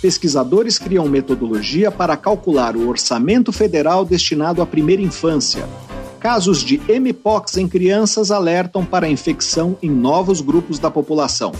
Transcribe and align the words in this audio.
Pesquisadores 0.00 0.78
criam 0.78 1.06
metodologia 1.06 1.90
para 1.90 2.16
calcular 2.16 2.74
o 2.74 2.88
orçamento 2.88 3.52
federal 3.52 4.04
destinado 4.04 4.62
à 4.62 4.66
primeira 4.66 5.02
infância. 5.02 5.68
Casos 6.18 6.64
de 6.64 6.80
mpox 6.88 7.56
em 7.58 7.68
crianças 7.68 8.30
alertam 8.30 8.84
para 8.84 9.08
infecção 9.08 9.76
em 9.82 9.90
novos 9.90 10.40
grupos 10.40 10.78
da 10.78 10.90
população. 10.90 11.52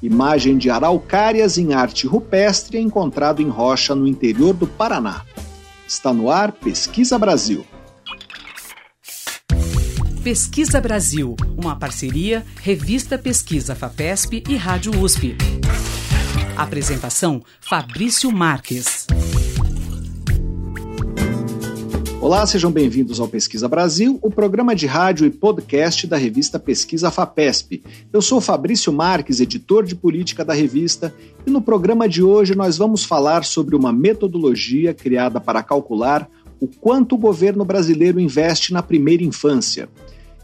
Imagem 0.00 0.58
de 0.58 0.70
araucárias 0.70 1.58
em 1.58 1.74
arte 1.74 2.06
rupestre 2.06 2.78
encontrado 2.78 3.42
em 3.42 3.48
rocha 3.48 3.94
no 3.94 4.06
interior 4.06 4.54
do 4.54 4.66
Paraná. 4.66 5.22
Está 5.86 6.12
no 6.12 6.30
ar 6.30 6.52
Pesquisa 6.52 7.18
Brasil. 7.18 7.64
Pesquisa 10.22 10.80
Brasil, 10.80 11.34
uma 11.56 11.74
parceria 11.74 12.44
Revista 12.60 13.18
Pesquisa 13.18 13.74
FAPESP 13.74 14.44
e 14.48 14.54
Rádio 14.54 15.00
USP. 15.00 15.36
Apresentação 16.56 17.42
Fabrício 17.60 18.30
Marques. 18.30 19.06
Olá, 22.20 22.46
sejam 22.46 22.70
bem-vindos 22.70 23.18
ao 23.20 23.26
Pesquisa 23.26 23.66
Brasil, 23.66 24.18
o 24.22 24.30
programa 24.30 24.76
de 24.76 24.86
rádio 24.86 25.26
e 25.26 25.30
podcast 25.30 26.06
da 26.06 26.18
revista 26.18 26.58
Pesquisa 26.58 27.10
FAPESP. 27.10 27.82
Eu 28.12 28.20
sou 28.20 28.38
Fabrício 28.38 28.92
Marques, 28.92 29.40
editor 29.40 29.84
de 29.84 29.96
política 29.96 30.44
da 30.44 30.52
revista, 30.52 31.12
e 31.46 31.50
no 31.50 31.62
programa 31.62 32.06
de 32.06 32.22
hoje 32.22 32.54
nós 32.54 32.76
vamos 32.76 33.02
falar 33.02 33.44
sobre 33.44 33.74
uma 33.74 33.92
metodologia 33.92 34.92
criada 34.92 35.40
para 35.40 35.62
calcular 35.62 36.28
o 36.60 36.68
quanto 36.68 37.14
o 37.14 37.18
governo 37.18 37.64
brasileiro 37.64 38.20
investe 38.20 38.74
na 38.74 38.82
primeira 38.82 39.24
infância. 39.24 39.88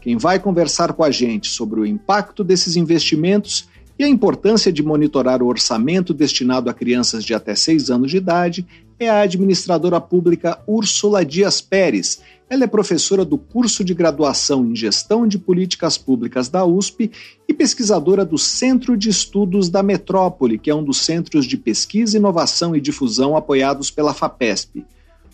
Quem 0.01 0.17
vai 0.17 0.39
conversar 0.39 0.93
com 0.93 1.03
a 1.03 1.11
gente 1.11 1.49
sobre 1.49 1.79
o 1.79 1.85
impacto 1.85 2.43
desses 2.43 2.75
investimentos 2.75 3.69
e 3.99 4.03
a 4.05 4.07
importância 4.07 4.71
de 4.71 4.81
monitorar 4.81 5.43
o 5.43 5.47
orçamento 5.47 6.13
destinado 6.13 6.69
a 6.69 6.73
crianças 6.73 7.25
de 7.25 7.33
até 7.33 7.53
6 7.53 7.89
anos 7.89 8.09
de 8.09 8.15
idade 8.15 8.65
é 8.97 9.09
a 9.09 9.19
administradora 9.19 9.99
pública 9.99 10.57
Úrsula 10.65 11.25
Dias 11.25 11.59
Pérez. 11.59 12.21
Ela 12.49 12.63
é 12.63 12.67
professora 12.67 13.25
do 13.25 13.37
curso 13.37 13.83
de 13.83 13.93
graduação 13.93 14.65
em 14.65 14.73
Gestão 14.73 15.27
de 15.27 15.37
Políticas 15.37 15.97
Públicas 15.97 16.47
da 16.47 16.65
USP 16.65 17.11
e 17.45 17.53
pesquisadora 17.53 18.23
do 18.23 18.37
Centro 18.37 18.95
de 18.95 19.09
Estudos 19.09 19.67
da 19.67 19.83
Metrópole, 19.83 20.57
que 20.57 20.69
é 20.69 20.75
um 20.75 20.83
dos 20.83 21.01
centros 21.01 21.45
de 21.45 21.57
pesquisa, 21.57 22.17
inovação 22.17 22.73
e 22.73 22.79
difusão 22.79 23.35
apoiados 23.35 23.91
pela 23.91 24.13
FAPESP. 24.13 24.85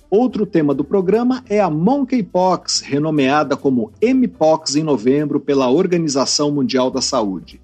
Outro 0.10 0.44
tema 0.44 0.74
do 0.74 0.84
programa 0.84 1.44
é 1.48 1.60
a 1.60 1.70
Monkeypox, 1.70 2.82
renomeada 2.82 3.56
como 3.56 3.92
Mpox 4.02 4.76
em 4.76 4.84
novembro 4.84 5.40
pela 5.40 5.70
Organização 5.70 6.52
Mundial 6.52 6.90
da 6.90 7.02
Saúde. 7.02 7.62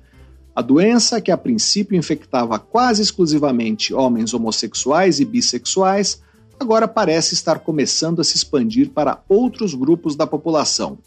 A 0.53 0.61
doença, 0.61 1.21
que 1.21 1.31
a 1.31 1.38
princípio 1.38 1.97
infectava 1.97 2.59
quase 2.59 3.02
exclusivamente 3.02 3.94
homens 3.94 4.33
homossexuais 4.33 5.21
e 5.21 5.25
bissexuais, 5.25 6.21
agora 6.59 6.89
parece 6.89 7.33
estar 7.33 7.59
começando 7.59 8.19
a 8.19 8.23
se 8.23 8.35
expandir 8.35 8.89
para 8.89 9.23
outros 9.29 9.73
grupos 9.73 10.16
da 10.16 10.27
população. 10.27 10.97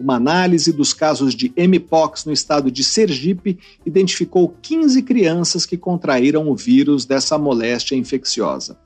Uma 0.00 0.16
análise 0.16 0.72
dos 0.72 0.92
casos 0.92 1.34
de 1.34 1.52
Mpox 1.56 2.24
no 2.24 2.32
estado 2.32 2.70
de 2.70 2.82
Sergipe 2.82 3.58
identificou 3.86 4.54
15 4.62 5.02
crianças 5.02 5.64
que 5.64 5.76
contraíram 5.76 6.48
o 6.48 6.56
vírus 6.56 7.04
dessa 7.04 7.38
moléstia 7.38 7.96
infecciosa. 7.96 8.78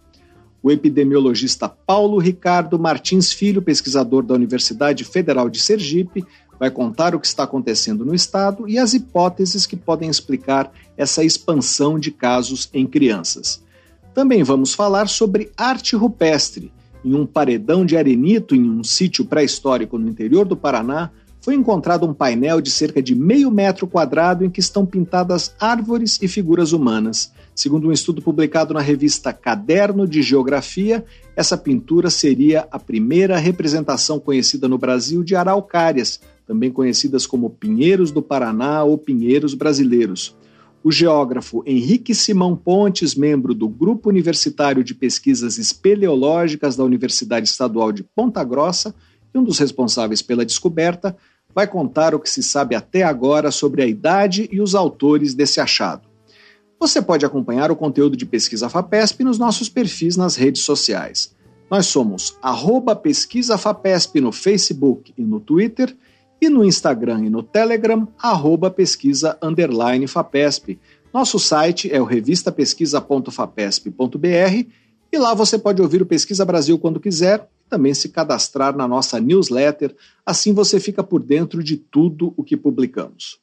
O 0.63 0.71
epidemiologista 0.71 1.69
Paulo 1.69 2.19
Ricardo 2.19 2.79
Martins 2.79 3.33
Filho, 3.33 3.61
pesquisador 3.61 4.23
da 4.23 4.35
Universidade 4.35 5.05
Federal 5.05 5.51
de 5.51 5.59
Sergipe, 5.59 6.25
vai 6.63 6.71
contar 6.71 7.13
o 7.13 7.19
que 7.19 7.27
está 7.27 7.43
acontecendo 7.43 8.05
no 8.05 8.15
estado 8.15 8.69
e 8.69 8.79
as 8.79 8.95
hipóteses 8.95 9.67
que 9.67 9.75
podem 9.75 10.09
explicar 10.09 10.71
essa 10.97 11.25
expansão 11.25 11.99
de 11.99 12.13
casos 12.13 12.71
em 12.73 12.87
crianças. 12.87 13.61
Também 14.15 14.45
vamos 14.45 14.73
falar 14.73 15.09
sobre 15.09 15.51
arte 15.57 15.97
rupestre. 15.97 16.73
Em 17.05 17.17
um 17.17 17.27
paredão 17.27 17.85
de 17.85 17.97
arenito 17.97 18.55
em 18.55 18.63
um 18.63 18.85
sítio 18.85 19.25
pré-histórico 19.25 19.99
no 19.99 20.09
interior 20.09 20.47
do 20.47 20.57
Paraná, 20.57 21.11
foi 21.41 21.57
encontrado 21.57 22.07
um 22.07 22.15
painel 22.15 22.61
de 22.61 22.71
cerca 22.71 23.03
de 23.03 23.17
meio 23.17 23.51
metro 23.51 23.89
quadrado 23.89 24.45
em 24.45 24.51
que 24.51 24.61
estão 24.61 24.87
pintadas 24.87 25.53
árvores 25.59 26.21
e 26.23 26.29
figuras 26.29 26.71
humanas. 26.71 27.33
Segundo 27.57 27.89
um 27.89 27.93
estudo 27.93 28.23
publicado 28.23 28.73
na 28.73 28.81
revista 28.81 29.33
Caderno 29.33 30.07
de 30.07 30.23
Geografia, 30.23 31.05
essa 31.35 31.59
pintura 31.59 32.09
seria 32.09 32.69
a 32.71 32.79
primeira 32.79 33.37
representação 33.37 34.21
conhecida 34.21 34.69
no 34.69 34.79
Brasil 34.79 35.25
de 35.25 35.35
araucárias, 35.35 36.21
também 36.47 36.71
conhecidas 36.71 37.27
como 37.27 37.51
pinheiros 37.51 38.11
do 38.11 38.23
Paraná 38.23 38.85
ou 38.85 38.99
pinheiros 38.99 39.55
brasileiros. 39.55 40.37
O 40.85 40.91
geógrafo 40.91 41.63
Henrique 41.65 42.15
Simão 42.15 42.57
Pontes, 42.57 43.15
membro 43.15 43.55
do 43.55 43.69
Grupo 43.69 44.09
Universitário 44.09 44.83
de 44.83 44.95
Pesquisas 44.95 45.57
Espeleológicas 45.57 46.75
da 46.75 46.83
Universidade 46.83 47.49
Estadual 47.49 47.93
de 47.93 48.03
Ponta 48.03 48.43
Grossa 48.43 48.95
e 49.33 49.39
um 49.39 49.45
dos 49.45 49.59
responsáveis 49.59 50.21
pela 50.21 50.45
descoberta, 50.45 51.17
vai 51.55 51.67
contar 51.67 52.15
o 52.15 52.21
que 52.21 52.29
se 52.29 52.43
sabe 52.43 52.75
até 52.75 53.03
agora 53.03 53.51
sobre 53.51 53.83
a 53.83 53.87
idade 53.87 54.49
e 54.51 54.61
os 54.61 54.75
autores 54.75 55.35
desse 55.35 55.61
achado. 55.61 56.09
Você 56.81 57.01
pode 57.01 57.25
acompanhar 57.25 57.71
o 57.71 57.77
conteúdo 57.77 58.17
de 58.17 58.27
Pesquisa 58.27 58.69
FAPESP 58.69 59.23
nos 59.23 59.39
nossos 59.39 59.69
perfis 59.69 60.17
nas 60.17 60.35
redes 60.35 60.65
sociais. 60.65 61.33
Nós 61.71 61.87
somos 61.87 62.37
arroba 62.43 62.97
Pesquisa 62.97 63.57
FAPESP 63.57 64.21
no 64.21 64.33
Facebook 64.33 65.15
e 65.17 65.23
no 65.23 65.39
Twitter 65.39 65.97
e 66.43 66.49
no 66.49 66.65
Instagram 66.65 67.27
e 67.27 67.31
no 67.31 67.41
Telegram, 67.41 68.09
arroba 68.19 68.69
pesquisa 68.69 69.39
underline 69.41 70.09
FAPESP. 70.09 70.77
Nosso 71.15 71.39
site 71.39 71.89
é 71.93 72.03
o 72.03 72.05
revistapesquisa.fapesp.br 72.05 74.67
e 75.13 75.19
lá 75.19 75.35
você 75.35 75.57
pode 75.57 75.81
ouvir 75.81 76.03
o 76.03 76.07
Pesquisa 76.07 76.45
Brasil 76.45 76.77
quando 76.81 76.99
quiser 76.99 77.49
e 77.65 77.71
também 77.71 77.95
se 77.95 78.09
cadastrar 78.09 78.77
na 78.77 78.89
nossa 78.89 79.21
newsletter, 79.21 79.95
assim 80.27 80.53
você 80.53 80.81
fica 80.81 81.05
por 81.05 81.23
dentro 81.23 81.63
de 81.63 81.77
tudo 81.77 82.35
o 82.37 82.43
que 82.43 82.57
publicamos. 82.57 83.39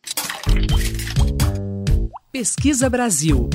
Pesquisa 2.33 2.89
Brasil, 2.89 3.49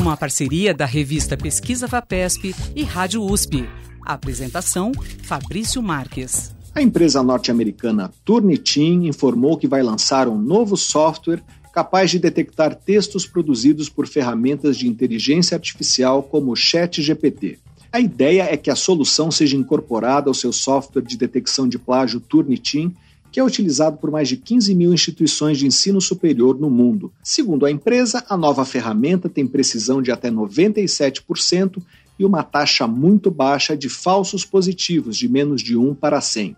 uma 0.00 0.16
parceria 0.16 0.74
da 0.74 0.84
revista 0.84 1.36
Pesquisa 1.36 1.86
FAPESP 1.86 2.52
e 2.74 2.82
Rádio 2.82 3.22
USP. 3.22 3.68
apresentação: 4.04 4.90
Fabrício 5.22 5.80
Marques. 5.80 6.53
A 6.74 6.82
empresa 6.82 7.22
norte-americana 7.22 8.12
Turnitin 8.24 9.06
informou 9.06 9.56
que 9.56 9.68
vai 9.68 9.80
lançar 9.80 10.26
um 10.26 10.36
novo 10.36 10.76
software 10.76 11.40
capaz 11.72 12.10
de 12.10 12.18
detectar 12.18 12.74
textos 12.74 13.24
produzidos 13.24 13.88
por 13.88 14.08
ferramentas 14.08 14.76
de 14.76 14.88
inteligência 14.88 15.54
artificial 15.54 16.24
como 16.24 16.50
o 16.50 16.56
ChatGPT. 16.56 17.60
A 17.92 18.00
ideia 18.00 18.48
é 18.52 18.56
que 18.56 18.70
a 18.70 18.74
solução 18.74 19.30
seja 19.30 19.56
incorporada 19.56 20.28
ao 20.28 20.34
seu 20.34 20.52
software 20.52 21.02
de 21.02 21.16
detecção 21.16 21.68
de 21.68 21.78
plágio 21.78 22.18
Turnitin, 22.18 22.92
que 23.30 23.38
é 23.38 23.44
utilizado 23.44 23.96
por 23.98 24.10
mais 24.10 24.28
de 24.28 24.36
15 24.36 24.74
mil 24.74 24.92
instituições 24.92 25.58
de 25.58 25.68
ensino 25.68 26.00
superior 26.00 26.58
no 26.58 26.68
mundo. 26.68 27.12
Segundo 27.22 27.66
a 27.66 27.70
empresa, 27.70 28.24
a 28.28 28.36
nova 28.36 28.64
ferramenta 28.64 29.28
tem 29.28 29.46
precisão 29.46 30.02
de 30.02 30.10
até 30.10 30.28
97% 30.28 31.80
e 32.18 32.24
uma 32.24 32.42
taxa 32.42 32.88
muito 32.88 33.30
baixa 33.30 33.76
de 33.76 33.88
falsos 33.88 34.44
positivos, 34.44 35.16
de 35.16 35.28
menos 35.28 35.62
de 35.62 35.76
1 35.76 35.94
para 35.94 36.20
100. 36.20 36.56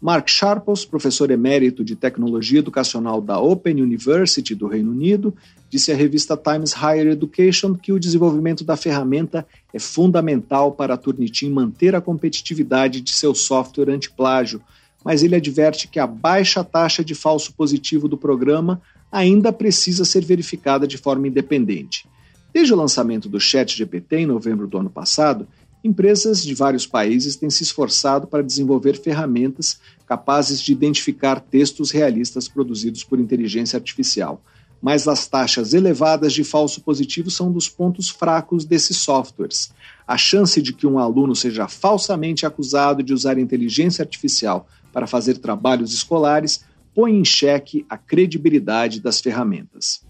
Mark 0.00 0.30
Sharples, 0.30 0.86
professor 0.86 1.30
emérito 1.30 1.84
de 1.84 1.94
tecnologia 1.94 2.60
educacional 2.60 3.20
da 3.20 3.38
Open 3.38 3.82
University 3.82 4.54
do 4.54 4.66
Reino 4.66 4.90
Unido, 4.90 5.34
disse 5.68 5.92
à 5.92 5.94
revista 5.94 6.38
Times 6.38 6.72
Higher 6.72 7.08
Education 7.08 7.74
que 7.74 7.92
o 7.92 8.00
desenvolvimento 8.00 8.64
da 8.64 8.78
ferramenta 8.78 9.46
é 9.74 9.78
fundamental 9.78 10.72
para 10.72 10.94
a 10.94 10.96
Turnitin 10.96 11.50
manter 11.50 11.94
a 11.94 12.00
competitividade 12.00 13.02
de 13.02 13.10
seu 13.10 13.34
software 13.34 13.90
anti-plágio, 13.90 14.62
mas 15.04 15.22
ele 15.22 15.36
adverte 15.36 15.86
que 15.86 15.98
a 15.98 16.06
baixa 16.06 16.64
taxa 16.64 17.04
de 17.04 17.14
falso 17.14 17.52
positivo 17.52 18.08
do 18.08 18.16
programa 18.16 18.80
ainda 19.12 19.52
precisa 19.52 20.06
ser 20.06 20.24
verificada 20.24 20.86
de 20.86 20.96
forma 20.96 21.28
independente. 21.28 22.08
Desde 22.54 22.72
o 22.72 22.76
lançamento 22.76 23.28
do 23.28 23.38
ChatGPT 23.38 24.16
em 24.16 24.26
novembro 24.26 24.66
do 24.66 24.78
ano 24.78 24.90
passado, 24.90 25.46
Empresas 25.82 26.42
de 26.42 26.54
vários 26.54 26.86
países 26.86 27.36
têm 27.36 27.48
se 27.48 27.62
esforçado 27.62 28.26
para 28.26 28.42
desenvolver 28.42 29.00
ferramentas 29.00 29.80
capazes 30.06 30.60
de 30.60 30.72
identificar 30.72 31.40
textos 31.40 31.90
realistas 31.90 32.46
produzidos 32.48 33.02
por 33.02 33.18
inteligência 33.18 33.78
artificial. 33.78 34.42
Mas 34.82 35.08
as 35.08 35.26
taxas 35.26 35.72
elevadas 35.72 36.32
de 36.32 36.44
falso 36.44 36.82
positivo 36.82 37.30
são 37.30 37.48
um 37.48 37.52
dos 37.52 37.68
pontos 37.68 38.10
fracos 38.10 38.64
desses 38.64 38.98
softwares. 38.98 39.70
A 40.06 40.18
chance 40.18 40.60
de 40.60 40.72
que 40.72 40.86
um 40.86 40.98
aluno 40.98 41.34
seja 41.34 41.66
falsamente 41.68 42.44
acusado 42.44 43.02
de 43.02 43.14
usar 43.14 43.38
inteligência 43.38 44.02
artificial 44.02 44.66
para 44.92 45.06
fazer 45.06 45.38
trabalhos 45.38 45.94
escolares 45.94 46.64
põe 46.94 47.16
em 47.16 47.24
xeque 47.24 47.86
a 47.88 47.96
credibilidade 47.96 49.00
das 49.00 49.20
ferramentas. 49.20 50.02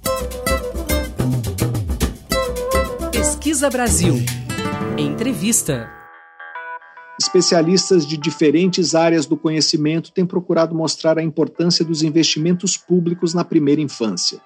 Pesquisa 3.12 3.68
Brasil. 3.68 4.14
Entrevista. 5.00 5.88
Especialistas 7.18 8.06
de 8.06 8.18
diferentes 8.18 8.94
áreas 8.94 9.24
do 9.24 9.34
conhecimento 9.34 10.12
têm 10.12 10.26
procurado 10.26 10.74
mostrar 10.74 11.18
a 11.18 11.22
importância 11.22 11.82
dos 11.82 12.02
investimentos 12.02 12.76
públicos 12.76 13.32
na 13.32 13.42
primeira 13.42 13.80
infância. 13.80 14.42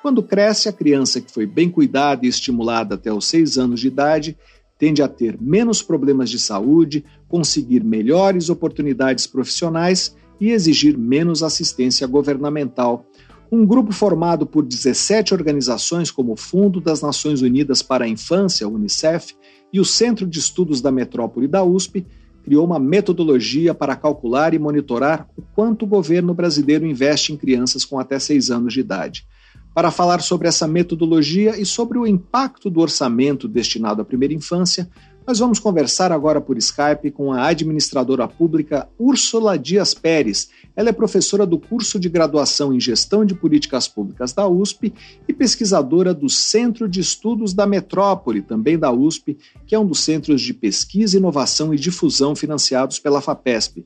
Quando 0.00 0.22
cresce, 0.22 0.66
a 0.66 0.72
criança 0.72 1.20
que 1.20 1.30
foi 1.30 1.44
bem 1.44 1.68
cuidada 1.68 2.24
e 2.24 2.28
estimulada 2.30 2.94
até 2.94 3.12
os 3.12 3.26
seis 3.26 3.58
anos 3.58 3.80
de 3.80 3.88
idade 3.88 4.34
tende 4.78 5.02
a 5.02 5.08
ter 5.08 5.36
menos 5.38 5.82
problemas 5.82 6.30
de 6.30 6.38
saúde, 6.38 7.04
conseguir 7.28 7.84
melhores 7.84 8.48
oportunidades 8.48 9.26
profissionais 9.26 10.16
e 10.40 10.52
exigir 10.52 10.96
menos 10.96 11.42
assistência 11.42 12.06
governamental. 12.06 13.04
Um 13.52 13.66
grupo 13.66 13.92
formado 13.92 14.46
por 14.46 14.64
17 14.64 15.34
organizações, 15.34 16.10
como 16.10 16.32
o 16.32 16.36
Fundo 16.36 16.80
das 16.80 17.02
Nações 17.02 17.42
Unidas 17.42 17.82
para 17.82 18.06
a 18.06 18.08
Infância, 18.08 18.66
Unicef, 18.66 19.34
e 19.72 19.80
o 19.80 19.84
Centro 19.84 20.26
de 20.26 20.38
Estudos 20.38 20.80
da 20.80 20.90
Metrópole 20.90 21.46
da 21.46 21.62
USP, 21.62 22.06
criou 22.42 22.64
uma 22.64 22.78
metodologia 22.78 23.74
para 23.74 23.94
calcular 23.94 24.54
e 24.54 24.58
monitorar 24.58 25.28
o 25.36 25.42
quanto 25.42 25.84
o 25.84 25.88
governo 25.88 26.32
brasileiro 26.32 26.86
investe 26.86 27.32
em 27.32 27.36
crianças 27.36 27.84
com 27.84 27.98
até 27.98 28.18
6 28.18 28.50
anos 28.50 28.72
de 28.72 28.80
idade. 28.80 29.26
Para 29.74 29.90
falar 29.90 30.20
sobre 30.20 30.48
essa 30.48 30.66
metodologia 30.66 31.60
e 31.60 31.66
sobre 31.66 31.98
o 31.98 32.06
impacto 32.06 32.70
do 32.70 32.80
orçamento 32.80 33.46
destinado 33.46 34.00
à 34.00 34.04
primeira 34.04 34.34
infância, 34.34 34.88
nós 35.26 35.38
vamos 35.38 35.58
conversar 35.58 36.10
agora 36.10 36.40
por 36.40 36.56
Skype 36.56 37.10
com 37.10 37.32
a 37.32 37.46
administradora 37.46 38.26
pública 38.26 38.88
Úrsula 38.98 39.58
Dias 39.58 39.92
Pérez. 39.92 40.48
Ela 40.78 40.90
é 40.90 40.92
professora 40.92 41.44
do 41.44 41.58
curso 41.58 41.98
de 41.98 42.08
graduação 42.08 42.72
em 42.72 42.78
Gestão 42.78 43.24
de 43.24 43.34
Políticas 43.34 43.88
Públicas 43.88 44.32
da 44.32 44.46
USP 44.46 44.94
e 45.26 45.32
pesquisadora 45.32 46.14
do 46.14 46.28
Centro 46.28 46.88
de 46.88 47.00
Estudos 47.00 47.52
da 47.52 47.66
Metrópole, 47.66 48.42
também 48.42 48.78
da 48.78 48.92
USP, 48.92 49.36
que 49.66 49.74
é 49.74 49.78
um 49.78 49.84
dos 49.84 49.98
centros 49.98 50.40
de 50.40 50.54
pesquisa, 50.54 51.16
inovação 51.16 51.74
e 51.74 51.76
difusão 51.76 52.36
financiados 52.36 53.00
pela 53.00 53.20
FAPESP. 53.20 53.84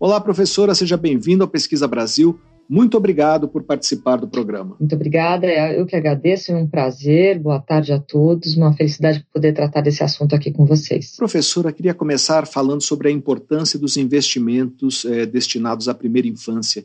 Olá, 0.00 0.18
professora, 0.18 0.74
seja 0.74 0.96
bem-vinda 0.96 1.44
ao 1.44 1.48
Pesquisa 1.48 1.86
Brasil. 1.86 2.40
Muito 2.68 2.96
obrigado 2.96 3.48
por 3.48 3.62
participar 3.64 4.16
do 4.16 4.28
programa. 4.28 4.76
Muito 4.78 4.94
obrigada, 4.94 5.46
é, 5.46 5.78
eu 5.78 5.86
que 5.86 5.96
agradeço, 5.96 6.52
é 6.52 6.56
um 6.56 6.66
prazer. 6.66 7.38
Boa 7.38 7.60
tarde 7.60 7.92
a 7.92 7.98
todos, 7.98 8.56
uma 8.56 8.72
felicidade 8.74 9.26
poder 9.32 9.52
tratar 9.52 9.80
desse 9.80 10.02
assunto 10.02 10.34
aqui 10.34 10.50
com 10.50 10.64
vocês. 10.64 11.16
Professora, 11.16 11.72
queria 11.72 11.94
começar 11.94 12.46
falando 12.46 12.82
sobre 12.82 13.08
a 13.08 13.10
importância 13.10 13.78
dos 13.78 13.96
investimentos 13.96 15.04
eh, 15.04 15.26
destinados 15.26 15.88
à 15.88 15.94
primeira 15.94 16.28
infância 16.28 16.84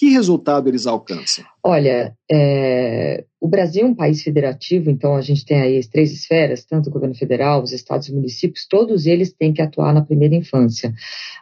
que 0.00 0.08
resultado 0.08 0.66
eles 0.66 0.86
alcançam? 0.86 1.44
Olha, 1.62 2.16
é, 2.32 3.22
o 3.38 3.46
Brasil 3.46 3.82
é 3.82 3.86
um 3.86 3.94
país 3.94 4.22
federativo, 4.22 4.88
então 4.88 5.14
a 5.14 5.20
gente 5.20 5.44
tem 5.44 5.60
aí 5.60 5.76
as 5.76 5.88
três 5.88 6.10
esferas, 6.10 6.64
tanto 6.64 6.88
o 6.88 6.90
governo 6.90 7.14
federal, 7.14 7.62
os 7.62 7.70
estados 7.70 8.08
e 8.08 8.14
municípios, 8.14 8.66
todos 8.66 9.04
eles 9.04 9.30
têm 9.30 9.52
que 9.52 9.60
atuar 9.60 9.92
na 9.92 10.00
primeira 10.00 10.34
infância. 10.34 10.90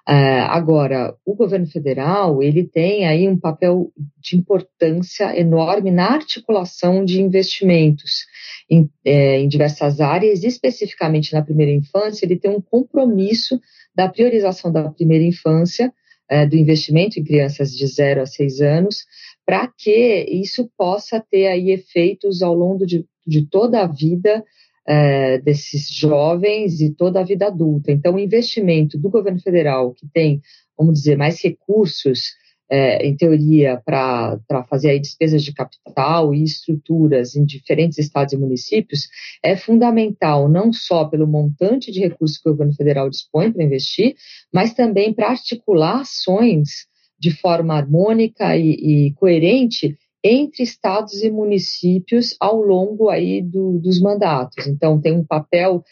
É, 0.09 0.41
agora, 0.41 1.15
o 1.25 1.37
governo 1.37 1.69
federal, 1.69 2.43
ele 2.43 2.65
tem 2.65 3.07
aí 3.07 3.29
um 3.29 3.39
papel 3.39 3.93
de 4.21 4.37
importância 4.37 5.39
enorme 5.39 5.93
na 5.93 6.09
articulação 6.09 7.05
de 7.05 7.23
investimentos 7.23 8.27
em, 8.69 8.91
é, 9.05 9.39
em 9.39 9.47
diversas 9.47 10.01
áreas, 10.01 10.43
especificamente 10.43 11.33
na 11.33 11.43
primeira 11.43 11.71
infância, 11.71 12.27
ele 12.27 12.35
tem 12.35 12.51
um 12.51 12.61
compromisso 12.61 13.61
da 13.95 14.09
priorização 14.09 14.73
da 14.73 14.91
primeira 14.91 15.23
infância, 15.23 15.93
é, 16.31 16.47
do 16.47 16.57
investimento 16.57 17.19
em 17.19 17.25
crianças 17.25 17.75
de 17.75 17.87
0 17.87 18.23
a 18.23 18.27
6 18.27 18.61
anos, 18.61 19.07
para 19.47 19.67
que 19.67 20.27
isso 20.31 20.71
possa 20.77 21.25
ter 21.31 21.47
aí 21.47 21.71
efeitos 21.71 22.43
ao 22.43 22.55
longo 22.55 22.85
de, 22.87 23.07
de 23.27 23.47
toda 23.47 23.83
a 23.83 23.87
vida 23.87 24.45
é, 24.87 25.39
desses 25.39 25.89
jovens 25.91 26.81
e 26.81 26.91
toda 26.91 27.21
a 27.21 27.25
vida 27.25 27.47
adulta. 27.47 27.93
Então, 27.93 28.15
o 28.15 28.19
investimento 28.19 28.99
do 28.99 29.11
governo 29.11 29.41
federal, 29.41 29.93
que 29.93 30.07
tem, 30.13 30.41
vamos 30.77 30.95
dizer, 30.95 31.17
mais 31.17 31.43
recursos 31.43 32.33
é, 32.71 33.07
em 33.07 33.17
teoria, 33.17 33.81
para 33.85 34.65
fazer 34.69 34.91
aí 34.91 35.01
despesas 35.01 35.43
de 35.43 35.53
capital 35.53 36.35
e 36.35 36.43
estruturas 36.43 37.35
em 37.35 37.45
diferentes 37.45 37.99
estados 37.99 38.33
e 38.33 38.37
municípios, 38.37 39.09
é 39.43 39.57
fundamental 39.57 40.49
não 40.49 40.73
só 40.73 41.05
pelo 41.07 41.27
montante 41.27 41.91
de 41.91 42.01
recursos 42.01 42.39
que 42.39 42.49
o 42.49 42.53
governo 42.53 42.75
federal 42.75 43.09
dispõe 43.09 43.51
para 43.51 43.65
investir, 43.65 44.15
mas 44.53 44.75
também 44.75 45.13
para 45.13 45.31
articular 45.31 46.01
ações 46.01 46.87
de 47.19 47.31
forma 47.31 47.75
harmônica 47.75 48.57
e, 48.57 49.09
e 49.09 49.13
coerente 49.15 49.97
entre 50.23 50.63
estados 50.63 51.23
e 51.23 51.31
municípios 51.31 52.37
ao 52.41 52.61
longo 52.61 53.09
aí 53.09 53.41
do, 53.41 53.79
dos 53.79 54.01
mandatos. 54.01 54.67
Então, 54.67 55.01
tem 55.01 55.13
um 55.13 55.25
papel 55.25 55.83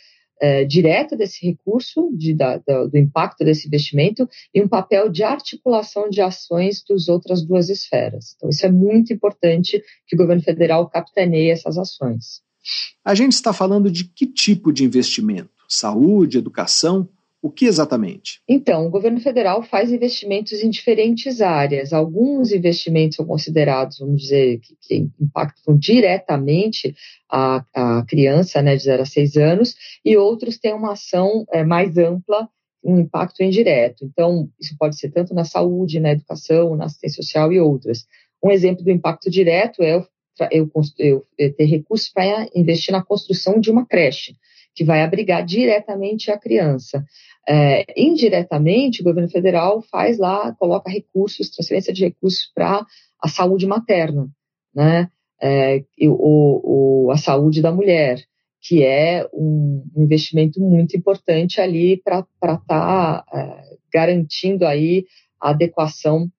é, 0.41 0.65
direto 0.65 1.17
desse 1.17 1.47
recurso, 1.47 2.11
de, 2.17 2.35
da, 2.35 2.59
do 2.59 2.97
impacto 2.97 3.45
desse 3.45 3.67
investimento, 3.67 4.29
e 4.55 4.63
um 4.63 4.69
papel 4.69 5.09
de 5.09 5.23
articulação 5.23 6.09
de 6.09 6.21
ações 6.21 6.83
das 6.89 7.09
outras 7.09 7.43
duas 7.43 7.69
esferas. 7.69 8.35
Então, 8.37 8.49
isso 8.49 8.65
é 8.65 8.71
muito 8.71 9.13
importante 9.13 9.83
que 10.07 10.15
o 10.15 10.19
governo 10.19 10.43
federal 10.43 10.89
capitaneie 10.89 11.51
essas 11.51 11.79
ações. 11.79 12.43
A 13.05 13.15
gente 13.15 13.33
está 13.33 13.53
falando 13.53 13.91
de 13.91 14.05
que 14.05 14.27
tipo 14.27 14.73
de 14.73 14.85
investimento? 14.85 15.51
Saúde, 15.69 16.39
educação 16.39 17.09
o 17.47 17.51
que 17.51 17.67
exatamente? 17.67 18.41
Então, 18.49 18.87
o 18.87 18.91
governo 18.91 19.21
federal 19.21 19.63
faz 19.63 19.93
investimentos 19.93 20.61
em 20.65 20.69
diferentes 20.69 21.41
áreas. 21.41 21.93
Alguns 21.93 22.51
investimentos 22.51 23.17
são 23.17 23.25
considerados, 23.25 24.01
vamos 24.01 24.23
dizer, 24.23 24.59
que, 24.59 24.77
que 24.81 25.11
impactam 25.21 25.79
diretamente 25.79 26.93
a, 27.31 27.65
a, 27.73 28.05
criança 28.05 28.61
né, 28.61 28.75
de 28.75 28.83
0 28.83 29.03
a 29.03 29.07
6 29.07 29.37
anos, 29.37 29.77
e 30.05 30.17
outros 30.17 30.59
têm 30.59 30.75
uma 30.75 30.93
ação 30.93 31.47
é, 31.53 31.63
mais 31.63 31.97
ampla, 31.97 32.49
um 32.83 32.99
impacto 32.99 33.45
indireto. 33.45 34.05
Então, 34.05 34.51
isso 34.61 34.75
pode 34.77 34.99
ser 34.99 35.13
tanto 35.13 35.33
na 35.33 35.45
saúde, 35.45 36.01
na 36.01 36.11
educação, 36.11 36.75
na 36.75 36.87
assistência 36.87 37.23
social 37.23 37.53
e 37.53 37.61
outras. 37.61 38.07
Um 38.43 38.51
exemplo 38.51 38.83
do 38.83 38.91
impacto 38.91 39.31
direto 39.31 39.85
é 39.85 40.05
eu, 40.51 40.69
eu, 40.99 41.25
eu 41.39 41.55
ter 41.55 41.65
recursos 41.65 42.09
para 42.09 42.49
investir 42.57 42.91
na 42.91 43.05
construção 43.05 43.61
de 43.61 43.71
uma 43.71 43.87
creche 43.87 44.35
que 44.77 44.85
vai 44.85 45.03
abrigar 45.03 45.43
diretamente 45.45 46.31
a 46.31 46.39
criança. 46.39 47.03
É, 47.49 47.85
indiretamente, 47.97 49.01
o 49.01 49.05
governo 49.05 49.31
federal 49.31 49.81
faz 49.91 50.19
lá, 50.19 50.53
coloca 50.53 50.91
recursos, 50.91 51.49
transferência 51.49 51.95
de 51.95 52.05
recursos 52.05 52.53
para 52.55 52.85
a 53.19 53.29
saúde 53.29 53.67
materna, 53.67 54.29
né? 54.75 55.09
É, 55.41 55.83
o, 56.03 57.07
o, 57.07 57.11
a 57.11 57.17
saúde 57.17 57.63
da 57.63 57.73
mulher, 57.73 58.23
que 58.61 58.85
é 58.85 59.27
um 59.33 59.83
investimento 59.97 60.61
muito 60.61 60.97
importante 60.97 61.61
ali 61.61 62.01
para 62.03 62.21
estar 62.21 62.59
tá, 62.67 63.25
é, 63.33 63.77
garantindo 63.93 64.67
aí 64.67 65.07
a 65.41 65.51
adequação 65.51 66.31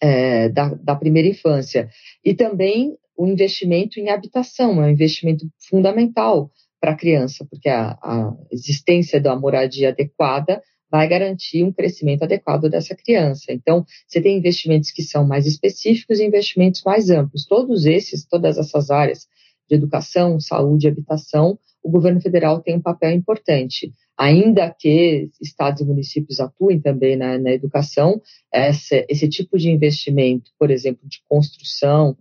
é, 0.00 0.48
da, 0.50 0.74
da 0.74 0.96
primeira 0.96 1.28
infância. 1.28 1.88
E 2.24 2.34
também 2.34 2.96
o 3.16 3.26
investimento 3.26 4.00
em 4.00 4.08
habitação, 4.10 4.82
é 4.82 4.86
um 4.86 4.90
investimento 4.90 5.46
fundamental 5.68 6.50
para 6.82 6.90
a 6.90 6.96
criança, 6.96 7.46
porque 7.48 7.68
a, 7.68 7.92
a 8.02 8.36
existência 8.50 9.20
da 9.20 9.36
moradia 9.36 9.90
adequada 9.90 10.60
vai 10.90 11.06
garantir 11.08 11.62
um 11.62 11.72
crescimento 11.72 12.24
adequado 12.24 12.68
dessa 12.68 12.96
criança. 12.96 13.52
Então, 13.52 13.86
você 14.04 14.20
tem 14.20 14.36
investimentos 14.36 14.90
que 14.90 15.00
são 15.00 15.24
mais 15.24 15.46
específicos 15.46 16.18
e 16.18 16.24
investimentos 16.24 16.82
mais 16.84 17.08
amplos. 17.08 17.46
Todos 17.46 17.86
esses, 17.86 18.26
todas 18.26 18.58
essas 18.58 18.90
áreas 18.90 19.28
de 19.70 19.76
educação, 19.76 20.40
saúde 20.40 20.88
habitação, 20.88 21.56
o 21.84 21.90
governo 21.90 22.20
federal 22.20 22.60
tem 22.60 22.74
um 22.74 22.82
papel 22.82 23.12
importante. 23.12 23.92
Ainda 24.18 24.74
que 24.76 25.30
estados 25.40 25.80
e 25.80 25.84
municípios 25.84 26.40
atuem 26.40 26.80
também 26.80 27.16
na, 27.16 27.38
na 27.38 27.52
educação, 27.52 28.20
essa, 28.52 29.04
esse 29.08 29.28
tipo 29.28 29.56
de 29.56 29.70
investimento, 29.70 30.50
por 30.58 30.70
exemplo, 30.70 31.08
de 31.08 31.22
construção 31.28 32.16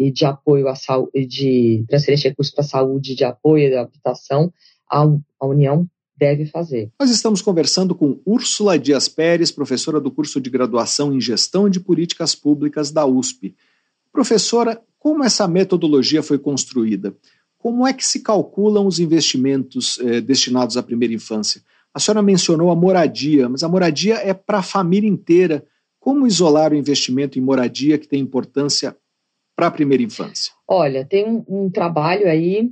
e 0.00 0.10
de 0.10 0.24
apoio 0.24 0.66
à 0.66 0.74
saúde, 0.74 1.26
de 1.26 1.84
transferência 1.86 2.22
de 2.22 2.28
recursos 2.30 2.54
para 2.54 2.64
a 2.64 2.68
saúde, 2.68 3.14
de 3.14 3.22
apoio 3.22 3.78
à 3.78 3.82
habitação, 3.82 4.50
a, 4.90 5.04
a 5.38 5.46
União 5.46 5.86
deve 6.16 6.46
fazer. 6.46 6.90
Nós 6.98 7.10
estamos 7.10 7.42
conversando 7.42 7.94
com 7.94 8.18
Úrsula 8.24 8.78
Dias 8.78 9.10
Pérez, 9.10 9.50
professora 9.50 10.00
do 10.00 10.10
curso 10.10 10.40
de 10.40 10.48
graduação 10.48 11.12
em 11.12 11.20
Gestão 11.20 11.68
de 11.68 11.78
Políticas 11.78 12.34
Públicas 12.34 12.90
da 12.90 13.04
USP. 13.04 13.54
Professora, 14.10 14.80
como 14.98 15.22
essa 15.22 15.46
metodologia 15.46 16.22
foi 16.22 16.38
construída? 16.38 17.14
Como 17.58 17.86
é 17.86 17.92
que 17.92 18.04
se 18.04 18.20
calculam 18.20 18.86
os 18.86 18.98
investimentos 18.98 19.98
eh, 20.00 20.22
destinados 20.22 20.78
à 20.78 20.82
primeira 20.82 21.12
infância? 21.12 21.62
A 21.92 22.00
senhora 22.00 22.22
mencionou 22.22 22.70
a 22.70 22.76
moradia, 22.76 23.50
mas 23.50 23.62
a 23.62 23.68
moradia 23.68 24.14
é 24.14 24.32
para 24.32 24.58
a 24.58 24.62
família 24.62 25.08
inteira. 25.08 25.62
Como 25.98 26.26
isolar 26.26 26.72
o 26.72 26.76
investimento 26.76 27.38
em 27.38 27.42
moradia 27.42 27.98
que 27.98 28.08
tem 28.08 28.20
importância 28.20 28.96
para 29.60 29.66
a 29.66 29.70
primeira 29.70 30.02
infância? 30.02 30.54
Olha, 30.66 31.04
tem 31.04 31.26
um, 31.28 31.44
um 31.46 31.70
trabalho 31.70 32.26
aí 32.26 32.70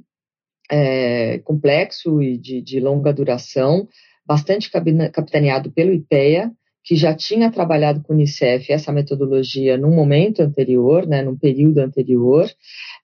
é, 0.71 1.38
complexo 1.40 2.23
e 2.23 2.38
de, 2.38 2.62
de, 2.62 2.80
longa 2.80 3.12
duração, 3.12 3.87
bastante 4.25 4.71
capitaneado 4.71 5.71
pelo 5.71 5.92
IPEA, 5.92 6.50
que 6.83 6.97
já 6.97 7.14
tinha 7.14 7.52
trabalhado 7.52 8.00
com 8.02 8.14
o 8.14 8.16
Unicef 8.16 8.73
essa 8.73 8.90
metodologia 8.90 9.76
num 9.76 9.95
momento 9.95 10.40
anterior, 10.40 11.07
né, 11.07 11.21
num 11.21 11.37
período 11.37 11.80
anterior, 11.80 12.50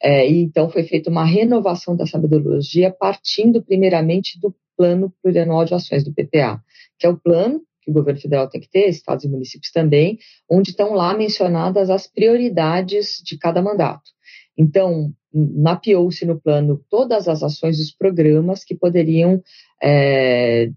é, 0.02 0.26
e 0.26 0.40
então 0.40 0.70
foi 0.70 0.84
feita 0.84 1.10
uma 1.10 1.26
renovação 1.26 1.94
dessa 1.94 2.18
metodologia 2.18 2.90
partindo 2.90 3.62
primeiramente 3.62 4.40
do 4.40 4.54
Plano 4.78 5.12
Plurianual 5.22 5.66
de 5.66 5.74
Ações, 5.74 6.02
do 6.02 6.14
PPA, 6.14 6.58
que 6.98 7.06
é 7.06 7.10
o 7.10 7.18
plano 7.18 7.60
que 7.84 7.90
o 7.90 7.94
governo 7.94 8.20
federal 8.20 8.48
tem 8.48 8.60
que 8.60 8.70
ter, 8.70 8.88
estados 8.88 9.24
e 9.24 9.28
municípios 9.28 9.70
também, 9.70 10.18
onde 10.50 10.70
estão 10.70 10.94
lá 10.94 11.16
mencionadas 11.16 11.90
as 11.90 12.06
prioridades 12.06 13.20
de 13.22 13.36
cada 13.36 13.60
mandato. 13.60 14.10
Então, 14.56 15.12
mapeou-se 15.32 16.24
no 16.24 16.40
plano 16.40 16.82
todas 16.88 17.28
as 17.28 17.42
ações 17.42 17.78
dos 17.78 17.90
programas 17.90 18.64
que 18.64 18.74
poderiam 18.74 19.42
é, 19.82 20.70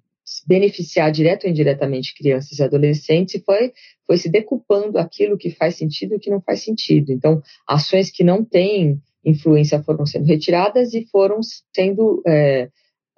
beneficiar 0.46 1.12
direto 1.12 1.46
ou 1.46 1.50
indiretamente 1.50 2.16
crianças 2.16 2.58
e 2.58 2.64
adolescentes 2.64 3.36
e 3.36 3.40
foi, 3.40 3.72
foi 4.06 4.18
se 4.18 4.30
decupando 4.30 4.98
aquilo 4.98 5.38
que 5.38 5.52
faz 5.52 5.76
sentido 5.76 6.14
e 6.14 6.18
o 6.18 6.20
que 6.20 6.32
não 6.32 6.42
faz 6.42 6.64
sentido. 6.64 7.12
Então, 7.12 7.42
ações 7.68 8.12
que 8.12 8.24
não 8.24 8.44
têm 8.44 9.00
influência 9.24 9.82
foram 9.84 10.06
sendo 10.06 10.26
retiradas 10.26 10.94
e 10.94 11.06
foram 11.06 11.40
sendo 11.74 12.22
é, 12.26 12.70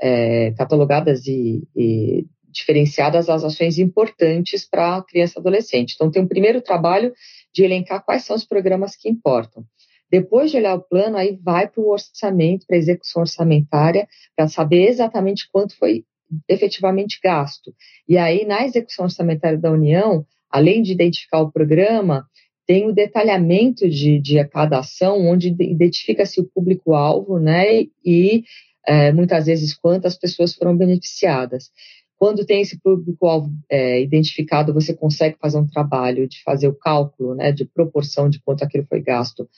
é, 0.01 0.51
catalogadas 0.51 1.25
e, 1.25 1.63
e 1.75 2.25
diferenciadas 2.51 3.29
as 3.29 3.43
ações 3.43 3.77
importantes 3.77 4.67
para 4.67 4.97
a 4.97 5.03
criança 5.03 5.35
e 5.37 5.39
adolescente. 5.39 5.93
Então, 5.95 6.11
tem 6.11 6.21
um 6.21 6.27
primeiro 6.27 6.61
trabalho 6.61 7.13
de 7.53 7.63
elencar 7.63 8.03
quais 8.03 8.23
são 8.23 8.35
os 8.35 8.45
programas 8.45 8.95
que 8.95 9.09
importam. 9.09 9.63
Depois 10.11 10.49
de 10.49 10.57
olhar 10.57 10.75
o 10.75 10.81
plano, 10.81 11.17
aí 11.17 11.37
vai 11.41 11.67
para 11.67 11.81
o 11.81 11.91
orçamento, 11.91 12.65
para 12.65 12.75
a 12.75 12.79
execução 12.79 13.21
orçamentária, 13.21 14.07
para 14.35 14.47
saber 14.47 14.87
exatamente 14.87 15.47
quanto 15.51 15.77
foi 15.77 16.03
efetivamente 16.47 17.19
gasto. 17.23 17.73
E 18.07 18.17
aí, 18.17 18.45
na 18.45 18.65
execução 18.65 19.05
orçamentária 19.05 19.57
da 19.57 19.71
União, 19.71 20.25
além 20.49 20.81
de 20.81 20.91
identificar 20.91 21.41
o 21.41 21.51
programa, 21.51 22.25
tem 22.65 22.87
o 22.87 22.93
detalhamento 22.93 23.89
de, 23.89 24.19
de 24.19 24.43
cada 24.45 24.79
ação, 24.79 25.27
onde 25.27 25.49
identifica-se 25.49 26.39
o 26.39 26.49
público-alvo, 26.53 27.39
né, 27.39 27.85
e 28.05 28.43
é, 28.87 29.11
muitas 29.11 29.45
vezes 29.45 29.75
quantas 29.75 30.15
pessoas 30.17 30.53
foram 30.53 30.75
beneficiadas. 30.75 31.71
Quando 32.19 32.45
tem 32.45 32.61
esse 32.61 32.77
público-alvo 32.81 33.49
é, 33.71 34.01
identificado, 34.01 34.73
você 34.73 34.93
consegue 34.93 35.37
fazer 35.39 35.57
um 35.57 35.65
trabalho 35.65 36.27
de 36.27 36.43
fazer 36.43 36.67
o 36.67 36.75
cálculo, 36.75 37.33
né, 37.33 37.53
de 37.53 37.63
proporção 37.63 38.29
de 38.29 38.41
quanto 38.41 38.61
aquilo 38.61 38.85
foi 38.89 39.01
gasto, 39.01 39.49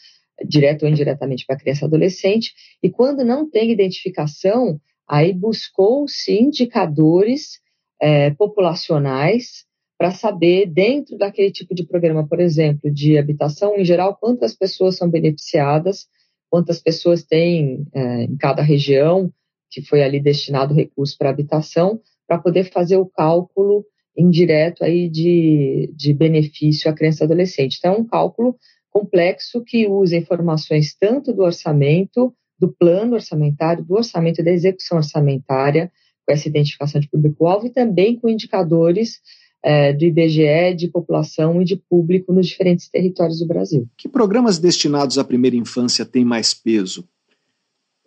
direto 0.47 0.83
ou 0.83 0.89
indiretamente 0.89 1.43
para 1.45 1.57
criança 1.57 1.85
e 1.85 1.87
adolescente. 1.87 2.53
E 2.81 2.89
quando 2.89 3.25
não 3.25 3.49
tem 3.49 3.71
identificação, 3.71 4.79
aí 5.07 5.33
buscou-se 5.33 6.31
indicadores 6.31 7.59
é, 7.99 8.29
populacionais 8.29 9.65
para 9.97 10.11
saber, 10.11 10.67
dentro 10.67 11.17
daquele 11.17 11.51
tipo 11.51 11.75
de 11.75 11.85
programa, 11.85 12.27
por 12.27 12.39
exemplo, 12.39 12.91
de 12.91 13.17
habitação, 13.17 13.75
em 13.75 13.85
geral, 13.85 14.15
quantas 14.15 14.55
pessoas 14.55 14.97
são 14.97 15.09
beneficiadas, 15.09 16.07
quantas 16.49 16.79
pessoas 16.79 17.23
tem 17.23 17.85
é, 17.93 18.23
em 18.23 18.37
cada 18.37 18.61
região 18.61 19.31
que 19.69 19.81
foi 19.81 20.03
ali 20.03 20.19
destinado 20.19 20.73
recurso 20.73 21.17
para 21.17 21.29
habitação, 21.29 22.01
para 22.31 22.37
poder 22.37 22.71
fazer 22.71 22.95
o 22.95 23.05
cálculo 23.05 23.85
indireto 24.17 24.85
aí 24.85 25.09
de, 25.09 25.91
de 25.93 26.13
benefício 26.13 26.89
à 26.89 26.93
criança 26.93 27.23
e 27.23 27.25
adolescente. 27.25 27.75
Então, 27.77 27.93
é 27.93 27.97
um 27.97 28.05
cálculo 28.05 28.55
complexo 28.89 29.61
que 29.61 29.85
usa 29.85 30.15
informações 30.15 30.95
tanto 30.97 31.33
do 31.33 31.41
orçamento, 31.41 32.33
do 32.57 32.71
plano 32.71 33.15
orçamentário, 33.15 33.83
do 33.83 33.95
orçamento 33.95 34.41
da 34.41 34.49
execução 34.49 34.99
orçamentária, 34.99 35.91
com 36.25 36.33
essa 36.33 36.47
identificação 36.47 37.01
de 37.01 37.09
público-alvo, 37.09 37.67
e 37.67 37.69
também 37.69 38.15
com 38.15 38.29
indicadores 38.29 39.19
é, 39.61 39.91
do 39.91 40.05
IBGE 40.05 40.73
de 40.77 40.87
população 40.87 41.61
e 41.61 41.65
de 41.65 41.75
público 41.75 42.31
nos 42.31 42.47
diferentes 42.47 42.87
territórios 42.87 43.39
do 43.39 43.45
Brasil. 43.45 43.89
Que 43.97 44.07
programas 44.07 44.57
destinados 44.57 45.17
à 45.17 45.23
primeira 45.25 45.57
infância 45.57 46.05
têm 46.05 46.23
mais 46.23 46.53
peso? 46.53 47.05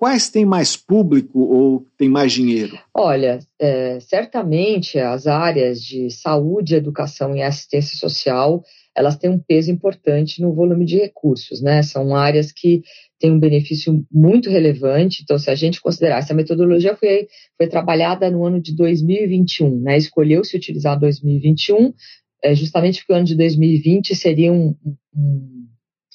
Quais 0.05 0.29
têm 0.29 0.45
mais 0.45 0.77
público 0.77 1.41
ou 1.41 1.87
têm 1.97 2.11
mais 2.11 2.31
dinheiro? 2.31 2.79
Olha, 2.95 3.39
é, 3.59 3.99
certamente 4.01 4.99
as 4.99 5.27
áreas 5.27 5.81
de 5.81 6.11
saúde, 6.11 6.75
educação 6.75 7.35
e 7.35 7.41
assistência 7.41 7.97
social 7.97 8.63
elas 8.95 9.17
têm 9.17 9.31
um 9.31 9.39
peso 9.39 9.71
importante 9.71 10.43
no 10.43 10.53
volume 10.53 10.85
de 10.85 10.99
recursos, 10.99 11.63
né? 11.63 11.83
São 11.83 12.15
áreas 12.15 12.53
que 12.53 12.83
têm 13.19 13.33
um 13.33 13.41
benefício 13.41 14.05
muito 14.13 14.51
relevante. 14.51 15.23
Então, 15.23 15.39
se 15.39 15.49
a 15.49 15.55
gente 15.55 15.81
considerar, 15.81 16.19
essa 16.19 16.35
metodologia 16.35 16.95
foi, 16.95 17.27
foi 17.57 17.67
trabalhada 17.67 18.31
no 18.31 18.45
ano 18.45 18.61
de 18.61 18.77
2021, 18.77 19.81
né? 19.81 19.97
Escolheu-se 19.97 20.55
utilizar 20.55 21.01
2021, 21.01 21.95
é, 22.43 22.55
justamente 22.55 22.99
porque 22.99 23.15
o 23.15 23.17
ano 23.17 23.25
de 23.25 23.37
2020 23.37 24.15
seria 24.15 24.53
um, 24.53 24.77
um, 25.17 25.67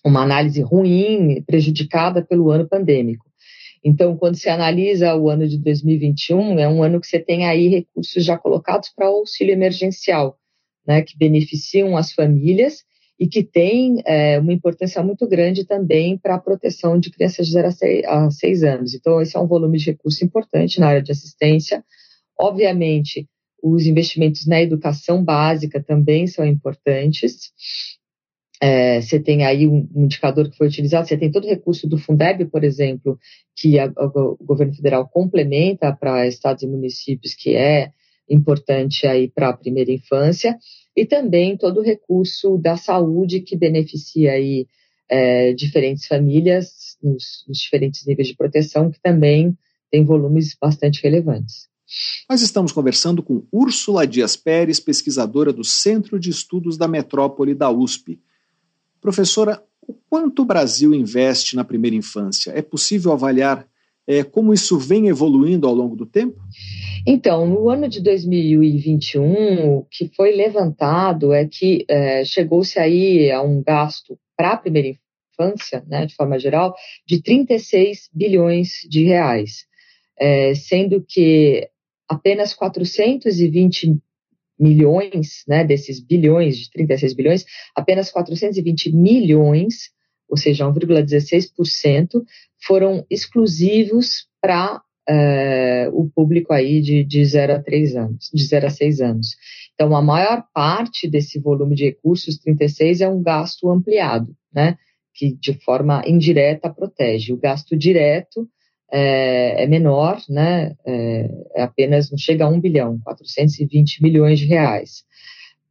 uma 0.06 0.22
análise 0.22 0.62
ruim, 0.62 1.42
prejudicada 1.42 2.24
pelo 2.24 2.52
ano 2.52 2.70
pandêmico. 2.70 3.29
Então, 3.84 4.18
quando 4.18 4.36
se 4.36 4.50
analisa 4.50 5.16
o 5.16 5.30
ano 5.30 5.48
de 5.48 5.58
2021, 5.58 6.60
é 6.60 6.68
um 6.68 6.84
ano 6.84 7.00
que 7.00 7.08
você 7.08 7.20
tem 7.20 7.46
aí 7.46 7.68
recursos 7.68 8.24
já 8.24 8.38
colocados 8.38 8.90
para 8.90 9.08
auxílio 9.08 9.54
emergencial, 9.54 10.38
né, 10.86 11.02
que 11.02 11.18
beneficiam 11.18 11.96
as 11.96 12.12
famílias 12.12 12.84
e 13.20 13.28
que 13.28 13.44
tem 13.44 14.02
é, 14.06 14.40
uma 14.40 14.54
importância 14.54 15.04
muito 15.04 15.28
grande 15.28 15.66
também 15.66 16.18
para 16.18 16.36
a 16.36 16.40
proteção 16.40 16.98
de 17.00 17.12
crianças 17.12 17.48
de 17.48 17.54
0 17.54 17.68
a 18.08 18.32
6 18.32 18.64
anos. 18.64 18.94
Então, 18.94 19.22
esse 19.22 19.36
é 19.36 19.40
um 19.40 19.48
volume 19.48 19.78
de 19.78 19.92
recurso 19.92 20.24
importante 20.24 20.80
na 20.80 20.88
área 20.88 21.04
de 21.04 21.12
assistência. 21.12 21.84
Obviamente, 22.40 23.28
os 23.62 23.86
investimentos 23.86 24.46
na 24.46 24.62
educação 24.62 25.22
básica 25.22 25.84
também 25.84 26.28
são 26.28 26.46
importantes. 26.46 27.52
É, 28.62 29.00
você 29.02 29.20
tem 29.20 29.46
aí 29.46 29.66
um, 29.66 29.88
indicador 29.96 30.50
que 30.50 30.58
foi 30.58 30.68
utilizado, 30.68 31.08
você 31.08 31.18
tem 31.18 31.32
todo 31.32 31.46
o 31.46 31.50
recurso 31.50 31.88
do 31.88 31.98
Fundeb, 31.98 32.46
por 32.46 32.64
exemplo, 32.64 33.18
que 33.56 33.80
a, 33.80 33.86
a, 33.86 34.06
o 34.06 34.38
governo 34.42 34.74
federal 34.74 35.08
complementa 35.08 35.94
para 35.94 36.28
estados 36.28 36.64
e 36.64 36.68
municípios, 36.68 37.34
que 37.34 37.56
é 37.56 37.92
importante 38.30 39.08
aí 39.08 39.30
para 39.30 39.50
a 39.50 39.58
primeira 39.58 39.92
infância, 39.92 40.58
e 40.96 41.06
também 41.06 41.56
todo 41.56 41.80
o 41.80 41.84
recurso 41.84 42.58
da 42.58 42.76
saúde 42.76 43.40
que 43.40 43.56
beneficia 43.56 44.34
aí 44.34 44.68
é, 45.10 45.54
diferentes 45.54 46.06
famílias 46.06 46.98
nos, 47.02 47.46
nos 47.48 47.60
diferentes 47.60 48.06
níveis 48.06 48.28
de 48.28 48.36
proteção, 48.36 48.92
que 48.92 49.00
também 49.02 49.58
tem 49.90 50.04
volumes 50.04 50.56
bastante 50.60 51.02
relevantes. 51.02 51.68
Nós 52.30 52.42
estamos 52.42 52.72
conversando 52.72 53.24
com 53.24 53.44
Úrsula 53.52 54.06
Dias 54.06 54.36
Pérez, 54.36 54.80
pesquisadora 54.80 55.52
do 55.52 55.64
Centro 55.64 56.20
de 56.20 56.30
Estudos 56.30 56.78
da 56.78 56.88
Metrópole 56.88 57.56
da 57.56 57.72
USP. 57.72 58.20
Professora, 59.02 59.64
o 59.88 59.94
quanto 60.10 60.42
o 60.42 60.46
Brasil 60.46 60.94
investe 60.94 61.56
na 61.56 61.64
primeira 61.64 61.96
infância? 61.96 62.52
É 62.52 62.62
possível 62.62 63.12
avaliar 63.12 63.68
é, 64.10 64.24
como 64.24 64.54
isso 64.54 64.78
vem 64.80 65.08
evoluindo 65.08 65.68
ao 65.68 65.74
longo 65.74 65.96
do 65.96 66.06
tempo? 66.06 66.42
Então, 67.06 67.46
no 67.46 67.70
ano 67.70 67.88
de 67.88 68.02
2021, 68.02 69.78
o 69.78 69.86
que 69.86 70.10
foi 70.16 70.36
levantado 70.36 71.32
é 71.32 71.46
que 71.46 71.86
é, 71.88 72.26
chegou-se 72.26 72.80
aí 72.80 73.32
a 73.32 73.42
um 73.42 73.62
gasto 73.62 74.20
para 74.36 74.54
a 74.54 74.58
primeira 74.58 74.98
infância, 75.40 75.84
né, 75.88 76.06
de 76.06 76.16
forma 76.16 76.40
geral, 76.40 76.76
de 77.08 77.22
36 77.22 78.10
bilhões 78.12 78.70
de 78.90 79.04
reais, 79.04 79.66
é, 80.20 80.54
sendo 80.56 81.06
que 81.08 81.70
apenas 82.08 82.54
420 82.54 84.00
milhões, 84.60 85.44
né, 85.48 85.64
desses 85.64 86.00
bilhões, 86.00 86.58
de 86.58 86.70
36 86.72 87.14
bilhões, 87.14 87.46
apenas 87.76 88.12
420 88.12 88.92
milhões, 88.94 89.92
ou 90.28 90.38
seja, 90.38 90.66
1,16%, 90.66 92.24
foram 92.62 93.06
exclusivos 93.10 94.28
para 94.42 94.82
eh, 95.08 95.90
o 95.92 96.10
público 96.14 96.54
aí 96.54 96.82
de, 96.82 97.04
de 97.04 97.26
0 97.26 97.54
a 97.54 97.64
3 97.64 97.96
anos, 97.96 98.30
de 98.34 98.46
0 98.46 98.68
a 98.68 98.70
6 98.70 99.02
anos. 99.02 99.28
Então, 99.74 99.96
a 99.96 100.02
maior 100.02 100.44
parte 100.54 101.10
desse 101.10 101.40
volume 101.40 101.74
de 101.74 101.86
recursos, 101.86 102.38
36, 102.38 103.02
é 103.02 103.08
um 103.08 103.24
gasto 103.24 103.72
ampliado, 103.72 104.36
né, 104.54 104.78
que 105.16 105.34
de 105.34 105.54
forma 105.54 106.04
indireta 106.06 106.70
protege. 106.70 107.34
O 107.34 107.38
gasto 107.38 107.78
direto 107.78 108.48
é, 108.92 109.64
é 109.64 109.68
menor, 109.68 110.20
né? 110.28 110.76
É, 110.86 111.30
é, 111.56 111.62
apenas 111.62 112.10
não 112.10 112.18
chega 112.18 112.46
a 112.46 112.50
um 112.50 112.60
bilhão, 112.60 113.00
420 113.04 114.02
milhões 114.02 114.40
de 114.40 114.46
reais. 114.46 115.04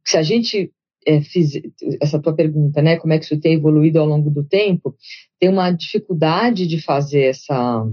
Se 0.05 0.17
a 0.17 0.23
gente 0.23 0.71
é, 1.05 1.21
fiz 1.21 1.53
essa 2.01 2.19
tua 2.19 2.33
pergunta, 2.33 2.81
né? 2.81 2.97
Como 2.97 3.13
é 3.13 3.19
que 3.19 3.25
isso 3.25 3.39
tem 3.39 3.53
evoluído 3.53 3.99
ao 3.99 4.05
longo 4.05 4.29
do 4.29 4.43
tempo? 4.43 4.95
Tem 5.39 5.49
uma 5.49 5.71
dificuldade 5.71 6.67
de 6.67 6.81
fazer 6.81 7.23
essa 7.23 7.85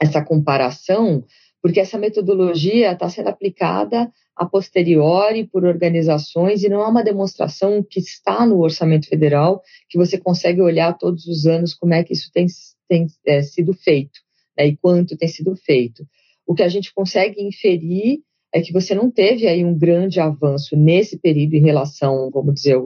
essa 0.00 0.24
comparação, 0.24 1.24
porque 1.62 1.78
essa 1.78 1.96
metodologia 1.96 2.92
está 2.92 3.08
sendo 3.08 3.28
aplicada 3.28 4.10
a 4.34 4.44
posteriori 4.44 5.46
por 5.46 5.64
organizações 5.64 6.64
e 6.64 6.68
não 6.68 6.80
é 6.80 6.88
uma 6.88 7.04
demonstração 7.04 7.84
que 7.88 8.00
está 8.00 8.44
no 8.44 8.58
orçamento 8.58 9.06
federal 9.06 9.62
que 9.88 9.96
você 9.96 10.18
consegue 10.18 10.60
olhar 10.60 10.98
todos 10.98 11.26
os 11.26 11.46
anos 11.46 11.74
como 11.74 11.94
é 11.94 12.02
que 12.02 12.14
isso 12.14 12.32
tem, 12.32 12.46
tem 12.88 13.06
é, 13.24 13.42
sido 13.42 13.72
feito 13.74 14.20
né, 14.56 14.66
e 14.66 14.76
quanto 14.76 15.16
tem 15.16 15.28
sido 15.28 15.54
feito. 15.56 16.04
O 16.46 16.54
que 16.54 16.62
a 16.62 16.68
gente 16.68 16.92
consegue 16.92 17.42
inferir 17.42 18.20
é 18.54 18.60
que 18.60 18.72
você 18.72 18.94
não 18.94 19.10
teve 19.10 19.46
aí 19.46 19.64
um 19.64 19.76
grande 19.76 20.20
avanço 20.20 20.76
nesse 20.76 21.18
período 21.18 21.54
em 21.54 21.62
relação, 21.62 22.30
vamos 22.30 22.54
dizer, 22.54 22.76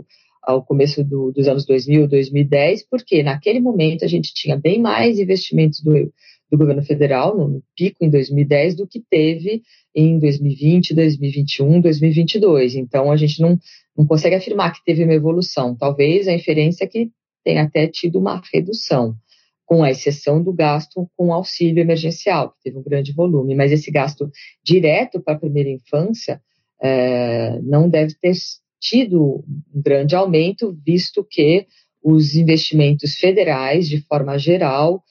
ao 0.42 0.64
começo 0.64 1.02
do, 1.02 1.32
dos 1.32 1.48
anos 1.48 1.66
2000, 1.66 2.06
2010, 2.06 2.86
porque 2.88 3.22
naquele 3.22 3.60
momento 3.60 4.04
a 4.04 4.08
gente 4.08 4.32
tinha 4.32 4.56
bem 4.56 4.80
mais 4.80 5.18
investimentos 5.18 5.82
do, 5.82 5.92
do 6.50 6.56
governo 6.56 6.82
federal, 6.84 7.36
no 7.36 7.62
pico 7.76 8.04
em 8.04 8.10
2010, 8.10 8.76
do 8.76 8.86
que 8.86 9.02
teve 9.10 9.62
em 9.94 10.18
2020, 10.20 10.94
2021, 10.94 11.80
2022. 11.80 12.76
Então 12.76 13.10
a 13.10 13.16
gente 13.16 13.40
não, 13.40 13.58
não 13.96 14.06
consegue 14.06 14.36
afirmar 14.36 14.72
que 14.72 14.84
teve 14.84 15.02
uma 15.02 15.14
evolução. 15.14 15.74
Talvez 15.74 16.28
a 16.28 16.32
inferência 16.32 16.84
é 16.84 16.86
que 16.86 17.10
tenha 17.44 17.62
até 17.62 17.88
tido 17.88 18.20
uma 18.20 18.40
redução. 18.52 19.16
Com 19.66 19.82
a 19.82 19.90
exceção 19.90 20.42
do 20.42 20.52
gasto 20.52 21.10
com 21.16 21.32
auxílio 21.32 21.80
emergencial, 21.80 22.52
que 22.52 22.62
teve 22.62 22.78
um 22.78 22.82
grande 22.82 23.12
volume, 23.12 23.54
mas 23.54 23.72
esse 23.72 23.90
gasto 23.90 24.30
direto 24.64 25.20
para 25.20 25.34
a 25.34 25.38
primeira 25.38 25.68
infância 25.68 26.40
é, 26.80 27.60
não 27.62 27.88
deve 27.88 28.14
ter 28.14 28.32
tido 28.80 29.44
um 29.74 29.82
grande 29.82 30.14
aumento, 30.14 30.78
visto 30.86 31.26
que 31.28 31.66
os 32.02 32.36
investimentos 32.36 33.16
federais, 33.16 33.88
de 33.88 34.00
forma 34.02 34.38
geral, 34.38 35.02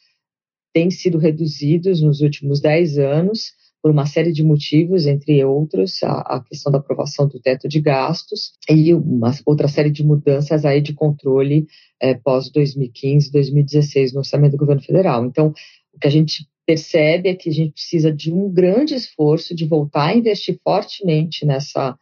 têm 0.74 0.90
sido 0.90 1.18
reduzidos 1.18 2.02
nos 2.02 2.22
últimos 2.22 2.62
10 2.62 2.98
anos, 2.98 3.54
por 3.86 3.92
uma 3.92 4.08
série 4.08 4.32
de 4.32 4.44
motivos, 4.44 5.06
entre 5.06 5.46
outros, 5.46 6.01
a, 6.01 6.22
a, 6.22 6.44
questão 6.44 6.72
da 6.72 6.80
aprovação 6.80 7.27
do 7.27 7.39
teto 7.39 7.68
de 7.68 7.80
gastos 7.80 8.54
e 8.68 8.92
uma 8.96 9.32
outra 9.46 9.68
série 9.68 9.92
de 9.92 10.04
mudanças 10.04 10.65
aí 10.65 10.82
de 10.82 10.92
controle 10.92 11.68
é, 12.01 12.15
pós 12.15 12.50
2015, 12.50 13.32
2016 13.32 14.12
no 14.12 14.22
orçamento 14.22 14.54
do 14.54 14.58
governo 14.58 14.82
federal. 14.82 15.24
Então, 15.24 15.54
o 15.94 16.00
que 16.00 16.08
a 16.08 16.10
gente 16.10 16.48
percebe 16.65 17.30
é 17.30 17.36
que 17.36 17.48
a 17.48 17.54
gente 17.54 17.74
precisa 17.74 18.12
de 18.12 18.34
um 18.34 18.51
grande 18.51 18.96
esforço 18.96 19.54
de 19.54 19.68
voltar 19.68 20.08
a 20.08 20.15
investir 20.15 20.60
fortemente 20.63 21.46
nessa 21.46 21.96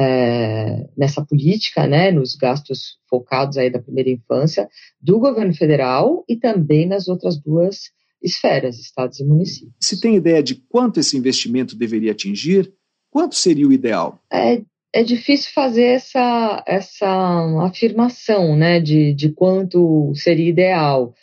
é, 0.00 0.88
nessa 0.96 1.22
política, 1.22 1.86
né, 1.86 2.10
nos 2.10 2.36
gastos 2.36 2.96
focados 3.10 3.58
aí 3.58 3.68
da 3.68 3.82
primeira 3.82 4.08
infância 4.08 4.66
do 4.98 5.18
governo 5.18 5.52
federal 5.52 6.24
e 6.26 6.36
também 6.36 6.86
nas 6.86 7.06
outras 7.06 7.38
duas 7.38 7.90
esferas, 8.22 8.78
estados 8.78 9.20
e 9.20 9.24
municípios. 9.24 9.74
Se 9.80 10.00
tem 10.00 10.16
ideia 10.16 10.42
de 10.42 10.56
quanto 10.68 11.00
esse 11.00 11.16
investimento 11.16 11.76
deveria 11.76 12.12
atingir, 12.12 12.72
quanto 13.10 13.34
seria 13.34 13.66
o 13.66 13.72
ideal? 13.72 14.20
É, 14.32 14.62
é 14.92 15.02
difícil 15.02 15.52
fazer 15.52 15.84
essa, 15.84 16.62
essa 16.66 17.64
afirmação 17.64 18.56
né, 18.56 18.80
de, 18.80 19.12
de 19.14 19.30
quanto 19.30 20.12
seria 20.14 20.48
ideal. 20.48 21.14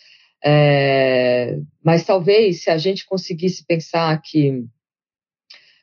É, 0.44 1.58
mas 1.84 2.04
talvez 2.04 2.64
se 2.64 2.70
a 2.70 2.78
gente 2.78 3.06
conseguisse 3.06 3.66
pensar 3.66 4.22
que 4.22 4.64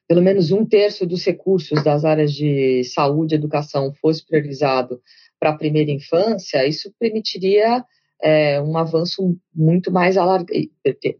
pelo 0.07 0.23
menos 0.23 0.52
um 0.52 0.64
terço 0.64 1.07
dos 1.07 1.25
recursos 1.25 1.83
das 1.83 2.04
áreas 2.04 2.33
de 2.35 2.85
saúde 2.85 3.35
e 3.35 3.38
educação 3.38 3.92
fosse 3.95 4.25
priorizado 4.25 5.00
para 5.40 5.50
a 5.50 5.57
primeira 5.57 5.90
infância, 5.90 6.66
isso 6.66 6.92
permitiria 6.99 7.85
é, 8.23 8.61
um 8.61 8.76
avanço 8.79 9.37
muito 9.55 9.91
mais 9.91 10.17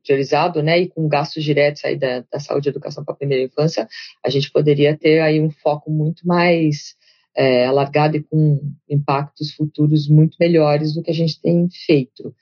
priorizado, 0.05 0.63
né, 0.63 0.81
e 0.81 0.89
com 0.89 1.09
gastos 1.09 1.43
diretos 1.43 1.85
aí 1.85 1.97
da, 1.97 2.25
da 2.31 2.39
saúde 2.39 2.69
e 2.69 2.71
educação 2.71 3.05
para 3.05 3.13
a 3.15 3.17
primeira 3.17 3.45
infância, 3.45 3.89
a 4.25 4.31
gente 4.31 4.51
poderia 4.53 4.97
ter 4.97 5.21
aí 5.21 5.41
um 5.41 5.51
foco 5.51 5.91
muito 5.91 6.27
mais 6.27 6.95
é, 7.37 7.67
alargado 7.67 8.17
e 8.17 8.23
com 8.23 8.61
impactos 8.89 9.53
futuros 9.53 10.09
muito 10.09 10.37
melhores 10.39 10.95
do 10.95 11.03
que 11.03 11.11
a 11.11 11.15
gente 11.15 11.41
tem 11.41 11.69
feito. 11.87 12.33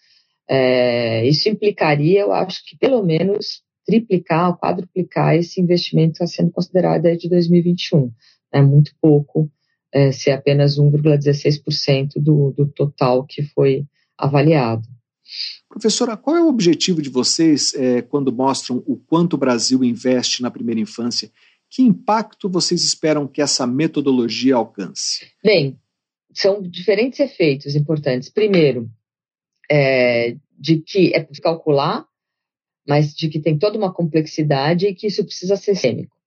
É, 0.48 1.26
isso 1.26 1.48
implicaria, 1.48 2.20
eu 2.20 2.32
acho 2.32 2.62
que 2.66 2.76
pelo 2.76 3.02
menos 3.02 3.62
triplicar, 3.86 4.56
quadruplicar 4.58 5.36
esse 5.36 5.60
investimento 5.60 6.18
que 6.18 6.24
está 6.24 6.26
sendo 6.26 6.52
considerado 6.52 7.06
aí 7.06 7.16
de 7.16 7.28
2021. 7.28 8.12
É 8.52 8.60
muito 8.60 8.92
pouco, 9.00 9.50
é, 9.92 10.12
ser 10.12 10.32
apenas 10.32 10.78
1,16% 10.78 12.14
do, 12.16 12.52
do 12.52 12.66
total 12.66 13.24
que 13.24 13.42
foi 13.42 13.86
avaliado. 14.20 14.86
Professora, 15.68 16.16
qual 16.16 16.36
é 16.36 16.40
o 16.40 16.48
objetivo 16.48 17.00
de 17.00 17.08
vocês 17.08 17.72
é, 17.74 18.02
quando 18.02 18.32
mostram 18.32 18.82
o 18.86 18.96
quanto 18.96 19.34
o 19.34 19.38
Brasil 19.38 19.84
investe 19.84 20.42
na 20.42 20.50
primeira 20.50 20.80
infância? 20.80 21.30
Que 21.70 21.82
impacto 21.82 22.48
vocês 22.48 22.82
esperam 22.82 23.28
que 23.28 23.40
essa 23.40 23.66
metodologia 23.66 24.56
alcance? 24.56 25.30
Bem, 25.42 25.78
são 26.32 26.60
diferentes 26.60 27.20
efeitos 27.20 27.76
importantes. 27.76 28.28
Primeiro, 28.28 28.90
é, 29.70 30.36
de 30.58 30.80
que 30.80 31.14
é 31.14 31.24
calcular, 31.40 32.04
mas 32.86 33.14
de 33.14 33.28
que 33.28 33.38
tem 33.38 33.56
toda 33.56 33.78
uma 33.78 33.92
complexidade 33.92 34.86
e 34.86 34.94
que 34.94 35.06
isso 35.06 35.24
precisa 35.24 35.54
ser 35.54 35.74
sistêmico. 35.74 36.19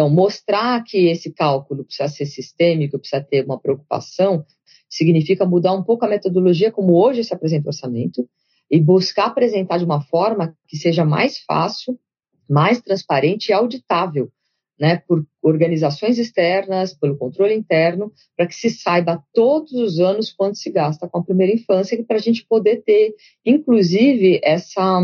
Então, 0.00 0.08
mostrar 0.08 0.82
que 0.82 1.08
esse 1.08 1.30
cálculo 1.30 1.84
precisa 1.84 2.08
ser 2.08 2.24
sistêmico, 2.24 2.98
precisa 2.98 3.22
ter 3.22 3.44
uma 3.44 3.60
preocupação, 3.60 4.46
significa 4.88 5.44
mudar 5.44 5.74
um 5.74 5.82
pouco 5.82 6.06
a 6.06 6.08
metodologia 6.08 6.72
como 6.72 6.94
hoje 6.94 7.22
se 7.22 7.34
apresenta 7.34 7.66
o 7.66 7.68
orçamento 7.68 8.26
e 8.70 8.80
buscar 8.80 9.26
apresentar 9.26 9.76
de 9.76 9.84
uma 9.84 10.00
forma 10.00 10.56
que 10.66 10.78
seja 10.78 11.04
mais 11.04 11.40
fácil, 11.40 12.00
mais 12.48 12.80
transparente 12.80 13.48
e 13.48 13.52
auditável, 13.52 14.32
né, 14.80 15.02
por 15.06 15.22
organizações 15.42 16.18
externas, 16.18 16.94
pelo 16.94 17.18
controle 17.18 17.52
interno, 17.52 18.10
para 18.34 18.46
que 18.46 18.54
se 18.54 18.70
saiba 18.70 19.22
todos 19.34 19.72
os 19.72 20.00
anos 20.00 20.32
quanto 20.32 20.56
se 20.56 20.70
gasta 20.70 21.06
com 21.06 21.18
a 21.18 21.22
primeira 21.22 21.52
infância, 21.52 22.02
para 22.04 22.16
a 22.16 22.20
gente 22.20 22.46
poder 22.46 22.82
ter, 22.84 23.14
inclusive, 23.44 24.40
essa, 24.42 24.98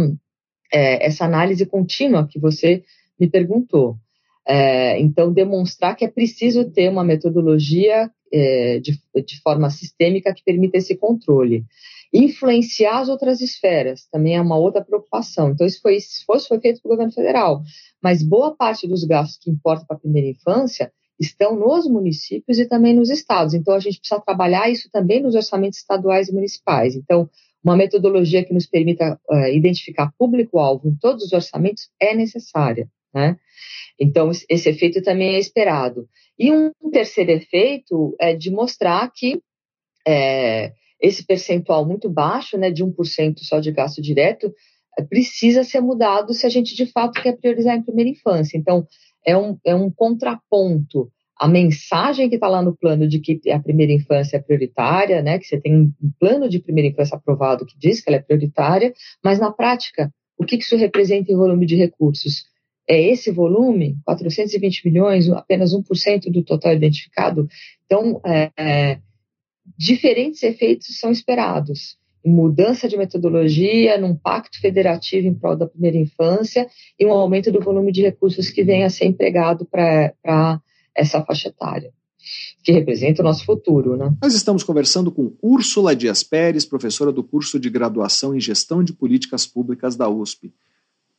é, 0.72 1.04
essa 1.04 1.26
análise 1.26 1.66
contínua 1.66 2.26
que 2.26 2.38
você 2.38 2.82
me 3.20 3.28
perguntou. 3.28 3.98
É, 4.48 5.00
então, 5.00 5.32
demonstrar 5.32 5.96
que 5.96 6.04
é 6.04 6.08
preciso 6.08 6.70
ter 6.70 6.88
uma 6.88 7.02
metodologia 7.02 8.10
é, 8.32 8.78
de, 8.78 8.92
de 9.24 9.40
forma 9.40 9.70
sistêmica 9.70 10.32
que 10.32 10.44
permita 10.44 10.76
esse 10.76 10.96
controle. 10.96 11.64
Influenciar 12.12 13.00
as 13.00 13.08
outras 13.08 13.40
esferas 13.40 14.06
também 14.10 14.36
é 14.36 14.40
uma 14.40 14.56
outra 14.56 14.84
preocupação. 14.84 15.50
Então, 15.50 15.66
isso 15.66 15.80
foi, 15.80 15.96
esforço 15.96 16.48
foi 16.48 16.60
feito 16.60 16.80
pelo 16.80 16.94
governo 16.94 17.12
federal, 17.12 17.62
mas 18.02 18.22
boa 18.22 18.54
parte 18.54 18.86
dos 18.86 19.04
gastos 19.04 19.38
que 19.38 19.50
importam 19.50 19.84
para 19.86 19.96
a 19.96 20.00
primeira 20.00 20.28
infância 20.28 20.92
estão 21.18 21.56
nos 21.56 21.88
municípios 21.88 22.58
e 22.58 22.66
também 22.66 22.94
nos 22.94 23.10
estados. 23.10 23.54
Então, 23.54 23.74
a 23.74 23.80
gente 23.80 23.98
precisa 23.98 24.20
trabalhar 24.20 24.70
isso 24.70 24.88
também 24.92 25.22
nos 25.22 25.34
orçamentos 25.34 25.78
estaduais 25.78 26.28
e 26.28 26.32
municipais. 26.32 26.94
Então, 26.94 27.28
uma 27.64 27.76
metodologia 27.76 28.44
que 28.44 28.54
nos 28.54 28.66
permita 28.66 29.18
uh, 29.28 29.48
identificar 29.48 30.12
público-alvo 30.16 30.88
em 30.88 30.94
todos 30.94 31.24
os 31.24 31.32
orçamentos 31.32 31.88
é 32.00 32.14
necessária. 32.14 32.88
Né? 33.12 33.36
Então, 33.98 34.30
esse 34.48 34.68
efeito 34.68 35.02
também 35.02 35.34
é 35.34 35.38
esperado. 35.38 36.08
E 36.38 36.52
um 36.52 36.70
terceiro 36.92 37.30
efeito 37.30 38.14
é 38.20 38.34
de 38.34 38.50
mostrar 38.50 39.10
que 39.14 39.40
é, 40.06 40.72
esse 41.00 41.24
percentual 41.24 41.86
muito 41.86 42.08
baixo, 42.08 42.56
né, 42.56 42.70
de 42.70 42.84
1% 42.84 43.38
só 43.40 43.58
de 43.58 43.72
gasto 43.72 44.00
direto, 44.00 44.52
é, 44.98 45.02
precisa 45.02 45.64
ser 45.64 45.80
mudado 45.80 46.32
se 46.32 46.46
a 46.46 46.48
gente 46.48 46.74
de 46.74 46.86
fato 46.86 47.20
quer 47.22 47.36
priorizar 47.36 47.76
em 47.76 47.82
primeira 47.82 48.10
infância. 48.10 48.56
Então, 48.56 48.86
é 49.26 49.36
um, 49.36 49.58
é 49.64 49.74
um 49.74 49.90
contraponto 49.90 51.10
a 51.38 51.46
mensagem 51.46 52.30
que 52.30 52.36
está 52.36 52.48
lá 52.48 52.62
no 52.62 52.74
plano 52.74 53.06
de 53.06 53.18
que 53.20 53.50
a 53.50 53.60
primeira 53.60 53.92
infância 53.92 54.38
é 54.38 54.40
prioritária, 54.40 55.20
né, 55.20 55.38
que 55.38 55.44
você 55.44 55.60
tem 55.60 55.74
um 55.74 55.92
plano 56.18 56.48
de 56.48 56.58
primeira 56.58 56.88
infância 56.88 57.16
aprovado 57.16 57.66
que 57.66 57.78
diz 57.78 58.00
que 58.00 58.08
ela 58.08 58.16
é 58.16 58.22
prioritária, 58.22 58.92
mas 59.22 59.38
na 59.38 59.52
prática, 59.52 60.10
o 60.38 60.44
que 60.44 60.56
isso 60.56 60.76
representa 60.76 61.30
em 61.30 61.36
volume 61.36 61.66
de 61.66 61.76
recursos? 61.76 62.44
É 62.88 63.00
esse 63.10 63.30
volume, 63.30 63.96
420 64.04 64.86
milhões, 64.86 65.28
apenas 65.30 65.74
1% 65.74 66.30
do 66.30 66.42
total 66.42 66.72
identificado. 66.72 67.48
Então, 67.84 68.20
é, 68.24 68.50
é, 68.56 68.98
diferentes 69.76 70.42
efeitos 70.42 70.98
são 70.98 71.10
esperados. 71.10 71.96
Mudança 72.24 72.88
de 72.88 72.96
metodologia, 72.96 73.98
num 73.98 74.14
pacto 74.14 74.60
federativo 74.60 75.26
em 75.26 75.34
prol 75.34 75.56
da 75.56 75.66
primeira 75.66 75.96
infância 75.96 76.68
e 76.98 77.06
um 77.06 77.12
aumento 77.12 77.52
do 77.52 77.60
volume 77.60 77.92
de 77.92 78.02
recursos 78.02 78.50
que 78.50 78.64
vem 78.64 78.84
a 78.84 78.90
ser 78.90 79.06
empregado 79.06 79.64
para 79.64 80.60
essa 80.94 81.22
faixa 81.22 81.48
etária, 81.48 81.92
que 82.64 82.72
representa 82.72 83.22
o 83.22 83.24
nosso 83.24 83.44
futuro. 83.44 83.96
Né? 83.96 84.12
Nós 84.20 84.34
estamos 84.34 84.64
conversando 84.64 85.12
com 85.12 85.36
Úrsula 85.40 85.94
Dias 85.94 86.24
Pérez, 86.24 86.64
professora 86.64 87.12
do 87.12 87.22
curso 87.22 87.60
de 87.60 87.70
graduação 87.70 88.34
em 88.34 88.40
Gestão 88.40 88.82
de 88.82 88.92
Políticas 88.92 89.46
Públicas 89.46 89.94
da 89.94 90.08
USP. 90.08 90.52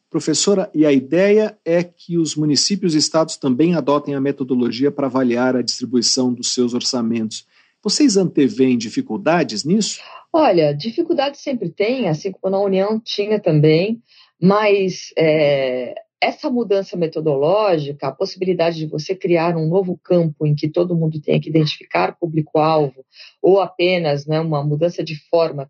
Professora, 0.10 0.72
e 0.74 0.86
a 0.86 0.92
ideia 0.92 1.58
é 1.66 1.84
que 1.84 2.18
os 2.18 2.36
municípios 2.36 2.96
e 2.96 2.98
estados 2.98 3.36
também 3.36 3.76
adotem 3.76 4.16
a 4.16 4.22
metodologia 4.22 4.90
para 4.90 5.08
avaliar 5.08 5.56
a 5.56 5.62
distribuição 5.62 6.34
dos 6.34 6.54
seus 6.54 6.74
orçamentos. 6.74 7.46
Vocês 7.84 8.16
anteveem 8.16 8.78
dificuldades 8.78 9.66
nisso? 9.66 10.00
Olha, 10.32 10.74
dificuldades 10.74 11.42
sempre 11.42 11.70
tem, 11.70 12.08
assim 12.08 12.32
como 12.32 12.52
na 12.52 12.62
União 12.62 13.00
tinha 13.04 13.40
também, 13.40 14.02
mas 14.42 15.12
é, 15.18 15.94
essa 16.22 16.50
mudança 16.50 16.98
metodológica, 16.98 18.08
a 18.08 18.12
possibilidade 18.12 18.78
de 18.78 18.88
você 18.88 19.16
criar 19.16 19.56
um 19.56 19.68
novo 19.68 20.00
campo 20.04 20.46
em 20.46 20.56
que 20.56 20.68
todo 20.68 20.96
mundo 20.96 21.22
tenha 21.22 21.40
que 21.40 21.50
identificar 21.50 22.18
público-alvo, 22.18 23.06
ou 23.42 23.60
apenas 23.60 24.26
né, 24.26 24.40
uma 24.40 24.64
mudança 24.64 25.04
de 25.04 25.16
forma 25.30 25.70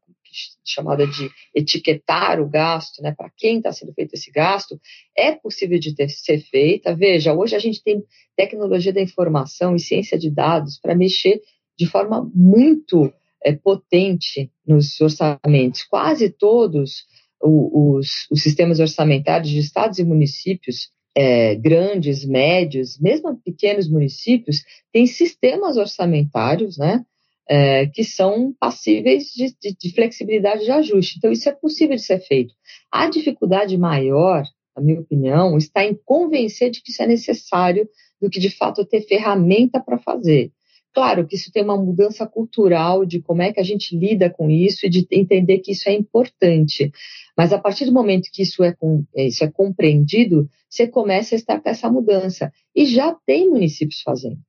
chamada 0.63 1.06
de 1.08 1.30
etiquetar 1.56 2.39
o 2.41 2.50
gasto, 2.50 3.02
né, 3.02 3.13
para 3.15 3.32
quem 3.36 3.58
está 3.58 3.71
sendo 3.71 3.93
feito 3.93 4.13
esse 4.13 4.32
gasto, 4.32 4.80
é 5.15 5.32
possível 5.32 5.80
de 5.80 5.95
ter, 5.95 6.10
ser 6.10 6.39
feita. 6.39 6.95
Veja, 6.95 7.34
hoje 7.34 7.56
a 7.56 7.60
gente 7.60 7.84
tem 7.84 8.04
tecnologia 8.36 8.93
da 8.93 9.02
informação 9.02 9.76
e 9.76 9.80
ciência 9.80 10.17
de 10.17 10.30
dados 10.30 10.80
para 10.80 10.95
mexer 10.95 11.41
de 11.78 11.86
forma 11.86 12.30
muito 12.34 13.13
é, 13.43 13.54
potente 13.54 14.52
nos 14.65 15.00
orçamentos. 15.00 15.84
Quase 15.84 16.30
todos 16.30 17.06
os, 17.41 18.28
os 18.32 18.41
sistemas 18.41 18.80
orçamentários 18.80 19.50
de 19.50 19.60
estados 19.60 20.00
e 20.00 20.04
municípios 20.04 20.91
é, 21.15 21.56
grandes, 21.56 22.26
médios, 22.26 23.00
mesmo 23.00 23.36
pequenos 23.38 23.89
municípios, 23.89 24.63
têm 24.91 25.08
sistemas 25.08 25.76
orçamentários, 25.78 26.78
né? 26.78 27.04
É, 27.50 27.88
que 27.88 28.04
são 28.04 28.54
passíveis 28.60 29.26
de, 29.36 29.56
de, 29.62 29.76
de, 29.80 29.94
flexibilidade 29.94 30.66
de 30.66 30.72
ajuste. 30.72 31.16
Então, 31.18 31.32
isso 31.32 31.48
é 31.48 31.54
possível 31.54 31.96
de 31.96 32.02
ser 32.02 32.20
feito. 32.20 32.54
A 32.92 33.10
dificuldade 33.10 33.78
maior, 33.78 34.44
na 34.76 34.84
minha 34.84 35.00
opinião, 35.00 35.58
está 35.58 35.86
em 35.86 35.98
convencer 36.06 36.70
de 36.70 36.82
que 36.82 36.92
isso 36.92 37.02
é 37.02 37.08
necessário 37.08 37.88
do 38.22 38.30
que, 38.30 38.40
de 38.40 38.50
fato, 38.50 38.86
ter 38.86 39.02
ferramenta 39.02 39.80
para 39.80 39.98
fazer. 39.98 40.52
Claro 40.94 41.28
que 41.28 41.36
isso 41.36 41.52
tem 41.52 41.64
uma 41.64 41.78
mudança 41.78 42.26
cultural 42.26 43.06
de 43.06 43.22
como 43.22 43.44
é 43.44 43.54
que 43.54 43.60
a 43.60 43.64
gente 43.64 43.96
lida 43.96 44.32
com 44.32 44.50
isso 44.50 44.88
e 44.88 44.90
de 44.90 45.08
entender 45.12 45.60
que 45.60 45.72
isso 45.72 45.88
é 45.88 45.94
importante. 45.94 46.92
Mas 47.38 47.54
a 47.54 47.60
partir 47.60 47.86
do 47.86 47.94
momento 47.94 48.30
que 48.34 48.42
isso 48.42 48.64
é, 48.64 48.76
isso 49.16 49.44
é 49.44 49.52
compreendido, 49.52 50.50
você 50.68 50.88
começa 50.88 51.36
a 51.36 51.38
estar 51.38 51.62
com 51.62 51.70
essa 51.70 51.88
mudança. 51.88 52.52
E 52.76 52.86
já 52.86 53.16
tem 53.28 53.48
municípios 53.48 54.02
fazendo. 54.02 54.40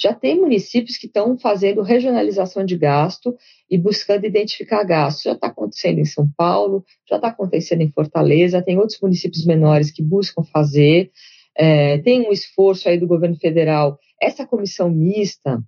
Já 0.00 0.12
tem 0.12 0.40
municípios 0.40 0.96
que 0.96 1.06
estão 1.06 1.38
fazendo 1.38 1.82
regionalização 1.82 2.64
de 2.64 2.76
gasto 2.76 3.36
e 3.70 3.78
buscando 3.78 4.26
identificar 4.26 4.82
gastos. 4.84 5.22
Já 5.22 5.32
está 5.32 5.46
acontecendo 5.46 6.00
em 6.00 6.04
São 6.04 6.28
Paulo, 6.36 6.84
já 7.08 7.16
está 7.16 7.28
acontecendo 7.28 7.82
em 7.82 7.90
Fortaleza, 7.90 8.62
tem 8.62 8.78
outros 8.78 9.00
municípios 9.00 9.46
menores 9.46 9.90
que 9.90 10.02
buscam 10.02 10.42
fazer. 10.42 11.10
É, 11.56 11.98
tem 11.98 12.26
um 12.26 12.32
esforço 12.32 12.88
aí 12.88 12.98
do 12.98 13.06
governo 13.06 13.36
federal. 13.36 13.98
Essa 14.20 14.44
comissão 14.44 14.90
mista, 14.90 15.62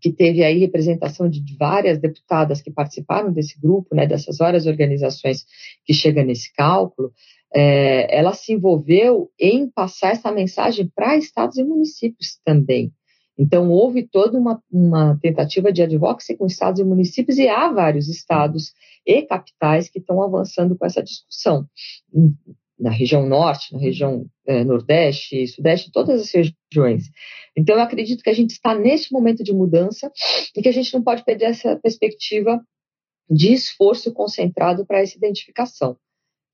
que 0.00 0.12
teve 0.12 0.44
aí 0.44 0.58
representação 0.58 1.28
de 1.28 1.42
várias 1.58 1.98
deputadas 1.98 2.62
que 2.62 2.70
participaram 2.70 3.32
desse 3.32 3.58
grupo, 3.58 3.94
né, 3.94 4.06
dessas 4.06 4.36
várias 4.38 4.66
organizações 4.66 5.44
que 5.84 5.92
chegam 5.92 6.24
nesse 6.24 6.52
cálculo, 6.52 7.12
é, 7.52 8.16
ela 8.16 8.34
se 8.34 8.52
envolveu 8.52 9.30
em 9.40 9.68
passar 9.68 10.12
essa 10.12 10.30
mensagem 10.30 10.88
para 10.94 11.16
estados 11.16 11.56
e 11.56 11.64
municípios 11.64 12.38
também. 12.44 12.92
Então, 13.38 13.70
houve 13.70 14.06
toda 14.06 14.38
uma, 14.38 14.62
uma 14.70 15.18
tentativa 15.20 15.72
de 15.72 15.82
advocacy 15.82 16.36
com 16.36 16.46
estados 16.46 16.80
e 16.80 16.84
municípios, 16.84 17.38
e 17.38 17.48
há 17.48 17.70
vários 17.70 18.08
estados 18.08 18.72
e 19.06 19.22
capitais 19.22 19.88
que 19.88 19.98
estão 19.98 20.22
avançando 20.22 20.76
com 20.76 20.86
essa 20.86 21.02
discussão. 21.02 21.66
Na 22.78 22.90
região 22.90 23.26
norte, 23.26 23.72
na 23.72 23.78
região 23.78 24.26
é, 24.46 24.64
nordeste, 24.64 25.46
sudeste, 25.48 25.90
todas 25.92 26.20
as 26.20 26.30
regiões. 26.30 27.10
Então, 27.56 27.76
eu 27.76 27.82
acredito 27.82 28.22
que 28.22 28.30
a 28.30 28.34
gente 28.34 28.50
está 28.50 28.74
nesse 28.74 29.12
momento 29.12 29.44
de 29.44 29.52
mudança 29.52 30.10
e 30.56 30.62
que 30.62 30.68
a 30.68 30.72
gente 30.72 30.92
não 30.92 31.02
pode 31.02 31.24
perder 31.24 31.46
essa 31.46 31.76
perspectiva 31.76 32.60
de 33.28 33.52
esforço 33.52 34.12
concentrado 34.12 34.86
para 34.86 35.00
essa 35.00 35.16
identificação 35.16 35.96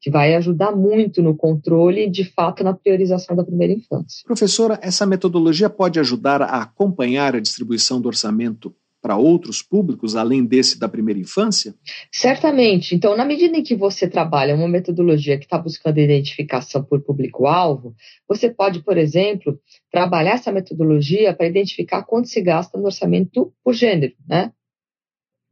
que 0.02 0.10
vai 0.10 0.34
ajudar 0.34 0.72
muito 0.72 1.22
no 1.22 1.36
controle 1.36 2.06
e, 2.06 2.10
de 2.10 2.24
fato, 2.24 2.64
na 2.64 2.74
priorização 2.74 3.36
da 3.36 3.44
primeira 3.44 3.72
infância. 3.72 4.24
Professora, 4.26 4.76
essa 4.82 5.06
metodologia 5.06 5.70
pode 5.70 6.00
ajudar 6.00 6.42
a 6.42 6.60
acompanhar 6.62 7.36
a 7.36 7.40
distribuição 7.40 8.00
do 8.00 8.08
orçamento 8.08 8.74
para 9.00 9.16
outros 9.16 9.62
públicos, 9.62 10.16
além 10.16 10.44
desse 10.44 10.78
da 10.78 10.88
primeira 10.88 11.20
infância? 11.20 11.74
Certamente. 12.10 12.94
Então, 12.94 13.16
na 13.16 13.24
medida 13.24 13.56
em 13.56 13.62
que 13.62 13.76
você 13.76 14.08
trabalha 14.08 14.54
uma 14.54 14.68
metodologia 14.68 15.38
que 15.38 15.44
está 15.44 15.58
buscando 15.58 15.98
identificação 15.98 16.82
por 16.84 17.00
público-alvo, 17.00 17.94
você 18.28 18.50
pode, 18.50 18.82
por 18.82 18.96
exemplo, 18.96 19.58
trabalhar 19.90 20.34
essa 20.34 20.52
metodologia 20.52 21.34
para 21.34 21.46
identificar 21.46 22.02
quanto 22.02 22.28
se 22.28 22.40
gasta 22.40 22.76
no 22.76 22.86
orçamento 22.86 23.52
por 23.62 23.74
gênero, 23.74 24.14
né? 24.28 24.52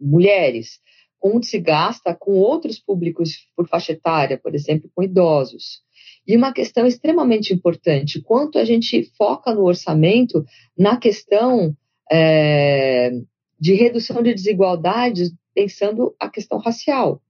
Mulheres, 0.01 0.81
onde 1.23 1.47
se 1.47 1.59
gasta 1.59 2.15
com 2.15 2.33
outros 2.33 2.79
públicos 2.79 3.47
por 3.57 3.69
faixa 3.69 3.93
etária, 3.93 4.39
por 4.39 4.55
exemplo, 4.55 4.91
com 4.95 5.03
idosos. 5.03 5.83
E 6.27 6.37
uma 6.37 6.53
questão 6.53 6.87
extremamente 6.87 7.53
importante: 7.53 8.21
quanto 8.21 8.59
a 8.59 8.65
gente 8.65 9.05
foca 9.17 9.55
no 9.55 9.65
orçamento 9.65 10.45
na 10.77 10.97
questão 10.97 11.77
é, 12.11 13.11
de 13.59 13.75
redução 13.75 14.23
de 14.23 14.35
desigualdades, 14.35 15.33
pensando 15.55 16.15
a 16.19 16.29
questão 16.29 16.59
racial. 16.59 17.21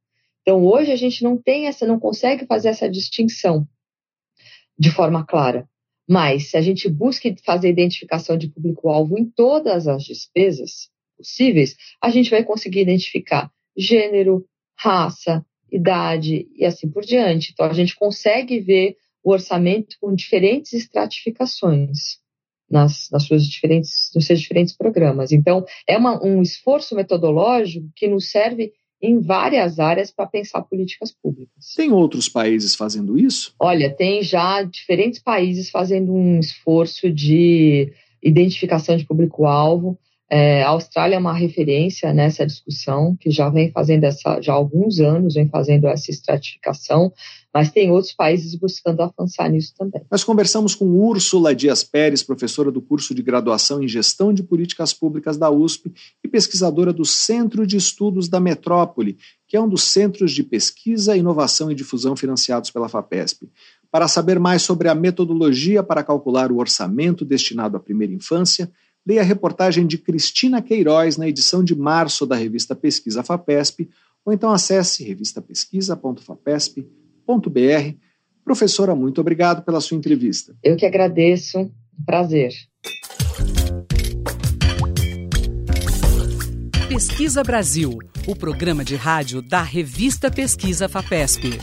Então, 0.42 0.64
hoje 0.64 0.90
a 0.90 0.96
gente 0.96 1.22
não 1.22 1.37
tem 1.37 1.66
essa, 1.66 1.87
não 1.87 1.98
consegue 1.98 2.46
fazer 2.46 2.68
essa 2.68 2.88
distinção 2.88 3.66
de 4.79 4.90
forma 4.90 5.24
clara. 5.24 5.68
Mas 6.09 6.50
se 6.50 6.57
a 6.57 6.61
gente 6.61 6.88
busca 6.88 7.33
fazer 7.44 7.68
identificação 7.68 8.37
de 8.37 8.48
público-alvo 8.48 9.18
em 9.18 9.24
todas 9.24 9.87
as 9.87 10.03
despesas 10.03 10.90
possíveis, 11.16 11.76
a 12.03 12.11
gente 12.11 12.31
vai 12.31 12.42
conseguir 12.42 12.81
identificar 12.81 13.50
gênero, 13.80 14.44
raça, 14.78 15.44
idade 15.70 16.46
e 16.54 16.64
assim 16.64 16.88
por 16.88 17.04
diante. 17.04 17.50
Então, 17.52 17.66
a 17.66 17.72
gente 17.72 17.96
consegue 17.96 18.60
ver 18.60 18.96
o 19.22 19.32
orçamento 19.32 19.96
com 20.00 20.14
diferentes 20.14 20.72
estratificações 20.72 22.18
nas, 22.70 23.08
nas 23.10 23.24
suas 23.24 23.44
diferentes, 23.44 24.10
nos 24.14 24.26
seus 24.26 24.40
diferentes 24.40 24.76
programas. 24.76 25.32
Então, 25.32 25.64
é 25.86 25.96
uma, 25.96 26.24
um 26.24 26.40
esforço 26.40 26.94
metodológico 26.94 27.88
que 27.94 28.08
nos 28.08 28.30
serve 28.30 28.72
em 29.02 29.18
várias 29.18 29.78
áreas 29.78 30.10
para 30.10 30.26
pensar 30.26 30.62
políticas 30.62 31.10
públicas. 31.10 31.72
Tem 31.74 31.90
outros 31.90 32.28
países 32.28 32.74
fazendo 32.74 33.18
isso? 33.18 33.54
Olha, 33.58 33.90
tem 33.90 34.22
já 34.22 34.62
diferentes 34.62 35.20
países 35.20 35.70
fazendo 35.70 36.12
um 36.12 36.38
esforço 36.38 37.10
de 37.10 37.92
identificação 38.22 38.96
de 38.96 39.06
público-alvo. 39.06 39.98
É, 40.32 40.62
a 40.62 40.68
Austrália 40.68 41.16
é 41.16 41.18
uma 41.18 41.32
referência 41.32 42.14
nessa 42.14 42.46
discussão, 42.46 43.16
que 43.18 43.32
já 43.32 43.48
vem 43.48 43.72
fazendo 43.72 44.04
essa, 44.04 44.40
já 44.40 44.52
há 44.52 44.54
alguns 44.54 45.00
anos 45.00 45.34
vem 45.34 45.48
fazendo 45.48 45.88
essa 45.88 46.08
estratificação, 46.08 47.12
mas 47.52 47.72
tem 47.72 47.90
outros 47.90 48.12
países 48.12 48.54
buscando 48.54 49.02
avançar 49.02 49.48
nisso 49.48 49.74
também. 49.76 50.02
Nós 50.08 50.22
conversamos 50.22 50.76
com 50.76 50.84
Úrsula 50.84 51.52
Dias 51.52 51.82
Pérez, 51.82 52.22
professora 52.22 52.70
do 52.70 52.80
curso 52.80 53.12
de 53.12 53.22
graduação 53.22 53.82
em 53.82 53.88
Gestão 53.88 54.32
de 54.32 54.44
Políticas 54.44 54.92
Públicas 54.92 55.36
da 55.36 55.50
USP 55.50 55.92
e 56.22 56.28
pesquisadora 56.28 56.92
do 56.92 57.04
Centro 57.04 57.66
de 57.66 57.76
Estudos 57.76 58.28
da 58.28 58.38
Metrópole, 58.38 59.18
que 59.48 59.56
é 59.56 59.60
um 59.60 59.68
dos 59.68 59.82
centros 59.82 60.30
de 60.30 60.44
pesquisa, 60.44 61.16
inovação 61.16 61.72
e 61.72 61.74
difusão 61.74 62.14
financiados 62.14 62.70
pela 62.70 62.88
FAPESP. 62.88 63.50
Para 63.90 64.06
saber 64.06 64.38
mais 64.38 64.62
sobre 64.62 64.88
a 64.88 64.94
metodologia 64.94 65.82
para 65.82 66.04
calcular 66.04 66.52
o 66.52 66.58
orçamento 66.58 67.24
destinado 67.24 67.76
à 67.76 67.80
primeira 67.80 68.14
infância, 68.14 68.70
leia 69.06 69.20
a 69.20 69.24
reportagem 69.24 69.86
de 69.86 69.98
Cristina 69.98 70.62
Queiroz 70.62 71.16
na 71.16 71.28
edição 71.28 71.64
de 71.64 71.74
março 71.74 72.26
da 72.26 72.36
revista 72.36 72.74
Pesquisa 72.74 73.22
FAPESP, 73.22 73.88
ou 74.24 74.32
então 74.32 74.50
acesse 74.50 75.04
revistapesquisa.fapesp.br. 75.04 77.94
Professora, 78.44 78.94
muito 78.94 79.20
obrigado 79.20 79.64
pela 79.64 79.80
sua 79.80 79.96
entrevista. 79.96 80.54
Eu 80.62 80.76
que 80.76 80.86
agradeço. 80.86 81.70
Prazer. 82.04 82.52
Pesquisa 86.88 87.44
Brasil, 87.44 87.98
o 88.26 88.34
programa 88.34 88.84
de 88.84 88.96
rádio 88.96 89.40
da 89.40 89.62
revista 89.62 90.30
Pesquisa 90.30 90.88
FAPESP. 90.88 91.58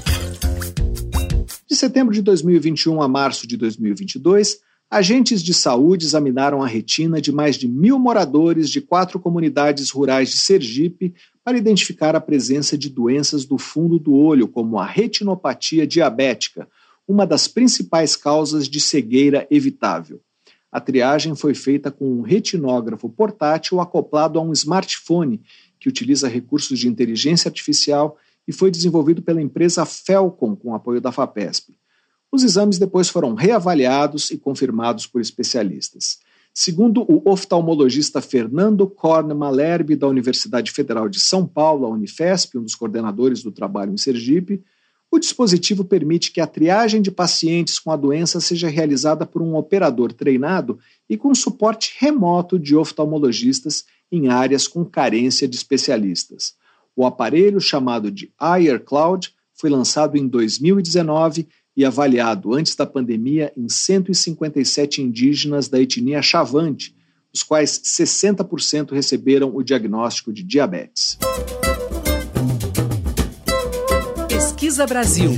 De 1.67 1.75
setembro 1.75 2.13
de 2.13 2.21
2021 2.21 3.01
a 3.01 3.07
março 3.07 3.45
de 3.45 3.57
2022, 3.57 4.59
Agentes 4.89 5.43
de 5.43 5.53
saúde 5.53 6.05
examinaram 6.05 6.63
a 6.63 6.67
retina 6.67 7.19
de 7.19 7.29
mais 7.29 7.57
de 7.57 7.67
mil 7.67 7.99
moradores 7.99 8.69
de 8.69 8.79
quatro 8.79 9.19
comunidades 9.19 9.89
rurais 9.89 10.29
de 10.29 10.37
Sergipe 10.37 11.13
para 11.43 11.57
identificar 11.57 12.15
a 12.15 12.21
presença 12.21 12.77
de 12.77 12.89
doenças 12.89 13.43
do 13.43 13.57
fundo 13.57 13.99
do 13.99 14.15
olho, 14.15 14.47
como 14.47 14.79
a 14.79 14.85
retinopatia 14.85 15.85
diabética, 15.85 16.69
uma 17.05 17.27
das 17.27 17.49
principais 17.49 18.15
causas 18.15 18.69
de 18.69 18.79
cegueira 18.79 19.45
evitável. 19.51 20.21
A 20.71 20.79
triagem 20.79 21.35
foi 21.35 21.53
feita 21.53 21.91
com 21.91 22.05
um 22.09 22.21
retinógrafo 22.21 23.09
portátil 23.09 23.81
acoplado 23.81 24.39
a 24.39 24.41
um 24.41 24.53
smartphone, 24.53 25.41
que 25.77 25.89
utiliza 25.89 26.29
recursos 26.29 26.79
de 26.79 26.87
inteligência 26.87 27.49
artificial 27.49 28.17
e 28.47 28.53
foi 28.53 28.71
desenvolvido 28.71 29.21
pela 29.21 29.41
empresa 29.41 29.85
Felcom, 29.85 30.55
com 30.55 30.73
apoio 30.73 31.01
da 31.01 31.11
FAPESP. 31.11 31.75
Os 32.31 32.43
exames 32.43 32.77
depois 32.77 33.09
foram 33.09 33.33
reavaliados 33.33 34.31
e 34.31 34.37
confirmados 34.37 35.07
por 35.07 35.21
especialistas. 35.21 36.19
Segundo 36.53 37.03
o 37.03 37.21
oftalmologista 37.29 38.21
Fernando 38.21 38.87
Korn 38.87 39.33
Malerbe, 39.33 39.95
da 39.95 40.07
Universidade 40.07 40.71
Federal 40.71 41.07
de 41.07 41.19
São 41.19 41.45
Paulo, 41.45 41.85
a 41.85 41.89
Unifesp, 41.89 42.57
um 42.57 42.63
dos 42.63 42.75
coordenadores 42.75 43.43
do 43.43 43.51
trabalho 43.51 43.93
em 43.93 43.97
Sergipe, 43.97 44.63
o 45.09 45.19
dispositivo 45.19 45.85
permite 45.85 46.31
que 46.31 46.41
a 46.41 46.47
triagem 46.47 47.01
de 47.01 47.11
pacientes 47.11 47.79
com 47.79 47.91
a 47.91 47.95
doença 47.95 48.41
seja 48.41 48.67
realizada 48.67 49.25
por 49.25 49.41
um 49.41 49.55
operador 49.55 50.11
treinado 50.11 50.79
e 51.09 51.15
com 51.15 51.33
suporte 51.33 51.95
remoto 51.97 52.59
de 52.59 52.75
oftalmologistas 52.75 53.85
em 54.11 54.27
áreas 54.27 54.67
com 54.67 54.83
carência 54.83 55.47
de 55.47 55.55
especialistas. 55.55 56.55
O 56.95 57.05
aparelho, 57.05 57.61
chamado 57.61 58.11
de 58.11 58.33
Air 58.37 58.83
Cloud, 58.83 59.33
foi 59.53 59.69
lançado 59.69 60.17
em 60.17 60.27
2019 60.27 61.47
e 61.77 61.85
avaliado 61.85 62.55
antes 62.55 62.75
da 62.75 62.87
pandemia 62.87 63.53
em 63.55 63.69
157 63.69 64.99
indígenas 64.99 65.69
da 65.69 65.79
etnia 65.79 66.23
Chavante, 66.23 66.95
dos 67.31 67.43
quais 67.43 67.79
60% 67.79 68.93
receberam 68.93 69.55
o 69.55 69.61
diagnóstico 69.61 70.33
de 70.33 70.41
diabetes. 70.41 71.19
Pesquisa 74.27 74.87
Brasil. 74.87 75.29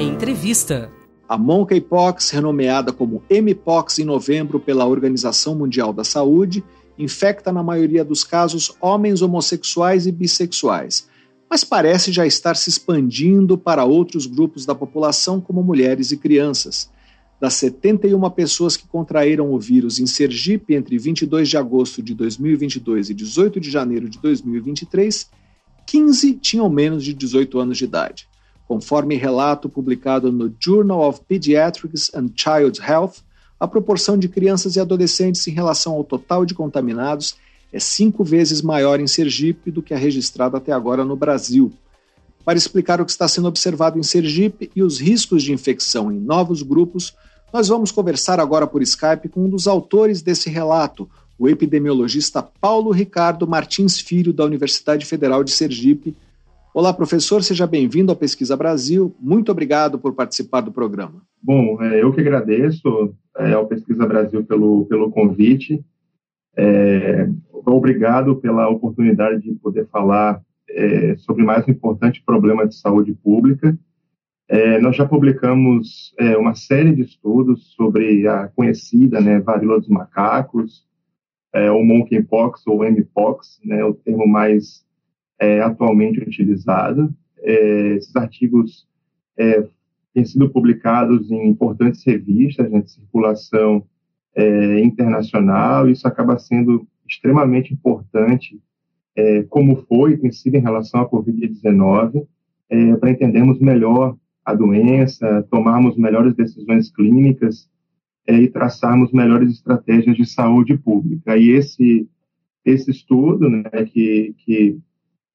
Entrevista. 0.00 0.90
A 1.28 1.38
monkeypox, 1.38 2.30
renomeada 2.30 2.92
como 2.92 3.22
mpox 3.30 4.00
em 4.00 4.04
novembro 4.04 4.58
pela 4.58 4.84
Organização 4.84 5.54
Mundial 5.54 5.92
da 5.92 6.02
Saúde, 6.02 6.64
infecta 6.98 7.52
na 7.52 7.62
maioria 7.62 8.04
dos 8.04 8.24
casos 8.24 8.74
homens 8.80 9.22
homossexuais 9.22 10.08
e 10.08 10.12
bissexuais, 10.12 11.06
mas 11.52 11.64
parece 11.64 12.10
já 12.10 12.26
estar 12.26 12.56
se 12.56 12.70
expandindo 12.70 13.58
para 13.58 13.84
outros 13.84 14.24
grupos 14.24 14.64
da 14.64 14.74
população, 14.74 15.38
como 15.38 15.62
mulheres 15.62 16.10
e 16.10 16.16
crianças. 16.16 16.88
Das 17.38 17.52
71 17.52 18.30
pessoas 18.30 18.74
que 18.74 18.88
contraíram 18.88 19.52
o 19.52 19.60
vírus 19.60 19.98
em 19.98 20.06
Sergipe 20.06 20.74
entre 20.74 20.96
22 20.96 21.50
de 21.50 21.58
agosto 21.58 22.02
de 22.02 22.14
2022 22.14 23.10
e 23.10 23.14
18 23.14 23.60
de 23.60 23.70
janeiro 23.70 24.08
de 24.08 24.18
2023, 24.18 25.28
15 25.86 26.32
tinham 26.36 26.70
menos 26.70 27.04
de 27.04 27.12
18 27.12 27.58
anos 27.58 27.76
de 27.76 27.84
idade. 27.84 28.26
Conforme 28.66 29.16
relato 29.16 29.68
publicado 29.68 30.32
no 30.32 30.50
Journal 30.58 31.06
of 31.06 31.20
Pediatrics 31.28 32.10
and 32.14 32.30
Child 32.34 32.80
Health, 32.80 33.16
a 33.60 33.68
proporção 33.68 34.16
de 34.16 34.26
crianças 34.26 34.76
e 34.76 34.80
adolescentes 34.80 35.46
em 35.46 35.50
relação 35.50 35.92
ao 35.92 36.02
total 36.02 36.46
de 36.46 36.54
contaminados 36.54 37.36
é 37.72 37.80
cinco 37.80 38.22
vezes 38.22 38.60
maior 38.60 39.00
em 39.00 39.06
Sergipe 39.06 39.70
do 39.70 39.82
que 39.82 39.94
a 39.94 39.98
registrada 39.98 40.58
até 40.58 40.72
agora 40.72 41.04
no 41.04 41.16
Brasil. 41.16 41.72
Para 42.44 42.58
explicar 42.58 43.00
o 43.00 43.04
que 43.04 43.10
está 43.10 43.26
sendo 43.28 43.48
observado 43.48 43.98
em 43.98 44.02
Sergipe 44.02 44.70
e 44.74 44.82
os 44.82 45.00
riscos 45.00 45.42
de 45.42 45.52
infecção 45.52 46.10
em 46.10 46.18
novos 46.18 46.62
grupos, 46.62 47.16
nós 47.52 47.68
vamos 47.68 47.92
conversar 47.92 48.40
agora 48.40 48.66
por 48.66 48.82
Skype 48.82 49.28
com 49.28 49.44
um 49.44 49.48
dos 49.48 49.66
autores 49.66 50.22
desse 50.22 50.50
relato, 50.50 51.08
o 51.38 51.48
epidemiologista 51.48 52.42
Paulo 52.42 52.90
Ricardo 52.90 53.46
Martins 53.46 54.00
Filho, 54.00 54.32
da 54.32 54.44
Universidade 54.44 55.06
Federal 55.06 55.44
de 55.44 55.52
Sergipe. 55.52 56.16
Olá, 56.74 56.92
professor, 56.92 57.42
seja 57.42 57.66
bem-vindo 57.66 58.10
ao 58.10 58.16
Pesquisa 58.16 58.56
Brasil. 58.56 59.14
Muito 59.20 59.52
obrigado 59.52 59.98
por 59.98 60.14
participar 60.14 60.62
do 60.62 60.72
programa. 60.72 61.22
Bom, 61.42 61.82
é, 61.82 62.02
eu 62.02 62.12
que 62.12 62.20
agradeço 62.20 63.14
é, 63.36 63.52
ao 63.52 63.66
Pesquisa 63.66 64.06
Brasil 64.06 64.42
pelo, 64.44 64.86
pelo 64.86 65.10
convite. 65.10 65.84
É, 66.56 67.28
obrigado 67.64 68.36
pela 68.36 68.68
oportunidade 68.68 69.42
de 69.42 69.54
poder 69.54 69.86
falar 69.88 70.42
é, 70.68 71.16
sobre 71.16 71.44
mais 71.44 71.66
um 71.66 71.70
importante 71.70 72.22
problema 72.24 72.66
de 72.66 72.74
saúde 72.74 73.14
pública. 73.14 73.76
É, 74.48 74.78
nós 74.80 74.96
já 74.96 75.06
publicamos 75.06 76.14
é, 76.18 76.36
uma 76.36 76.54
série 76.54 76.94
de 76.94 77.02
estudos 77.02 77.72
sobre 77.74 78.26
a 78.26 78.48
conhecida 78.48 79.20
né, 79.20 79.40
varíola 79.40 79.80
dos 79.80 79.88
macacos, 79.88 80.86
é, 81.54 81.70
ou 81.70 81.84
monkeypox 81.84 82.66
ou 82.66 82.84
mpox, 82.84 83.60
né, 83.64 83.84
o 83.84 83.94
termo 83.94 84.26
mais 84.26 84.84
atualmente 85.64 86.20
utilizado. 86.20 87.12
esses 87.42 88.14
artigos 88.14 88.86
têm 90.14 90.24
sido 90.24 90.48
publicados 90.48 91.32
em 91.32 91.48
importantes 91.48 92.04
revistas 92.06 92.70
né, 92.70 92.80
de 92.80 92.92
circulação 92.92 93.84
é, 94.34 94.80
internacional. 94.80 95.88
Isso 95.88 96.06
acaba 96.06 96.38
sendo 96.38 96.86
extremamente 97.08 97.72
importante, 97.72 98.60
é, 99.14 99.42
como 99.44 99.76
foi 99.86 100.12
e 100.12 100.18
tem 100.18 100.32
sido 100.32 100.56
em 100.56 100.60
relação 100.60 101.00
à 101.00 101.08
Covid-19, 101.08 102.26
é, 102.70 102.96
para 102.96 103.10
entendermos 103.10 103.58
melhor 103.60 104.16
a 104.44 104.54
doença, 104.54 105.46
tomarmos 105.50 105.96
melhores 105.96 106.34
decisões 106.34 106.90
clínicas 106.90 107.70
é, 108.26 108.34
e 108.34 108.48
traçarmos 108.48 109.12
melhores 109.12 109.52
estratégias 109.52 110.16
de 110.16 110.24
saúde 110.24 110.76
pública. 110.76 111.36
E 111.36 111.50
esse 111.50 112.08
esse 112.64 112.90
estudo, 112.90 113.48
né, 113.50 113.64
que, 113.86 114.34
que, 114.38 114.78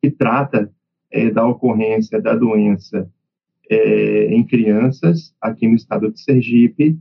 que 0.01 0.11
trata 0.11 0.71
é, 1.11 1.29
da 1.29 1.45
ocorrência 1.45 2.21
da 2.21 2.35
doença 2.35 3.09
é, 3.69 4.33
em 4.33 4.45
crianças 4.45 5.35
aqui 5.41 5.67
no 5.67 5.75
estado 5.75 6.11
de 6.11 6.21
Sergipe 6.21 6.97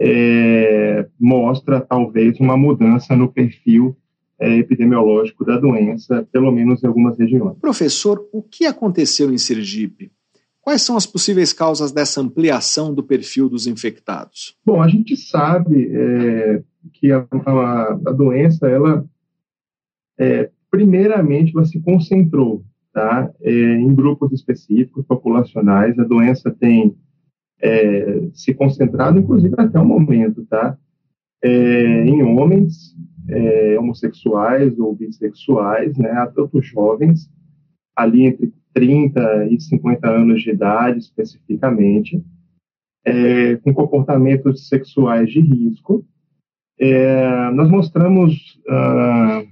é, 0.00 1.06
mostra 1.18 1.80
talvez 1.80 2.38
uma 2.40 2.56
mudança 2.56 3.16
no 3.16 3.32
perfil 3.32 3.96
é, 4.38 4.56
epidemiológico 4.58 5.44
da 5.44 5.58
doença, 5.58 6.26
pelo 6.30 6.50
menos 6.50 6.82
em 6.82 6.86
algumas 6.86 7.18
regiões. 7.18 7.56
Professor, 7.58 8.26
o 8.32 8.42
que 8.42 8.66
aconteceu 8.66 9.32
em 9.32 9.38
Sergipe? 9.38 10.12
Quais 10.60 10.82
são 10.82 10.96
as 10.96 11.06
possíveis 11.06 11.52
causas 11.52 11.92
dessa 11.92 12.20
ampliação 12.20 12.92
do 12.92 13.02
perfil 13.02 13.48
dos 13.48 13.66
infectados? 13.66 14.56
Bom, 14.64 14.82
a 14.82 14.88
gente 14.88 15.16
sabe 15.16 15.88
é, 15.92 16.62
que 16.92 17.12
a, 17.12 17.26
a, 17.30 17.92
a, 17.92 18.12
doença, 18.12 18.68
ela, 18.68 19.04
é, 20.18 20.50
primeiramente, 20.70 21.52
ela 21.54 21.64
se 21.64 21.80
concentrou 21.80 22.64
tá? 22.96 23.30
É, 23.42 23.52
em 23.52 23.94
grupos 23.94 24.32
específicos, 24.32 25.04
populacionais. 25.04 25.98
A 25.98 26.04
doença 26.04 26.50
tem 26.50 26.96
é, 27.60 28.28
se 28.32 28.54
concentrado, 28.54 29.18
inclusive 29.18 29.54
até 29.56 29.78
o 29.78 29.84
momento, 29.84 30.44
tá? 30.46 30.76
É, 31.42 32.04
em 32.04 32.22
homens 32.22 32.94
é, 33.28 33.78
homossexuais 33.78 34.78
ou 34.78 34.94
bissexuais, 34.94 35.96
né? 35.96 36.10
Adultos 36.10 36.66
jovens, 36.66 37.30
ali 37.94 38.26
entre 38.26 38.52
30 38.74 39.46
e 39.50 39.60
50 39.60 40.08
anos 40.08 40.42
de 40.42 40.50
idade, 40.50 40.98
especificamente, 40.98 42.22
é, 43.04 43.56
com 43.56 43.72
comportamentos 43.72 44.68
sexuais 44.68 45.30
de 45.30 45.40
risco. 45.40 46.04
É, 46.78 47.50
nós 47.52 47.70
mostramos 47.70 48.60
ah, 48.68 49.42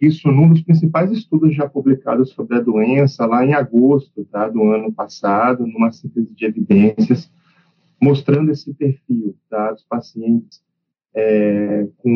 isso 0.00 0.32
num 0.32 0.48
dos 0.48 0.62
principais 0.62 1.10
estudos 1.12 1.54
já 1.54 1.68
publicados 1.68 2.30
sobre 2.30 2.56
a 2.56 2.60
doença, 2.60 3.26
lá 3.26 3.44
em 3.44 3.52
agosto 3.52 4.24
tá, 4.24 4.48
do 4.48 4.62
ano 4.64 4.90
passado, 4.90 5.66
numa 5.66 5.92
síntese 5.92 6.34
de 6.34 6.44
evidências, 6.46 7.30
mostrando 8.00 8.50
esse 8.50 8.72
perfil 8.74 9.36
tá, 9.48 9.72
dos 9.72 9.84
pacientes 9.84 10.62
é, 11.14 11.86
com 11.98 12.10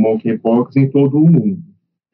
monkeypox 0.00 0.76
em 0.76 0.90
todo 0.90 1.18
o 1.18 1.30
mundo. 1.30 1.62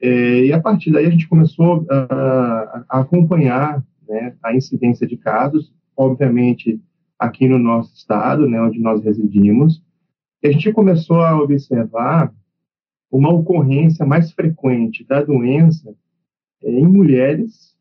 É, 0.00 0.44
e 0.46 0.52
a 0.52 0.60
partir 0.60 0.92
daí 0.92 1.06
a 1.06 1.10
gente 1.10 1.28
começou 1.28 1.86
a, 1.90 2.84
a 2.88 3.00
acompanhar 3.00 3.84
né, 4.08 4.36
a 4.42 4.54
incidência 4.54 5.06
de 5.06 5.16
casos, 5.16 5.72
obviamente 5.96 6.80
aqui 7.18 7.48
no 7.48 7.58
nosso 7.58 7.94
estado, 7.96 8.48
né, 8.48 8.60
onde 8.60 8.78
nós 8.78 9.02
residimos, 9.02 9.82
e 10.42 10.46
a 10.46 10.52
gente 10.52 10.72
começou 10.72 11.20
a 11.20 11.36
observar 11.36 12.32
uma 13.10 13.32
ocorrência 13.32 14.06
mais 14.06 14.30
frequente 14.30 15.04
da 15.04 15.22
doença 15.22 15.92
é, 16.62 16.70
em 16.70 16.86
mulheres 16.86 17.76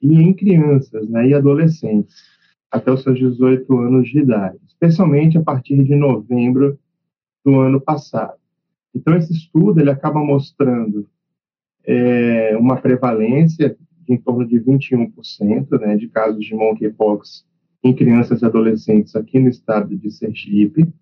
e 0.00 0.14
em 0.14 0.32
crianças 0.32 1.08
né, 1.08 1.28
e 1.28 1.34
adolescentes, 1.34 2.14
até 2.70 2.92
os 2.92 3.02
seus 3.02 3.18
18 3.18 3.78
anos 3.78 4.08
de 4.08 4.20
idade, 4.20 4.58
especialmente 4.66 5.38
a 5.38 5.42
partir 5.42 5.82
de 5.82 5.94
novembro 5.94 6.78
do 7.44 7.60
ano 7.60 7.80
passado. 7.80 8.38
Então, 8.94 9.16
esse 9.16 9.32
estudo 9.32 9.80
ele 9.80 9.90
acaba 9.90 10.20
mostrando 10.20 11.08
é, 11.84 12.56
uma 12.56 12.76
prevalência 12.76 13.70
de 13.70 13.88
em 14.08 14.16
torno 14.16 14.46
de 14.46 14.58
21% 14.58 15.78
né, 15.80 15.96
de 15.96 16.08
casos 16.08 16.44
de 16.44 16.54
monkeypox 16.54 17.46
em 17.84 17.94
crianças 17.94 18.42
e 18.42 18.44
adolescentes 18.44 19.14
aqui 19.14 19.38
no 19.38 19.48
estado 19.48 19.96
de 19.96 20.10
Sergipe, 20.10 20.92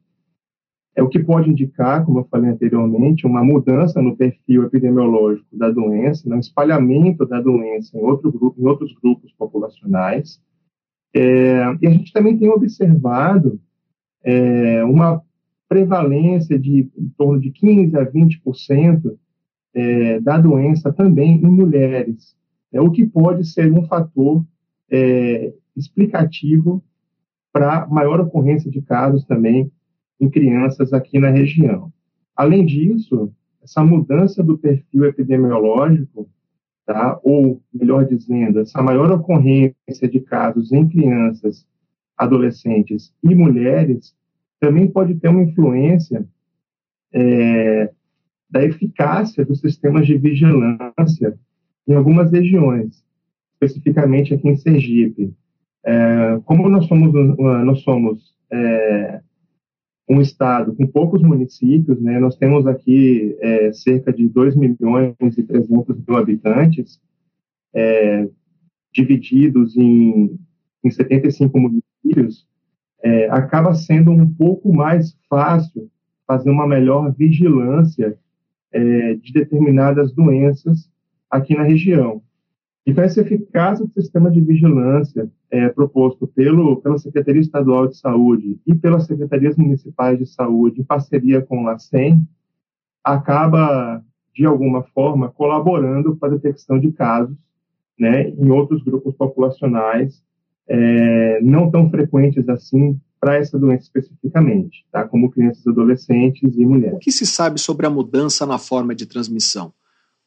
é 0.94 1.02
o 1.02 1.09
que 1.09 1.18
pode 1.18 1.50
indicar, 1.50 2.05
como 2.05 2.20
eu 2.20 2.24
falei 2.24 2.50
anteriormente, 2.50 3.26
uma 3.26 3.44
mudança 3.44 4.00
no 4.00 4.16
perfil 4.16 4.64
epidemiológico 4.64 5.46
da 5.57 5.70
doença, 5.70 6.29
no 6.29 6.38
espalhamento 6.38 7.26
da 7.26 7.40
doença 7.40 7.96
em, 7.96 8.00
outro 8.02 8.55
em 8.59 8.66
outros 8.66 8.94
grupos 8.94 9.31
populacionais. 9.33 10.40
É, 11.18 11.79
e 11.81 11.87
a 11.87 11.90
gente 11.90 12.12
também 12.12 12.37
tem 12.37 12.50
observado 12.50 13.59
é, 14.22 14.85
uma 14.85 15.22
prevalência 15.66 16.59
de 16.59 16.90
em 16.94 17.09
torno 17.16 17.40
de 17.40 17.50
15 17.50 17.96
a 17.96 18.05
20% 18.05 19.16
é, 19.72 20.20
da 20.20 20.37
doença 20.37 20.92
também 20.92 21.37
em 21.37 21.50
mulheres, 21.50 22.37
é, 22.70 22.83
o 22.83 22.90
que 22.90 23.07
pode 23.07 23.46
ser 23.46 23.72
um 23.72 23.87
fator 23.87 24.44
é, 24.90 25.55
explicativo 25.74 26.85
para 27.50 27.87
maior 27.87 28.20
ocorrência 28.20 28.70
de 28.70 28.83
casos 28.83 29.24
também 29.24 29.72
em 30.20 30.29
crianças 30.29 30.92
aqui 30.92 31.18
na 31.18 31.31
região. 31.31 31.90
Além 32.37 32.66
disso, 32.66 33.33
essa 33.62 33.83
mudança 33.83 34.42
do 34.42 34.59
perfil 34.59 35.07
epidemiológico, 35.07 36.29
tá, 36.87 37.18
ou, 37.22 37.61
melhor 37.75 38.07
dizendo, 38.07 38.61
essa 38.61 38.81
maior 38.81 39.11
ocorrência 39.11 40.09
de 40.09 40.20
casos 40.20 40.72
em 40.72 40.88
crianças, 40.88 41.66
adolescentes 42.16 43.12
e 43.22 43.35
mulheres, 43.35 44.14
também 44.61 44.88
pode 44.88 45.16
ter 45.16 45.29
uma 45.29 45.42
influência 45.42 46.27
é, 47.12 47.90
da 48.49 48.64
eficácia 48.64 49.44
dos 49.44 49.61
sistemas 49.61 50.07
de 50.07 50.16
vigilância 50.16 51.38
em 51.87 51.94
algumas 51.94 52.31
regiões, 52.31 53.05
especificamente 53.55 54.33
aqui 54.33 54.49
em 54.49 54.57
Sergipe. 54.57 55.35
É, 55.85 56.40
como 56.44 56.68
nós 56.68 56.87
somos, 56.87 57.12
nós 57.38 57.81
somos 57.81 58.35
é, 58.51 59.20
um 60.09 60.21
estado 60.21 60.75
com 60.75 60.87
poucos 60.87 61.21
municípios, 61.23 62.01
né? 62.01 62.19
Nós 62.21 62.37
temos 62.37 62.66
aqui 62.66 63.37
é, 63.40 63.73
cerca 63.73 64.12
de 64.12 64.29
2 64.29 64.55
milhões 64.55 65.14
e 65.37 65.42
300 65.42 65.69
mil 66.07 66.16
habitantes, 66.16 67.01
é, 67.75 68.29
divididos 68.92 69.77
em, 69.77 70.38
em 70.85 70.90
75 70.90 71.59
municípios, 71.59 72.47
é, 73.03 73.29
acaba 73.31 73.75
sendo 73.75 74.11
um 74.11 74.27
pouco 74.27 74.73
mais 74.73 75.16
fácil 75.29 75.90
fazer 76.27 76.51
uma 76.51 76.66
melhor 76.66 77.12
vigilância 77.12 78.19
é, 78.73 79.14
de 79.14 79.33
determinadas 79.33 80.12
doenças 80.12 80.90
aqui 81.31 81.55
na 81.55 81.62
região. 81.62 82.23
Então, 82.87 83.03
essa 83.03 83.20
eficácia 83.20 83.85
do 83.85 83.92
sistema 84.01 84.31
de 84.31 84.40
vigilância 84.40 85.29
é, 85.51 85.68
proposto 85.70 86.27
pelo, 86.29 86.77
pela 86.77 86.99
Secretaria 86.99 87.40
Estadual 87.40 87.88
de 87.88 87.96
Saúde 87.96 88.61
e 88.64 88.75
pelas 88.77 89.07
Secretarias 89.07 89.57
Municipais 89.57 90.16
de 90.18 90.27
Saúde, 90.27 90.81
em 90.81 90.85
parceria 90.85 91.42
com 91.42 91.62
o 91.62 91.64
LACEN, 91.64 92.25
acaba, 93.03 94.01
de 94.33 94.46
alguma 94.46 94.85
forma, 94.85 95.29
colaborando 95.31 96.16
para 96.16 96.29
a 96.29 96.37
detecção 96.37 96.79
de 96.79 96.92
casos 96.92 97.37
né, 97.99 98.29
em 98.29 98.51
outros 98.51 98.83
grupos 98.85 99.16
populacionais, 99.16 100.22
é, 100.68 101.40
não 101.42 101.70
tão 101.70 101.90
frequentes 101.90 102.49
assim 102.49 103.01
para 103.18 103.37
essa 103.37 103.59
doença 103.59 103.85
especificamente, 103.85 104.87
tá? 104.92 105.07
como 105.09 105.31
crianças, 105.31 105.66
adolescentes 105.66 106.57
e 106.57 106.64
mulheres. 106.64 106.96
O 106.96 107.01
que 107.01 107.11
se 107.11 107.27
sabe 107.27 107.59
sobre 107.59 107.87
a 107.87 107.90
mudança 107.90 108.46
na 108.46 108.59
forma 108.59 108.94
de 108.94 109.07
transmissão? 109.07 109.72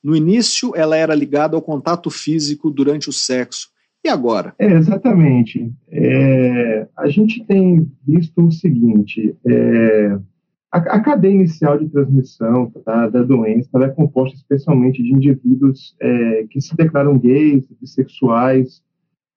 No 0.03 0.15
início, 0.15 0.73
ela 0.75 0.95
era 0.95 1.13
ligada 1.13 1.55
ao 1.55 1.62
contato 1.62 2.09
físico 2.09 2.69
durante 2.71 3.09
o 3.09 3.13
sexo. 3.13 3.69
E 4.03 4.07
agora? 4.07 4.53
É, 4.57 4.71
exatamente. 4.73 5.71
É, 5.89 6.88
a 6.97 7.09
gente 7.09 7.43
tem 7.45 7.85
visto 8.07 8.45
o 8.45 8.51
seguinte: 8.51 9.35
é, 9.45 10.17
a, 10.71 10.77
a, 10.77 10.99
cadeia 11.01 11.33
inicial 11.33 11.77
de 11.77 11.89
transmissão 11.89 12.71
tá, 12.85 13.09
da 13.09 13.23
doença 13.23 13.69
é 13.83 13.89
composta 13.89 14.38
especialmente 14.38 15.03
de 15.03 15.12
indivíduos 15.12 15.95
é, 15.99 16.45
que 16.49 16.62
se 16.62 16.75
declaram 16.77 17.19
gays, 17.19 17.67
bissexuais, 17.81 18.81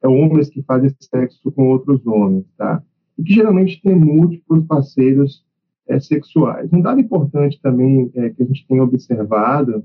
é, 0.00 0.06
homens 0.06 0.48
que 0.48 0.62
fazem 0.62 0.94
sexo 1.00 1.50
com 1.50 1.68
outros 1.68 2.06
homens, 2.06 2.44
tá? 2.56 2.80
E 3.18 3.24
que 3.24 3.34
geralmente 3.34 3.82
têm 3.82 3.96
múltiplos 3.96 4.64
parceiros 4.66 5.44
é, 5.88 5.98
sexuais. 5.98 6.72
Um 6.72 6.80
dado 6.80 7.00
importante 7.00 7.60
também 7.60 8.08
que 8.10 8.42
a 8.42 8.46
gente 8.46 8.64
tem 8.68 8.80
observado 8.80 9.84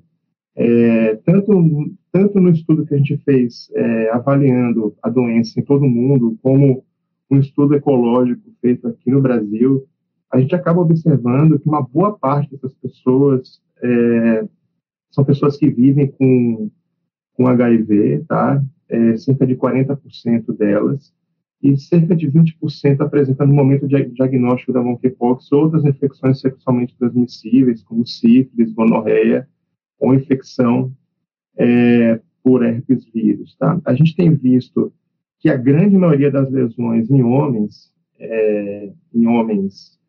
é, 0.58 1.16
tanto, 1.18 1.94
tanto 2.12 2.40
no 2.40 2.50
estudo 2.50 2.84
que 2.84 2.96
a 2.96 2.98
gente 2.98 3.16
fez 3.18 3.70
é, 3.76 4.10
avaliando 4.10 4.96
a 5.04 5.10
doença 5.10 5.60
em 5.60 5.64
todo 5.64 5.86
o 5.86 5.90
mundo, 5.90 6.36
como 6.42 6.84
um 7.30 7.38
estudo 7.38 7.76
ecológico 7.76 8.42
feito 8.60 8.88
aqui 8.88 9.12
no 9.12 9.22
Brasil, 9.22 9.86
a 10.32 10.40
gente 10.40 10.56
acaba 10.56 10.82
observando 10.82 11.60
que 11.60 11.68
uma 11.70 11.82
boa 11.82 12.18
parte 12.18 12.52
dessas 12.52 12.74
pessoas 12.74 13.62
é, 13.84 14.48
são 15.12 15.24
pessoas 15.24 15.58
que 15.58 15.70
vivem 15.70 16.08
com, 16.08 16.72
com 17.34 17.48
HIV, 17.48 18.26
tá? 18.28 18.62
É, 18.90 19.16
cerca 19.18 19.46
de 19.46 19.56
40% 19.56 20.58
delas, 20.58 21.14
e 21.62 21.78
cerca 21.78 22.16
de 22.16 22.32
20% 22.32 23.02
apresentam 23.02 23.46
no 23.46 23.54
momento 23.54 23.88
de 23.88 24.06
diagnóstico 24.06 24.74
da 24.74 24.82
monkeypox 24.82 25.52
outras 25.52 25.84
infecções 25.86 26.40
sexualmente 26.40 26.96
transmissíveis, 26.98 27.84
como 27.84 28.06
sífilis, 28.08 28.72
gonorreia, 28.74 29.48
ou 30.00 30.14
infecção 30.14 30.92
é, 31.58 32.20
por 32.44 32.64
herpes 32.64 33.06
vírus. 33.14 33.56
Tá? 33.58 33.80
A 33.86 33.94
gente 33.94 34.16
tem 34.16 34.34
visto 34.34 34.94
que 35.40 35.50
a 35.50 35.58
grande 35.58 35.98
maioria 35.98 36.32
das 36.32 36.50
lesões 36.50 37.10
em 37.10 37.24
homens, 37.24 37.94
é, 38.20 38.92
em 39.14 39.28
homens 39.28 40.00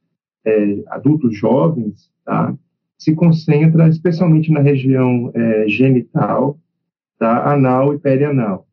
é, 0.44 0.82
adultos 0.88 1.36
jovens, 1.36 2.10
tá? 2.24 2.56
se 2.96 3.14
concentra 3.14 3.88
especialmente 3.88 4.50
na 4.50 4.60
região 4.60 5.30
é, 5.34 5.68
genital, 5.68 6.58
tá? 7.18 7.52
anal 7.52 7.94
e 7.94 7.98
perianal. 7.98 8.66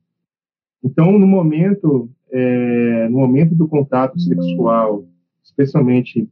Então, 0.83 1.17
no 1.17 1.25
momento, 1.25 2.09
é, 2.31 3.09
no 3.09 3.19
momento 3.19 3.55
do 3.55 3.67
contato 3.67 4.19
sexual, 4.19 5.05
especialmente 5.43 6.29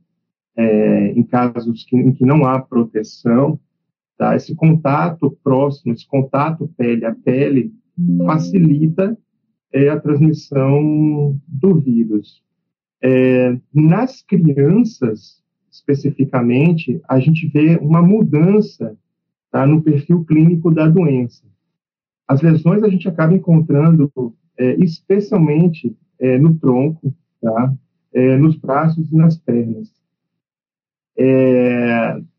é, 0.55 1.07
em 1.11 1.23
casos 1.23 1.83
que, 1.83 1.95
em 1.95 2.11
que 2.11 2.25
não 2.25 2.45
há 2.45 2.59
proteção, 2.59 3.59
Tá? 4.17 4.35
Esse 4.35 4.55
contato 4.55 5.37
próximo, 5.43 5.93
esse 5.93 6.07
contato 6.07 6.69
pele 6.77 7.05
a 7.05 7.13
pele, 7.13 7.73
facilita 8.25 9.17
é, 9.71 9.89
a 9.89 9.99
transmissão 9.99 11.39
do 11.47 11.79
vírus. 11.79 12.43
É, 13.01 13.57
nas 13.73 14.21
crianças, 14.21 15.41
especificamente, 15.71 17.01
a 17.09 17.19
gente 17.19 17.47
vê 17.47 17.77
uma 17.81 18.01
mudança 18.01 18.95
tá, 19.51 19.65
no 19.65 19.81
perfil 19.81 20.23
clínico 20.23 20.71
da 20.71 20.87
doença. 20.87 21.43
As 22.27 22.41
lesões 22.41 22.83
a 22.83 22.89
gente 22.89 23.07
acaba 23.07 23.33
encontrando 23.33 24.11
é, 24.57 24.75
especialmente 24.75 25.95
é, 26.19 26.37
no 26.37 26.55
tronco, 26.55 27.13
tá, 27.41 27.73
é, 28.13 28.37
nos 28.37 28.55
braços 28.55 29.11
e 29.11 29.15
nas 29.15 29.37
pernas. 29.37 29.91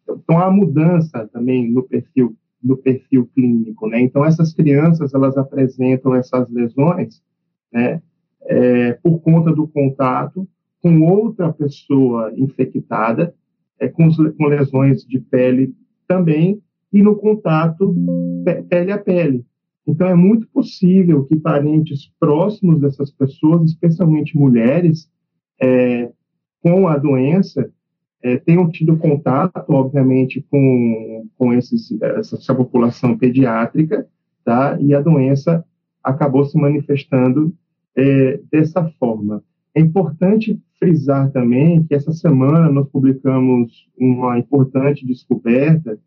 Então, 0.08 0.38
há 0.38 0.50
mudança 0.50 1.28
também 1.32 1.70
no 1.70 1.82
perfil, 1.82 2.36
no 2.62 2.76
perfil 2.76 3.26
clínico, 3.34 3.86
né? 3.88 4.00
Então, 4.00 4.24
essas 4.24 4.52
crianças, 4.52 5.14
elas 5.14 5.36
apresentam 5.36 6.14
essas 6.14 6.48
lesões, 6.50 7.22
né? 7.72 8.02
É, 8.46 8.92
por 9.02 9.20
conta 9.20 9.52
do 9.52 9.66
contato 9.66 10.46
com 10.82 11.00
outra 11.00 11.50
pessoa 11.50 12.32
infectada, 12.36 13.34
é, 13.80 13.88
com, 13.88 14.08
com 14.36 14.46
lesões 14.46 15.02
de 15.06 15.18
pele 15.18 15.74
também, 16.06 16.60
e 16.92 17.02
no 17.02 17.16
contato 17.16 17.94
pele 18.68 18.92
a 18.92 18.98
pele. 18.98 19.44
Então, 19.86 20.06
é 20.06 20.14
muito 20.14 20.46
possível 20.48 21.24
que 21.24 21.36
parentes 21.36 22.10
próximos 22.20 22.80
dessas 22.80 23.10
pessoas, 23.10 23.70
especialmente 23.70 24.36
mulheres, 24.36 25.10
é, 25.60 26.10
com 26.62 26.88
a 26.88 26.96
doença, 26.96 27.70
é, 28.24 28.38
tenham 28.38 28.70
tido 28.70 28.96
contato, 28.96 29.68
obviamente, 29.68 30.44
com, 30.50 31.28
com 31.36 31.52
esses, 31.52 31.92
essa, 32.00 32.36
essa, 32.36 32.54
população 32.54 33.18
pediátrica, 33.18 34.08
tá? 34.42 34.78
e 34.80 34.94
a 34.94 35.00
doença 35.02 35.62
acabou 36.02 36.42
se 36.46 36.56
manifestando 36.56 37.54
é, 37.94 38.40
dessa 38.50 38.82
forma. 38.98 39.44
É 39.74 39.80
importante 39.80 40.58
frisar 40.78 41.30
também 41.32 41.84
que 41.84 41.94
essa 41.94 42.12
semana 42.12 42.72
nós 42.72 42.88
publicamos 42.88 43.86
uma 43.98 44.38
importante 44.38 45.06
descoberta 45.06 45.98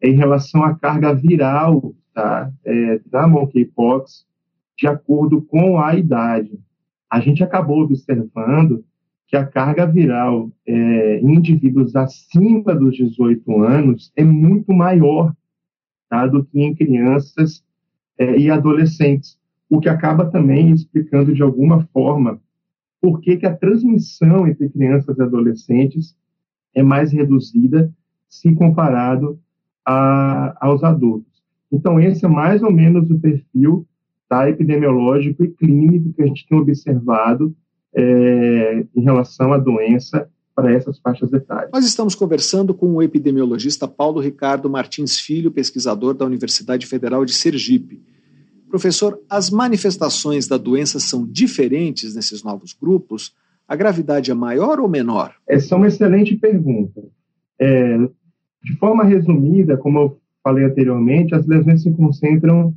em 0.00 0.14
relação 0.14 0.62
à 0.62 0.72
carga 0.74 1.12
viral 1.12 1.92
tá? 2.14 2.48
É, 2.64 3.00
da 3.06 3.26
monkeypox 3.26 4.24
de 4.78 4.86
acordo 4.86 5.42
com 5.42 5.80
a 5.80 5.96
idade. 5.96 6.60
A 7.10 7.18
gente 7.18 7.42
acabou 7.42 7.80
observando 7.80 8.84
que 9.26 9.36
a 9.36 9.44
carga 9.44 9.86
viral 9.86 10.50
é, 10.66 11.18
em 11.18 11.34
indivíduos 11.34 11.96
acima 11.96 12.74
dos 12.74 12.96
18 12.96 13.62
anos 13.62 14.12
é 14.16 14.22
muito 14.22 14.72
maior 14.72 15.34
tá, 16.08 16.26
do 16.26 16.44
que 16.44 16.60
em 16.60 16.74
crianças 16.74 17.64
é, 18.18 18.38
e 18.38 18.50
adolescentes, 18.50 19.38
o 19.68 19.80
que 19.80 19.88
acaba 19.88 20.30
também 20.30 20.70
explicando 20.70 21.34
de 21.34 21.42
alguma 21.42 21.84
forma 21.92 22.40
por 23.00 23.20
que, 23.20 23.36
que 23.36 23.46
a 23.46 23.54
transmissão 23.54 24.46
entre 24.46 24.68
crianças 24.68 25.18
e 25.18 25.22
adolescentes 25.22 26.16
é 26.74 26.82
mais 26.82 27.12
reduzida 27.12 27.92
se 28.28 28.52
comparado 28.54 29.38
a, 29.84 30.56
aos 30.60 30.82
adultos. 30.84 31.42
Então, 31.70 32.00
esse 32.00 32.24
é 32.24 32.28
mais 32.28 32.62
ou 32.62 32.72
menos 32.72 33.10
o 33.10 33.18
perfil 33.18 33.86
tá, 34.28 34.48
epidemiológico 34.48 35.44
e 35.44 35.48
clínico 35.48 36.12
que 36.12 36.22
a 36.22 36.26
gente 36.26 36.46
tem 36.48 36.58
observado 36.58 37.54
é, 37.96 38.84
em 38.94 39.02
relação 39.02 39.52
à 39.52 39.58
doença 39.58 40.28
para 40.54 40.72
essas 40.72 40.98
faixas 40.98 41.32
etárias. 41.32 41.70
Nós 41.72 41.84
estamos 41.84 42.14
conversando 42.14 42.72
com 42.74 42.94
o 42.94 43.02
epidemiologista 43.02 43.86
Paulo 43.88 44.20
Ricardo 44.20 44.70
Martins 44.70 45.18
Filho, 45.18 45.50
pesquisador 45.50 46.14
da 46.14 46.24
Universidade 46.24 46.86
Federal 46.86 47.24
de 47.24 47.32
Sergipe. 47.32 48.02
Professor, 48.68 49.20
as 49.28 49.50
manifestações 49.50 50.48
da 50.48 50.56
doença 50.56 50.98
são 50.98 51.26
diferentes 51.26 52.14
nesses 52.14 52.42
novos 52.42 52.72
grupos? 52.72 53.34
A 53.68 53.76
gravidade 53.76 54.30
é 54.30 54.34
maior 54.34 54.80
ou 54.80 54.88
menor? 54.88 55.34
Essa 55.46 55.74
é 55.74 55.78
uma 55.78 55.88
excelente 55.88 56.36
pergunta. 56.36 57.02
É, 57.58 57.98
de 58.62 58.76
forma 58.78 59.04
resumida, 59.04 59.76
como 59.76 59.98
eu 59.98 60.18
falei 60.42 60.64
anteriormente, 60.64 61.34
as 61.34 61.46
lesões 61.46 61.82
se 61.82 61.90
concentram 61.92 62.74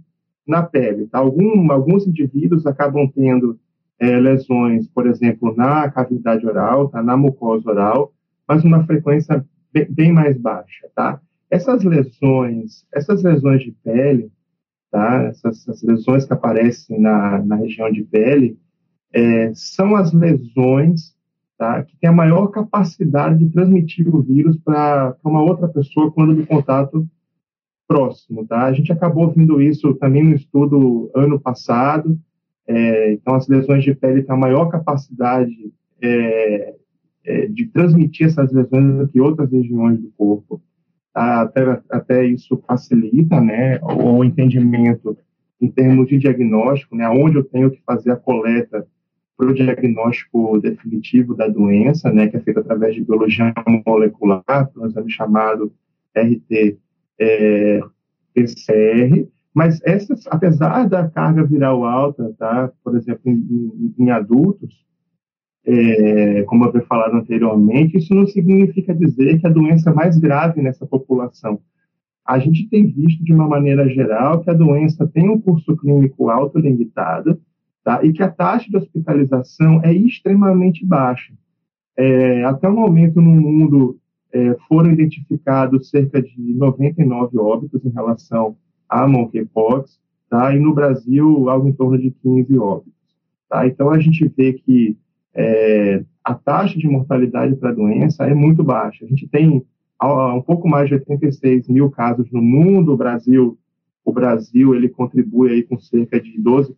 na 0.48 0.64
pele. 0.64 1.08
Tá? 1.08 1.20
Algum, 1.20 1.72
alguns 1.72 2.08
indivíduos 2.08 2.66
acabam 2.66 3.08
tendo 3.08 3.60
é, 4.00 4.20
lesões, 4.20 4.88
por 4.88 5.08
exemplo, 5.08 5.54
na 5.56 5.90
cavidade 5.92 6.46
oral, 6.46 6.90
tá? 6.90 7.04
na 7.04 7.18
mucosa 7.18 7.70
oral, 7.70 8.14
mas 8.48 8.64
uma 8.64 8.86
frequência 8.86 9.46
bem, 9.74 9.88
bem 9.90 10.12
mais 10.12 10.38
baixa, 10.38 10.88
tá? 10.96 11.20
Essas 11.52 11.84
lesões, 11.84 12.86
essas 12.94 13.24
lesões 13.24 13.62
de 13.62 13.72
pele, 13.84 14.32
tá? 14.92 15.24
Essas, 15.24 15.68
essas 15.68 15.84
lesões 15.84 16.26
que 16.26 16.34
aparecem 16.34 17.00
na, 17.00 17.44
na 17.44 17.56
região 17.56 17.92
de 17.92 18.04
pele, 18.04 18.58
é, 19.12 19.52
são 19.54 19.96
as 19.96 20.14
lesões 20.14 21.16
tá? 21.58 21.84
que 21.84 21.98
têm 21.98 22.10
a 22.10 22.14
maior 22.14 22.48
capacidade 22.48 23.44
de 23.44 23.52
transmitir 23.52 24.08
o 24.14 24.22
vírus 24.22 24.58
para 24.58 25.16
uma 25.24 25.42
outra 25.42 25.68
pessoa 25.68 26.12
quando 26.12 26.36
do 26.36 26.46
contato 26.46 27.08
próximo, 27.88 28.46
tá? 28.46 28.66
A 28.66 28.72
gente 28.74 28.92
acabou 28.92 29.32
vendo 29.32 29.60
isso 29.60 29.96
também 29.96 30.24
no 30.24 30.36
estudo 30.36 31.12
ano 31.16 31.40
passado, 31.40 32.18
é, 32.70 33.14
então, 33.14 33.34
as 33.34 33.48
lesões 33.48 33.84
de 33.84 33.96
pele 33.96 34.22
têm 34.22 34.36
a 34.36 34.38
maior 34.38 34.70
capacidade 34.70 35.74
é, 36.00 36.76
é, 37.26 37.48
de 37.48 37.66
transmitir 37.66 38.28
essas 38.28 38.52
lesões 38.52 38.96
do 38.96 39.08
que 39.08 39.20
outras 39.20 39.52
regiões 39.52 40.00
do 40.00 40.12
corpo. 40.16 40.62
até, 41.12 41.82
até 41.90 42.24
isso 42.26 42.62
facilita, 42.68 43.42
né, 43.42 43.80
o, 43.82 44.20
o 44.20 44.24
entendimento 44.24 45.18
em 45.60 45.68
termos 45.68 46.08
de 46.08 46.20
diagnóstico, 46.20 46.96
né, 46.96 47.10
onde 47.10 47.38
eu 47.38 47.44
tenho 47.44 47.72
que 47.72 47.82
fazer 47.84 48.12
a 48.12 48.16
coleta 48.16 48.88
para 49.36 49.50
o 49.50 49.54
diagnóstico 49.54 50.60
definitivo 50.60 51.34
da 51.34 51.48
doença, 51.48 52.12
né, 52.12 52.28
que 52.28 52.38
é 52.38 52.40
feito 52.40 52.60
através 52.60 52.94
de 52.94 53.04
biologia 53.04 53.52
molecular, 53.84 54.70
um 54.78 54.86
exame 54.86 55.10
chamado 55.10 55.74
RT-PCR, 56.16 56.78
mas 59.60 59.82
essas, 59.84 60.26
apesar 60.28 60.88
da 60.88 61.10
carga 61.10 61.44
viral 61.44 61.84
alta, 61.84 62.34
tá, 62.40 62.72
por 62.82 62.96
exemplo, 62.96 63.24
em, 63.26 63.34
em, 63.34 64.06
em 64.06 64.10
adultos, 64.10 64.86
é, 65.66 66.44
como 66.44 66.64
eu 66.64 66.70
havia 66.70 66.82
falado 66.84 67.18
anteriormente, 67.18 67.98
isso 67.98 68.16
não 68.16 68.26
significa 68.26 68.96
dizer 68.96 69.38
que 69.38 69.46
a 69.46 69.50
doença 69.50 69.90
é 69.90 69.94
mais 69.94 70.18
grave 70.18 70.62
nessa 70.62 70.86
população. 70.86 71.60
A 72.26 72.40
gente 72.40 72.70
tem 72.70 72.88
visto, 72.90 73.22
de 73.22 73.34
uma 73.34 73.50
maneira 73.50 73.86
geral, 73.90 74.40
que 74.40 74.50
a 74.50 74.54
doença 74.54 75.06
tem 75.06 75.30
um 75.30 75.42
curso 75.42 75.76
clínico 75.76 76.30
autolimitado 76.30 77.38
tá? 77.84 78.00
e 78.02 78.14
que 78.14 78.24
a 78.24 78.32
taxa 78.32 78.70
de 78.70 78.78
hospitalização 78.78 79.82
é 79.84 79.92
extremamente 79.92 80.86
baixa. 80.86 81.34
É, 81.98 82.46
até 82.46 82.70
o 82.70 82.74
momento, 82.74 83.20
no 83.20 83.30
mundo, 83.30 84.00
é, 84.32 84.56
foram 84.70 84.90
identificados 84.90 85.90
cerca 85.90 86.22
de 86.22 86.54
99 86.54 87.38
óbitos 87.38 87.84
em 87.84 87.90
relação 87.90 88.56
à 88.90 89.08
monkeypox, 89.08 90.00
tá? 90.30 90.56
e 90.56 90.60
no 90.60 90.74
Brasil, 90.74 91.50
algo 91.50 91.68
em 91.68 91.74
torno 91.74 91.98
de 91.98 92.12
15 92.12 92.58
óbitos. 92.58 92.94
Tá? 93.48 93.68
Então, 93.68 93.90
a 93.92 94.00
gente 94.00 94.28
vê 94.28 94.54
que 94.54 94.98
é, 95.34 96.04
a 96.24 96.34
taxa 96.34 96.78
de 96.78 96.88
mortalidade 96.88 97.56
para 97.56 97.70
a 97.70 97.74
doença 97.74 98.26
é 98.26 98.34
muito 98.34 98.64
baixa. 98.64 99.06
A 99.06 99.08
gente 99.08 99.28
tem 99.28 99.64
um 100.02 100.42
pouco 100.42 100.68
mais 100.68 100.88
de 100.88 100.96
86 100.96 101.68
mil 101.68 101.90
casos 101.90 102.32
no 102.32 102.42
mundo, 102.42 102.94
o 102.94 102.98
Brasil 102.98 103.58
o 104.10 104.12
Brasil 104.12 104.76
ele 104.76 104.90
contribui 104.90 105.52
aí 105.52 105.64
com 105.64 105.80
cerca 105.80 106.20
de 106.20 106.42
12% 106.42 106.74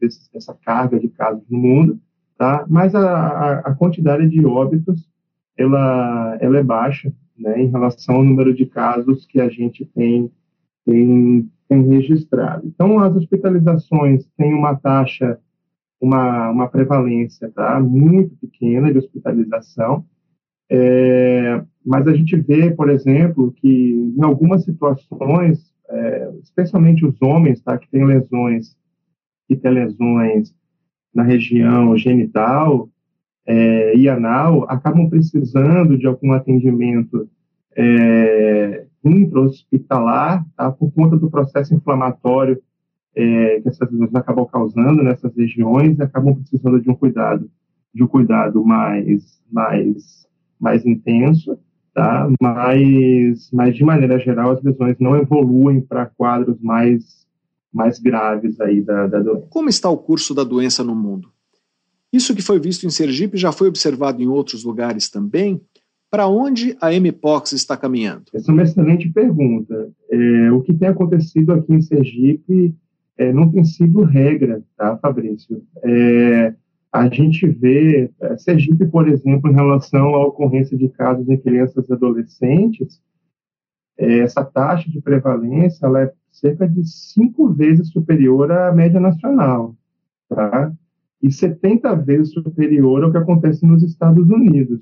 desse, 0.00 0.32
dessa 0.32 0.54
carga 0.54 0.98
de 0.98 1.08
casos 1.08 1.42
no 1.50 1.58
mundo, 1.58 1.98
tá? 2.38 2.64
Mas 2.68 2.94
a, 2.94 3.02
a, 3.02 3.58
a, 3.58 3.74
quantidade 3.74 4.28
de 4.28 4.44
óbitos 4.44 5.08
ela, 5.56 6.38
ela 6.40 6.58
é 6.58 6.62
baixa, 6.62 7.12
né, 7.36 7.60
em 7.60 7.68
relação 7.68 8.16
ao 8.16 8.24
número 8.24 8.54
de 8.54 8.66
casos 8.66 9.26
que 9.26 9.40
a 9.40 9.48
gente 9.48 9.84
tem, 9.84 10.30
tem, 10.84 11.48
tem 11.68 11.82
registrado. 11.88 12.66
Então, 12.66 12.98
as 12.98 13.14
hospitalizações 13.14 14.26
têm 14.36 14.54
uma 14.54 14.74
taxa 14.74 15.38
uma, 16.00 16.50
uma 16.50 16.68
prevalência 16.68 17.50
tá? 17.50 17.78
muito 17.78 18.34
pequena 18.36 18.90
de 18.90 18.98
hospitalização, 18.98 20.04
é, 20.70 21.62
mas 21.84 22.06
a 22.06 22.14
gente 22.14 22.36
vê, 22.36 22.70
por 22.70 22.88
exemplo, 22.88 23.52
que 23.52 23.92
em 24.16 24.24
algumas 24.24 24.64
situações, 24.64 25.70
é, 25.88 26.30
especialmente 26.42 27.04
os 27.04 27.20
homens 27.20 27.60
tá, 27.60 27.76
que 27.76 27.90
têm 27.90 28.04
lesões, 28.04 28.76
que 29.46 29.56
têm 29.56 29.72
lesões 29.72 30.54
na 31.12 31.22
região 31.22 31.96
genital 31.96 32.88
é, 33.44 33.96
e 33.96 34.08
anal, 34.08 34.64
acabam 34.70 35.10
precisando 35.10 35.98
de 35.98 36.06
algum 36.06 36.32
atendimento 36.32 37.28
é, 37.76 38.86
intra-hospitalar 39.04 40.44
tá, 40.56 40.70
por 40.70 40.92
conta 40.92 41.16
do 41.16 41.30
processo 41.30 41.74
inflamatório 41.74 42.60
é, 43.14 43.60
que 43.60 43.68
essas 43.68 43.90
lesões 43.90 44.14
acabam 44.14 44.46
causando 44.46 45.02
nessas 45.02 45.34
regiões 45.34 46.00
acabam 46.00 46.34
precisando 46.34 46.80
de 46.80 46.90
um 46.90 46.94
cuidado, 46.94 47.50
de 47.94 48.02
um 48.02 48.06
cuidado 48.06 48.64
mais, 48.64 49.40
mais, 49.50 50.26
mais 50.58 50.86
intenso, 50.86 51.58
tá? 51.92 52.28
Mas, 52.40 53.50
mas 53.52 53.74
de 53.74 53.84
maneira 53.84 54.18
geral 54.18 54.52
as 54.52 54.62
lesões 54.62 54.96
não 55.00 55.16
evoluem 55.16 55.80
para 55.80 56.06
quadros 56.06 56.60
mais, 56.60 57.26
mais 57.72 57.98
graves 57.98 58.60
aí 58.60 58.80
da, 58.80 59.06
da 59.06 59.20
doença. 59.20 59.46
Como 59.50 59.68
está 59.68 59.90
o 59.90 59.98
curso 59.98 60.34
da 60.34 60.44
doença 60.44 60.84
no 60.84 60.94
mundo? 60.94 61.30
Isso 62.12 62.34
que 62.34 62.42
foi 62.42 62.58
visto 62.58 62.86
em 62.86 62.90
Sergipe 62.90 63.36
já 63.36 63.52
foi 63.52 63.68
observado 63.68 64.20
em 64.22 64.26
outros 64.26 64.64
lugares 64.64 65.08
também? 65.08 65.60
Para 66.10 66.26
onde 66.26 66.76
a 66.80 66.90
MPOX 66.92 67.52
está 67.52 67.76
caminhando? 67.76 68.24
Essa 68.34 68.50
é 68.50 68.52
uma 68.52 68.62
excelente 68.62 69.08
pergunta. 69.10 69.90
É, 70.10 70.50
o 70.50 70.60
que 70.60 70.74
tem 70.74 70.88
acontecido 70.88 71.52
aqui 71.52 71.72
em 71.72 71.80
Sergipe 71.80 72.74
é, 73.16 73.32
não 73.32 73.50
tem 73.50 73.62
sido 73.62 74.02
regra, 74.02 74.62
tá, 74.76 74.96
Fabrício? 74.96 75.62
É, 75.84 76.54
a 76.92 77.08
gente 77.08 77.46
vê, 77.46 78.10
é, 78.20 78.36
Sergipe, 78.36 78.86
por 78.86 79.06
exemplo, 79.08 79.48
em 79.50 79.54
relação 79.54 80.14
à 80.14 80.26
ocorrência 80.26 80.76
de 80.76 80.88
casos 80.88 81.28
em 81.28 81.36
crianças 81.36 81.88
e 81.88 81.92
adolescentes, 81.92 83.00
é, 83.96 84.20
essa 84.20 84.44
taxa 84.44 84.90
de 84.90 85.00
prevalência 85.00 85.86
ela 85.86 86.02
é 86.02 86.12
cerca 86.32 86.66
de 86.66 86.84
cinco 86.88 87.52
vezes 87.52 87.90
superior 87.90 88.50
à 88.50 88.72
média 88.72 88.98
nacional, 88.98 89.76
tá? 90.28 90.72
E 91.22 91.30
70 91.30 91.94
vezes 91.96 92.32
superior 92.32 93.04
ao 93.04 93.12
que 93.12 93.18
acontece 93.18 93.64
nos 93.66 93.82
Estados 93.82 94.28
Unidos. 94.28 94.80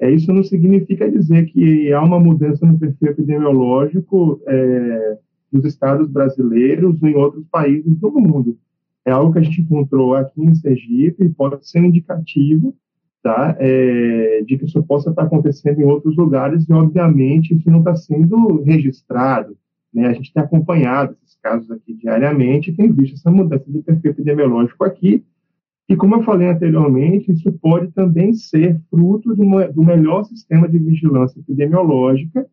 É, 0.00 0.10
isso 0.10 0.32
não 0.32 0.44
significa 0.44 1.10
dizer 1.10 1.46
que 1.46 1.92
há 1.92 2.02
uma 2.02 2.20
mudança 2.20 2.64
no 2.64 2.78
perfil 2.78 3.10
epidemiológico 3.10 4.40
é, 4.46 5.18
nos 5.50 5.64
estados 5.64 6.08
brasileiros 6.08 7.02
ou 7.02 7.08
em 7.08 7.16
outros 7.16 7.44
países 7.50 7.96
do 7.96 8.10
mundo. 8.12 8.56
É 9.04 9.10
algo 9.10 9.32
que 9.32 9.38
a 9.38 9.42
gente 9.42 9.60
encontrou 9.60 10.14
aqui 10.14 10.40
em 10.40 10.54
Sergipe 10.54 11.24
e 11.24 11.30
pode 11.30 11.68
ser 11.68 11.80
um 11.80 11.86
indicativo 11.86 12.74
tá, 13.22 13.56
é, 13.58 14.42
de 14.46 14.56
que 14.56 14.66
isso 14.66 14.82
possa 14.82 15.10
estar 15.10 15.22
acontecendo 15.22 15.80
em 15.80 15.84
outros 15.84 16.16
lugares 16.16 16.68
e, 16.68 16.72
obviamente, 16.72 17.54
isso 17.54 17.70
não 17.70 17.80
está 17.80 17.96
sendo 17.96 18.62
registrado. 18.62 19.56
Né? 19.92 20.06
A 20.06 20.12
gente 20.12 20.32
tem 20.32 20.42
acompanhado 20.42 21.16
esses 21.24 21.36
casos 21.42 21.70
aqui 21.70 21.94
diariamente 21.94 22.70
e 22.70 22.74
tem 22.74 22.92
visto 22.92 23.14
essa 23.14 23.30
mudança 23.30 23.64
de 23.66 23.80
perfil 23.80 24.10
epidemiológico 24.12 24.84
aqui. 24.84 25.24
E, 25.88 25.96
como 25.96 26.16
eu 26.16 26.22
falei 26.22 26.48
anteriormente, 26.48 27.32
isso 27.32 27.50
pode 27.52 27.90
também 27.92 28.34
ser 28.34 28.78
fruto 28.90 29.34
do, 29.34 29.72
do 29.72 29.82
melhor 29.82 30.24
sistema 30.24 30.68
de 30.68 30.78
vigilância 30.78 31.40
epidemiológica 31.40 32.46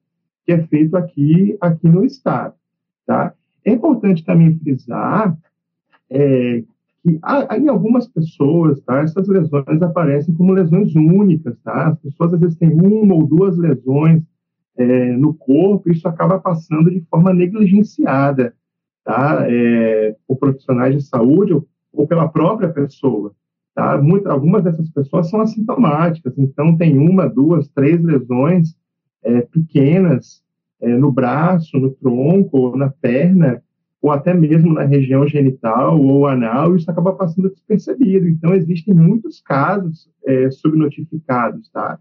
que 0.46 0.52
é 0.52 0.62
feito 0.68 0.96
aqui, 0.96 1.58
aqui 1.60 1.90
no 1.90 2.06
Estado. 2.06 2.54
Tá? 3.06 3.34
É 3.66 3.72
importante 3.72 4.24
também 4.24 4.58
frisar 4.60 5.36
é, 6.10 6.64
que 7.06 7.20
há, 7.22 7.58
em 7.58 7.68
algumas 7.68 8.08
pessoas, 8.08 8.80
tá, 8.82 9.00
essas 9.02 9.28
lesões 9.28 9.82
aparecem 9.82 10.34
como 10.34 10.54
lesões 10.54 10.96
únicas, 10.96 11.58
tá? 11.64 11.90
As 11.90 12.00
pessoas 12.00 12.34
às 12.34 12.40
vezes 12.40 12.58
têm 12.58 12.72
uma 12.72 13.14
ou 13.14 13.28
duas 13.28 13.58
lesões 13.58 14.24
é, 14.78 15.12
no 15.14 15.34
corpo, 15.34 15.90
e 15.90 15.94
isso 15.94 16.08
acaba 16.08 16.40
passando 16.40 16.90
de 16.90 17.02
forma 17.02 17.34
negligenciada, 17.34 18.56
tá? 19.04 19.46
É, 19.48 20.16
por 20.28 20.38
profissionais 20.38 20.96
de 20.96 21.02
saúde 21.02 21.54
ou, 21.54 21.68
ou 21.96 22.08
pela 22.08 22.28
própria 22.28 22.70
pessoa, 22.70 23.34
tá? 23.74 24.02
Muitas, 24.02 24.32
algumas 24.32 24.64
dessas 24.64 24.90
pessoas 24.90 25.30
são 25.30 25.42
assintomáticas, 25.42 26.38
então 26.38 26.76
tem 26.76 26.98
uma, 26.98 27.28
duas, 27.28 27.68
três 27.70 28.02
lesões 28.02 28.76
é, 29.24 29.42
pequenas 29.42 30.44
é, 30.82 30.96
no 30.96 31.12
braço, 31.12 31.78
no 31.78 31.92
tronco, 31.92 32.58
ou 32.58 32.78
na 32.78 32.90
perna, 32.90 33.62
ou 34.02 34.12
até 34.12 34.34
mesmo 34.34 34.72
na 34.72 34.84
região 34.84 35.28
genital 35.28 36.00
ou 36.00 36.28
anal, 36.28 36.76
isso 36.76 36.90
acaba 36.92 37.14
passando 37.14 37.50
despercebido. 37.50 38.28
Então, 38.28 38.54
existem 38.54 38.94
muitos 38.94 39.42
casos 39.42 40.08
é, 40.24 40.52
subnotificados, 40.52 41.70
tá? 41.70 41.98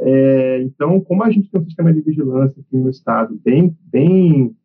É, 0.00 0.62
então, 0.62 1.00
como 1.00 1.22
a 1.22 1.30
gente 1.30 1.50
tem 1.50 1.60
um 1.60 1.64
sistema 1.64 1.92
de 1.92 2.00
vigilância 2.00 2.60
aqui 2.60 2.76
no 2.76 2.88
estado 2.88 3.38
bem, 3.44 3.76
bem, 3.84 4.56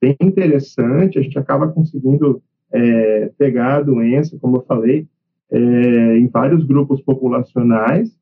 bem 0.00 0.16
interessante, 0.20 1.18
a 1.18 1.22
gente 1.22 1.38
acaba 1.38 1.68
conseguindo 1.68 2.42
é, 2.72 3.30
pegar 3.38 3.76
a 3.76 3.82
doença, 3.82 4.38
como 4.38 4.58
eu 4.58 4.62
falei, 4.62 5.06
é, 5.50 6.18
em 6.18 6.26
vários 6.26 6.64
grupos 6.64 7.00
populacionais, 7.00 8.16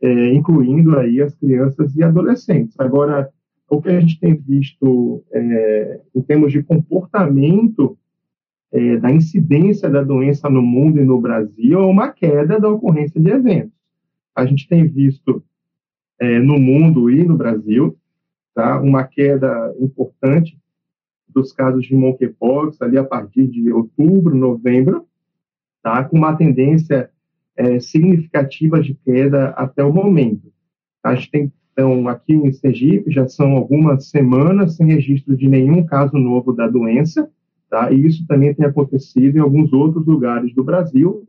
é, 0.00 0.32
incluindo 0.32 0.98
aí 0.98 1.20
as 1.20 1.34
crianças 1.34 1.94
e 1.94 2.02
adolescentes. 2.02 2.78
Agora, 2.78 3.28
o 3.68 3.80
que 3.80 3.88
a 3.88 4.00
gente 4.00 4.18
tem 4.18 4.34
visto 4.34 5.22
é, 5.32 6.00
em 6.14 6.22
termos 6.22 6.52
de 6.52 6.62
comportamento 6.62 7.96
é, 8.72 8.96
da 8.96 9.10
incidência 9.10 9.88
da 9.88 10.02
doença 10.02 10.48
no 10.48 10.62
mundo 10.62 11.00
e 11.00 11.04
no 11.04 11.20
Brasil 11.20 11.78
é 11.78 11.84
uma 11.84 12.08
queda 12.08 12.58
da 12.58 12.68
ocorrência 12.68 13.20
de 13.20 13.30
eventos. 13.30 13.78
A 14.34 14.46
gente 14.46 14.68
tem 14.68 14.86
visto 14.86 15.42
é, 16.20 16.38
no 16.38 16.58
mundo 16.58 17.10
e 17.10 17.24
no 17.24 17.36
Brasil 17.36 17.96
tá, 18.54 18.80
uma 18.80 19.04
queda 19.04 19.74
importante 19.80 20.58
dos 21.34 21.52
casos 21.52 21.86
de 21.86 21.94
monkeypox 21.94 22.80
ali 22.82 22.98
a 22.98 23.04
partir 23.04 23.46
de 23.46 23.72
outubro, 23.72 24.34
novembro, 24.34 25.06
tá, 25.82 26.04
com 26.04 26.18
uma 26.18 26.36
tendência 26.36 27.10
é, 27.56 27.80
significativa 27.80 28.80
de 28.80 28.94
queda 28.94 29.50
até 29.50 29.84
o 29.84 29.92
momento. 29.92 30.52
A 31.02 31.14
gente 31.14 31.30
tem 31.30 31.52
então, 31.80 32.08
aqui 32.08 32.34
em 32.34 32.52
Sergipe, 32.52 33.10
já 33.10 33.26
são 33.26 33.52
algumas 33.52 34.10
semanas 34.10 34.76
sem 34.76 34.86
registro 34.86 35.34
de 35.34 35.48
nenhum 35.48 35.82
caso 35.82 36.18
novo 36.18 36.52
da 36.52 36.68
doença, 36.68 37.30
tá? 37.70 37.90
E 37.90 38.06
isso 38.06 38.26
também 38.26 38.52
tem 38.52 38.66
acontecido 38.66 39.36
em 39.36 39.40
alguns 39.40 39.72
outros 39.72 40.04
lugares 40.06 40.54
do 40.54 40.62
Brasil 40.62 41.26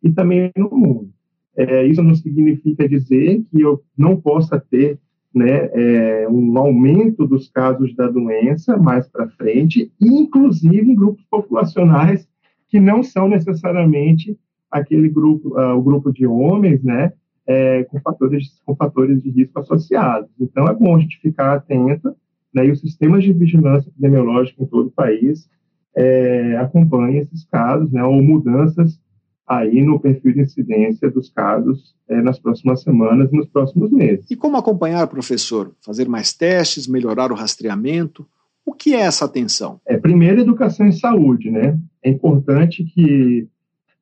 e 0.00 0.10
também 0.10 0.52
no 0.56 0.70
mundo. 0.70 1.10
É, 1.56 1.84
isso 1.84 2.00
não 2.00 2.14
significa 2.14 2.88
dizer 2.88 3.42
que 3.50 3.60
eu 3.60 3.82
não 3.96 4.20
possa 4.20 4.60
ter 4.60 5.00
né, 5.34 5.70
é, 5.72 6.28
um 6.28 6.56
aumento 6.58 7.26
dos 7.26 7.48
casos 7.50 7.94
da 7.94 8.08
doença 8.08 8.76
mais 8.76 9.08
para 9.08 9.28
frente, 9.30 9.92
inclusive 10.00 10.90
em 10.90 10.94
grupos 10.94 11.24
populacionais 11.30 12.26
que 12.68 12.80
não 12.80 13.02
são 13.02 13.28
necessariamente 13.28 14.38
aquele 14.70 15.08
grupo, 15.08 15.58
uh, 15.58 15.74
o 15.76 15.82
grupo 15.82 16.12
de 16.12 16.26
homens, 16.26 16.82
né, 16.82 17.12
é, 17.46 17.84
com, 17.84 17.98
fatores, 18.00 18.60
com 18.64 18.76
fatores 18.76 19.22
de 19.22 19.30
risco 19.30 19.58
associados. 19.58 20.30
Então, 20.38 20.66
é 20.66 20.74
bom 20.74 20.96
a 20.96 21.00
gente 21.00 21.18
ficar 21.20 21.54
atento, 21.54 22.14
né, 22.54 22.66
e 22.66 22.70
os 22.70 22.80
sistemas 22.80 23.24
de 23.24 23.32
vigilância 23.32 23.88
epidemiológica 23.88 24.62
em 24.62 24.66
todo 24.66 24.88
o 24.88 24.92
país 24.92 25.48
é, 25.96 26.56
acompanhem 26.56 27.18
esses 27.18 27.44
casos, 27.44 27.90
né, 27.90 28.04
ou 28.04 28.22
mudanças 28.22 29.00
aí 29.48 29.82
no 29.82 29.98
perfil 29.98 30.34
de 30.34 30.42
incidência 30.42 31.10
dos 31.10 31.30
casos 31.30 31.94
é, 32.06 32.20
nas 32.20 32.38
próximas 32.38 32.82
semanas 32.82 33.32
nos 33.32 33.48
próximos 33.48 33.90
meses. 33.90 34.30
E 34.30 34.36
como 34.36 34.56
acompanhar, 34.56 35.06
professor? 35.06 35.72
Fazer 35.80 36.06
mais 36.06 36.34
testes, 36.34 36.86
melhorar 36.86 37.32
o 37.32 37.34
rastreamento? 37.34 38.26
O 38.64 38.74
que 38.74 38.94
é 38.94 39.00
essa 39.00 39.24
atenção? 39.24 39.80
É, 39.86 39.96
primeiro, 39.96 40.42
educação 40.42 40.86
em 40.86 40.92
saúde, 40.92 41.50
né? 41.50 41.78
É 42.02 42.10
importante 42.10 42.84
que 42.84 43.48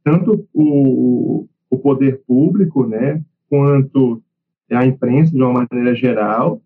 tanto 0.02 0.46
o, 0.52 1.46
o 1.70 1.78
poder 1.78 2.22
público, 2.26 2.86
né, 2.86 3.22
quanto 3.48 4.22
a 4.70 4.84
imprensa, 4.84 5.30
de 5.30 5.42
uma 5.42 5.66
maneira 5.70 5.94
geral, 5.94 6.60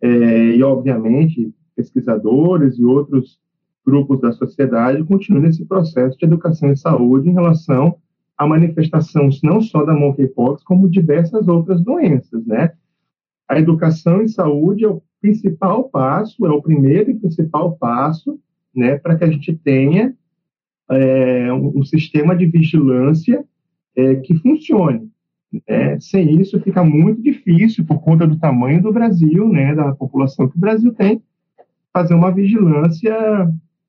é, 0.00 0.08
e, 0.56 0.62
obviamente, 0.62 1.52
pesquisadores 1.76 2.78
e 2.78 2.84
outros 2.84 3.38
grupos 3.86 4.20
da 4.20 4.32
sociedade 4.32 5.04
continuem 5.04 5.44
nesse 5.44 5.64
processo 5.64 6.18
de 6.18 6.24
educação 6.24 6.70
em 6.70 6.76
saúde 6.76 7.28
em 7.28 7.32
relação 7.32 7.96
a 8.36 8.46
manifestações 8.46 9.40
não 9.42 9.60
só 9.60 9.84
da 9.84 9.94
monkeypox, 9.94 10.62
como 10.64 10.88
diversas 10.88 11.46
outras 11.48 11.80
doenças, 11.80 12.44
né? 12.46 12.72
A 13.48 13.58
educação 13.58 14.22
em 14.22 14.28
saúde 14.28 14.84
é 14.84 14.88
o 14.88 15.02
principal 15.20 15.88
passo, 15.88 16.44
é 16.44 16.50
o 16.50 16.62
primeiro 16.62 17.10
e 17.10 17.14
principal 17.14 17.76
passo, 17.76 18.38
né, 18.74 18.98
para 18.98 19.16
que 19.16 19.24
a 19.24 19.30
gente 19.30 19.54
tenha 19.54 20.14
é, 20.90 21.52
um, 21.52 21.82
sistema 21.82 22.36
de 22.36 22.46
vigilância 22.46 23.44
é, 23.96 24.16
que 24.16 24.34
funcione. 24.34 25.08
Né? 25.68 25.98
Sem 26.00 26.40
isso, 26.40 26.60
fica 26.60 26.82
muito 26.82 27.22
difícil, 27.22 27.84
por 27.84 28.00
conta 28.02 28.26
do 28.26 28.38
tamanho 28.38 28.82
do 28.82 28.92
Brasil, 28.92 29.48
né, 29.48 29.74
da 29.74 29.94
população 29.94 30.48
que 30.48 30.56
o 30.56 30.60
Brasil 30.60 30.92
tem, 30.92 31.22
fazer 31.92 32.14
uma 32.14 32.30
vigilância 32.30 33.14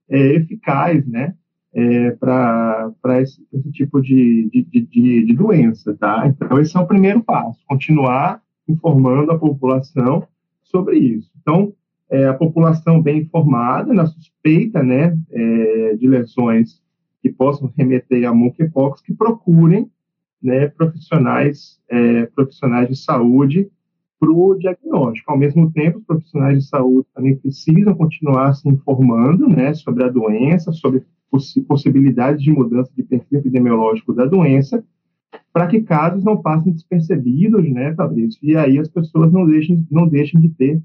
é, 0.10 0.36
eficaz, 0.36 1.06
né? 1.08 1.34
É, 1.76 2.12
para 2.12 3.22
esse, 3.22 3.46
esse, 3.52 3.70
tipo 3.74 4.02
de, 4.02 4.50
de, 4.50 4.82
de, 4.82 5.26
de, 5.26 5.34
doença, 5.36 5.94
tá? 5.94 6.26
Então, 6.26 6.58
esse 6.58 6.76
é 6.78 6.80
o 6.80 6.88
primeiro 6.88 7.22
passo, 7.22 7.60
continuar 7.68 8.42
informando 8.66 9.32
a 9.32 9.38
população 9.38 10.26
sobre 10.64 10.98
isso. 10.98 11.30
Então, 11.42 11.74
é, 12.10 12.28
a 12.28 12.34
população 12.34 13.02
bem 13.02 13.20
informada, 13.20 13.94
na 13.94 14.06
suspeita, 14.06 14.82
né, 14.82 15.18
é, 15.30 15.96
de 15.96 16.08
lesões 16.08 16.82
que 17.22 17.30
possam 17.30 17.72
remeter 17.76 18.26
a 18.26 18.34
monkeypox, 18.34 19.02
que 19.02 19.14
procurem, 19.14 19.90
né, 20.42 20.68
profissionais, 20.68 21.82
é, 21.90 22.28
profissionais 22.28 22.88
de 22.88 22.96
saúde 22.96 23.70
para 24.18 24.32
o 24.32 24.56
diagnóstico. 24.56 25.30
Ao 25.30 25.38
mesmo 25.38 25.70
tempo, 25.72 25.98
os 25.98 26.06
profissionais 26.06 26.64
de 26.64 26.70
saúde 26.70 27.08
também 27.14 27.36
precisam 27.36 27.94
continuar 27.96 28.54
se 28.54 28.70
informando, 28.70 29.50
né, 29.50 29.74
sobre 29.74 30.04
a 30.04 30.10
doença, 30.10 30.72
sobre 30.72 31.04
possibilidades 31.68 32.42
de 32.42 32.52
mudança 32.52 32.92
de 32.96 33.04
perfil 33.04 33.40
epidemiológico 33.40 34.14
da 34.14 34.26
doença, 34.26 34.84
para 35.52 35.68
que 35.68 35.82
casos 35.82 36.24
não 36.24 36.42
passem 36.42 36.72
despercebidos, 36.72 37.70
né, 37.70 37.94
Fabrício? 37.94 38.40
E 38.44 38.56
aí 38.56 38.78
as 38.78 38.88
pessoas 38.88 39.32
não 39.32 39.46
deixem, 39.46 39.86
não 39.90 40.08
deixem 40.08 40.40
de 40.40 40.50
ter 40.50 40.82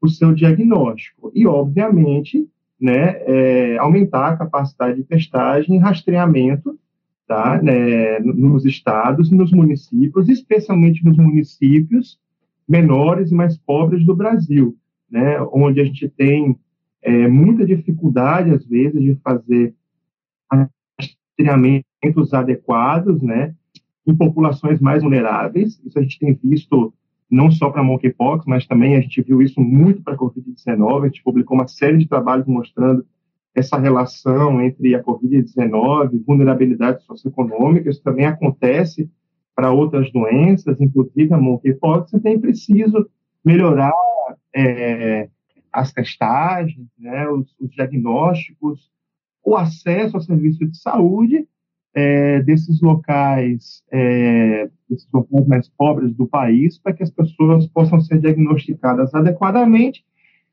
o 0.00 0.08
seu 0.08 0.34
diagnóstico. 0.34 1.32
E, 1.34 1.46
obviamente, 1.46 2.46
né, 2.80 3.16
é, 3.26 3.78
aumentar 3.78 4.28
a 4.28 4.36
capacidade 4.36 4.96
de 4.96 5.04
testagem 5.04 5.76
e 5.76 5.78
rastreamento 5.78 6.78
tá, 7.26 7.60
né, 7.62 8.18
nos 8.20 8.66
estados 8.66 9.30
nos 9.30 9.50
municípios, 9.50 10.28
especialmente 10.28 11.04
nos 11.04 11.16
municípios 11.16 12.18
menores 12.68 13.30
e 13.30 13.34
mais 13.34 13.56
pobres 13.56 14.04
do 14.04 14.14
Brasil, 14.14 14.76
né, 15.10 15.40
onde 15.52 15.80
a 15.80 15.84
gente 15.84 16.08
tem 16.08 16.56
é, 17.02 17.28
muita 17.28 17.64
dificuldade, 17.64 18.50
às 18.50 18.64
vezes, 18.66 19.00
de 19.00 19.14
fazer 19.22 19.74
rastreamentos 20.98 22.32
adequados, 22.32 23.20
né, 23.22 23.54
em 24.06 24.14
populações 24.14 24.80
mais 24.80 25.02
vulneráveis. 25.02 25.80
Isso 25.84 25.98
a 25.98 26.02
gente 26.02 26.18
tem 26.18 26.38
visto 26.42 26.92
não 27.30 27.50
só 27.50 27.70
para 27.70 27.82
monkeypox, 27.82 28.46
mas 28.46 28.66
também 28.66 28.96
a 28.96 29.00
gente 29.00 29.20
viu 29.22 29.42
isso 29.42 29.60
muito 29.60 30.02
para 30.02 30.14
a 30.14 30.18
Covid-19. 30.18 31.02
A 31.02 31.06
gente 31.06 31.22
publicou 31.22 31.56
uma 31.56 31.66
série 31.66 31.98
de 31.98 32.06
trabalhos 32.06 32.46
mostrando 32.46 33.04
essa 33.54 33.78
relação 33.78 34.60
entre 34.60 34.94
a 34.94 35.02
Covid-19 35.02 36.14
e 36.14 36.18
vulnerabilidade 36.18 37.02
socioeconômica. 37.04 37.88
Isso 37.88 38.02
também 38.02 38.26
acontece 38.26 39.10
para 39.54 39.72
outras 39.72 40.10
doenças, 40.12 40.80
inclusive 40.80 41.32
a 41.32 41.38
monkeypox. 41.38 42.10
Você 42.10 42.20
tem 42.20 42.38
preciso 42.38 43.08
melhorar 43.44 43.92
é, 44.54 45.28
as 45.72 45.92
testagens, 45.92 46.88
né, 46.98 47.28
os, 47.28 47.54
os 47.60 47.70
diagnósticos, 47.70 48.90
o 49.44 49.56
acesso 49.56 50.16
ao 50.16 50.22
serviço 50.22 50.66
de 50.66 50.76
saúde 50.78 51.46
é, 51.94 52.42
desses 52.42 52.80
locais, 52.80 53.82
é, 53.92 54.68
desses 54.88 55.08
locais 55.12 55.46
mais 55.46 55.68
pobres 55.68 56.14
do 56.14 56.26
país, 56.26 56.78
para 56.78 56.92
que 56.92 57.02
as 57.02 57.10
pessoas 57.10 57.66
possam 57.68 58.00
ser 58.00 58.18
diagnosticadas 58.18 59.14
adequadamente. 59.14 60.04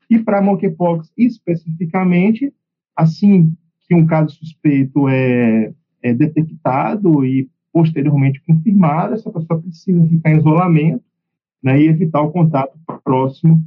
E 0.08 0.18
para 0.18 0.42
monkeypox 0.42 1.10
especificamente, 1.16 2.52
assim 2.94 3.52
que 3.88 3.94
um 3.94 4.06
caso 4.06 4.36
suspeito 4.36 5.08
é, 5.08 5.72
é 6.02 6.14
detectado 6.14 7.24
e 7.24 7.48
posteriormente 7.72 8.42
confirmado, 8.46 9.14
essa 9.14 9.30
pessoa 9.30 9.60
precisa 9.60 10.06
ficar 10.06 10.30
em 10.30 10.38
isolamento 10.38 11.02
né, 11.62 11.80
e 11.80 11.88
evitar 11.88 12.20
o 12.20 12.30
contato 12.30 12.78
próximo 13.02 13.64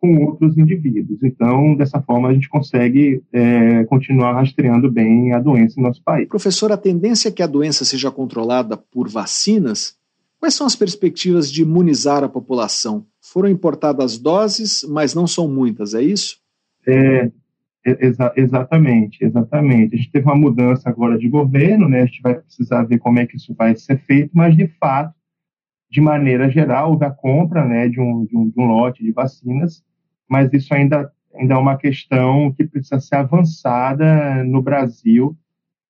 com 0.00 0.24
outros 0.24 0.56
indivíduos. 0.56 1.22
Então, 1.22 1.74
dessa 1.74 2.00
forma, 2.00 2.28
a 2.28 2.34
gente 2.34 2.48
consegue 2.48 3.22
é, 3.32 3.84
continuar 3.84 4.32
rastreando 4.34 4.90
bem 4.90 5.32
a 5.32 5.40
doença 5.40 5.74
no 5.76 5.88
nosso 5.88 6.02
país. 6.02 6.28
Professor, 6.28 6.70
a 6.70 6.76
tendência 6.76 7.28
é 7.28 7.32
que 7.32 7.42
a 7.42 7.46
doença 7.46 7.84
seja 7.84 8.10
controlada 8.10 8.76
por 8.76 9.08
vacinas? 9.08 9.96
Quais 10.38 10.54
são 10.54 10.66
as 10.66 10.76
perspectivas 10.76 11.50
de 11.50 11.62
imunizar 11.62 12.22
a 12.22 12.28
população? 12.28 13.06
Foram 13.20 13.48
importadas 13.48 14.18
doses, 14.18 14.86
mas 14.88 15.14
não 15.14 15.26
são 15.26 15.48
muitas, 15.48 15.94
é 15.94 16.02
isso? 16.02 16.38
É, 16.86 17.30
exa 17.84 18.32
exatamente, 18.36 19.24
exatamente. 19.24 19.94
A 19.94 19.98
gente 19.98 20.12
teve 20.12 20.26
uma 20.26 20.36
mudança 20.36 20.88
agora 20.88 21.18
de 21.18 21.28
governo, 21.28 21.88
né? 21.88 22.02
A 22.02 22.06
gente 22.06 22.22
vai 22.22 22.34
precisar 22.36 22.84
ver 22.84 22.98
como 22.98 23.18
é 23.18 23.26
que 23.26 23.36
isso 23.36 23.52
vai 23.54 23.74
ser 23.74 23.98
feito, 24.04 24.30
mas 24.32 24.56
de 24.56 24.68
fato, 24.78 25.12
de 25.90 26.00
maneira 26.00 26.48
geral, 26.48 26.96
da 26.96 27.10
compra, 27.10 27.64
né, 27.64 27.88
de 27.88 27.98
um, 27.98 28.24
de 28.26 28.36
um, 28.36 28.48
de 28.48 28.60
um 28.60 28.66
lote 28.66 29.02
de 29.02 29.10
vacinas 29.10 29.82
mas 30.28 30.52
isso 30.52 30.72
ainda, 30.74 31.10
ainda 31.34 31.54
é 31.54 31.56
uma 31.58 31.76
questão 31.76 32.52
que 32.52 32.64
precisa 32.64 33.00
ser 33.00 33.16
avançada 33.16 34.44
no 34.44 34.60
Brasil 34.60 35.36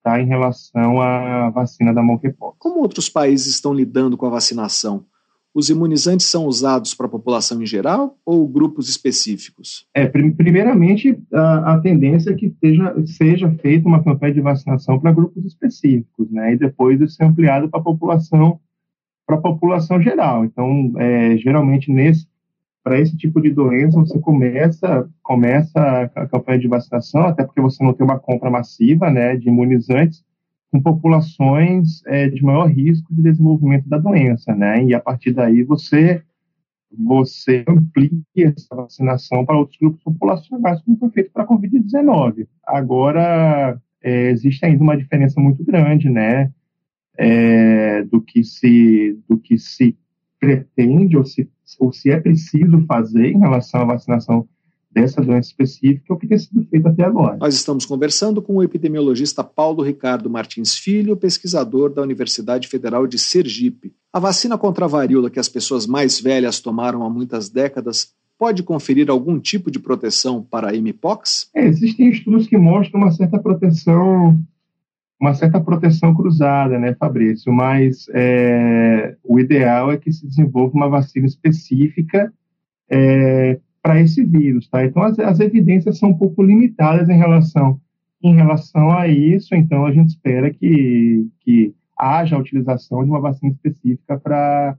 tá, 0.03 0.21
em 0.21 0.27
relação 0.27 1.01
à 1.01 1.51
vacina 1.51 1.93
da 1.93 2.03
monkeypox. 2.03 2.57
Como 2.59 2.81
outros 2.81 3.09
países 3.09 3.49
estão 3.49 3.75
lidando 3.75 4.17
com 4.17 4.27
a 4.27 4.31
vacinação? 4.31 5.05
Os 5.55 5.71
imunizantes 5.71 6.27
são 6.27 6.47
usados 6.47 6.95
para 6.95 7.07
a 7.07 7.11
população 7.11 7.61
em 7.61 7.67
geral 7.67 8.17
ou 8.25 8.47
grupos 8.47 8.89
específicos? 8.89 9.87
É, 9.95 10.07
primeiramente, 10.07 11.19
a, 11.33 11.75
a 11.75 11.81
tendência 11.81 12.31
é 12.31 12.35
que 12.35 12.55
seja, 12.61 12.95
seja 13.07 13.51
feita 13.61 13.89
uma 13.89 14.03
campanha 14.05 14.35
de 14.35 14.41
vacinação 14.41 15.01
para 15.01 15.13
grupos 15.13 15.45
específicos, 15.45 16.31
né? 16.31 16.53
E 16.53 16.57
depois 16.57 17.01
isso 17.01 17.17
ser 17.17 17.25
ampliado 17.25 17.69
para 17.69 17.81
a 17.81 17.83
população 17.83 18.61
para 19.27 19.37
a 19.37 19.41
população 19.43 20.01
geral. 20.01 20.45
Então, 20.45 20.93
é, 20.97 21.37
geralmente 21.37 21.93
nesse 21.93 22.27
para 22.89 22.99
esse 22.99 23.15
tipo 23.19 23.39
de 23.39 23.51
doença, 23.51 24.01
você 24.01 24.19
começa, 24.19 25.07
começa 25.23 26.11
a 26.15 26.27
campanha 26.27 26.59
de 26.59 26.69
vacinação, 26.69 27.27
até 27.27 27.45
porque 27.45 27.61
você 27.61 27.85
não 27.85 27.93
tem 27.93 28.03
uma 28.03 28.19
compra 28.19 28.51
massiva 28.51 29.11
né, 29.11 29.37
de 29.37 29.47
imunizantes 29.49 30.25
com 30.73 30.81
populações 30.81 32.03
é, 32.07 32.31
de 32.31 32.43
maior 32.43 32.65
risco 32.65 33.15
de 33.15 33.23
desenvolvimento 33.23 33.87
da 33.87 33.99
doença, 33.99 34.55
né? 34.55 34.83
E 34.85 34.95
a 34.95 35.01
partir 35.01 35.33
daí 35.33 35.63
você 35.63 36.23
você 36.91 37.63
amplia 37.69 38.11
essa 38.39 38.75
vacinação 38.75 39.45
para 39.45 39.59
outros 39.59 39.79
grupos 39.79 40.03
populacionais, 40.03 40.81
como 40.81 40.97
foi 40.97 41.11
feito 41.11 41.31
para 41.31 41.43
a 41.43 41.47
Covid-19. 41.47 42.47
Agora, 42.65 43.79
é, 44.03 44.31
existe 44.31 44.65
ainda 44.65 44.83
uma 44.83 44.97
diferença 44.97 45.39
muito 45.39 45.63
grande, 45.63 46.09
né? 46.09 46.51
É, 47.19 48.03
do 48.05 48.23
que 48.23 48.43
se 48.43 49.19
do 49.29 49.37
que 49.37 49.59
se 49.59 49.95
pretende 50.41 51.19
ou 51.19 51.25
se, 51.27 51.51
ou 51.79 51.93
se 51.93 52.11
é 52.11 52.21
preciso 52.21 52.85
fazer 52.87 53.31
em 53.31 53.39
relação 53.39 53.83
à 53.83 53.85
vacinação 53.85 54.49
dessa 54.91 55.21
doença 55.21 55.51
específica, 55.51 56.15
o 56.15 56.17
que 56.17 56.27
tem 56.27 56.39
sido 56.39 56.65
feito 56.71 56.89
até 56.89 57.05
agora. 57.05 57.37
Nós 57.37 57.55
estamos 57.55 57.85
conversando 57.85 58.41
com 58.41 58.57
o 58.57 58.63
epidemiologista 58.63 59.45
Paulo 59.45 59.83
Ricardo 59.83 60.31
Martins 60.31 60.77
Filho, 60.77 61.17
pesquisador 61.17 61.93
da 61.93 62.03
Universidade 62.03 62.69
Federal 62.69 63.07
de 63.07 63.19
Sergipe. 63.19 63.93
A 64.13 64.19
vacina 64.19 64.57
contra 64.57 64.87
a 64.87 64.89
varíola 64.89 65.31
que 65.31 65.39
as 65.39 65.49
pessoas 65.49 65.87
mais 65.87 66.21
velhas 66.21 66.61
tomaram 66.61 67.05
há 67.05 67.11
muitas 67.11 67.49
décadas 67.51 68.17
pode 68.39 68.63
conferir 68.63 69.11
algum 69.11 69.39
tipo 69.39 69.71
de 69.71 69.81
proteção 69.81 70.43
para 70.43 70.71
a 70.71 70.73
mpox? 70.73 71.51
É, 71.55 71.67
existem 71.67 72.09
estudos 72.09 72.47
que 72.47 72.57
mostram 72.57 73.01
uma 73.01 73.11
certa 73.11 73.39
proteção 73.39 74.39
uma 75.21 75.35
certa 75.35 75.61
proteção 75.61 76.15
cruzada, 76.15 76.79
né, 76.79 76.95
Fabrício? 76.95 77.53
Mas 77.53 78.07
é, 78.15 79.17
o 79.25 79.39
ideal 79.41 79.91
é 79.91 79.97
que 79.97 80.13
se 80.13 80.27
desenvolva 80.27 80.75
uma 80.75 80.89
vacina 80.89 81.27
específica 81.27 82.33
é, 82.89 83.59
para 83.83 84.01
esse 84.01 84.25
vírus, 84.25 84.69
tá? 84.69 84.85
Então 84.85 85.03
as, 85.03 85.19
as, 85.19 85.41
evidências 85.41 85.99
são 85.99 86.11
um 86.11 86.19
pouco 86.19 86.43
limitadas 86.43 87.09
em 87.09 87.17
relação 87.17 87.81
em 88.23 88.35
relação 88.35 88.91
a 88.91 89.07
isso. 89.07 89.55
Então 89.55 89.87
a 89.87 89.93
gente 89.93 90.09
espera 90.09 90.53
que 90.53 91.27
que 91.41 91.75
haja 91.97 92.37
a 92.37 92.39
utilização 92.39 93.03
de 93.05 93.11
uma 93.11 93.21
vacina 93.21 93.53
específica 93.53 94.19
para 94.19 94.77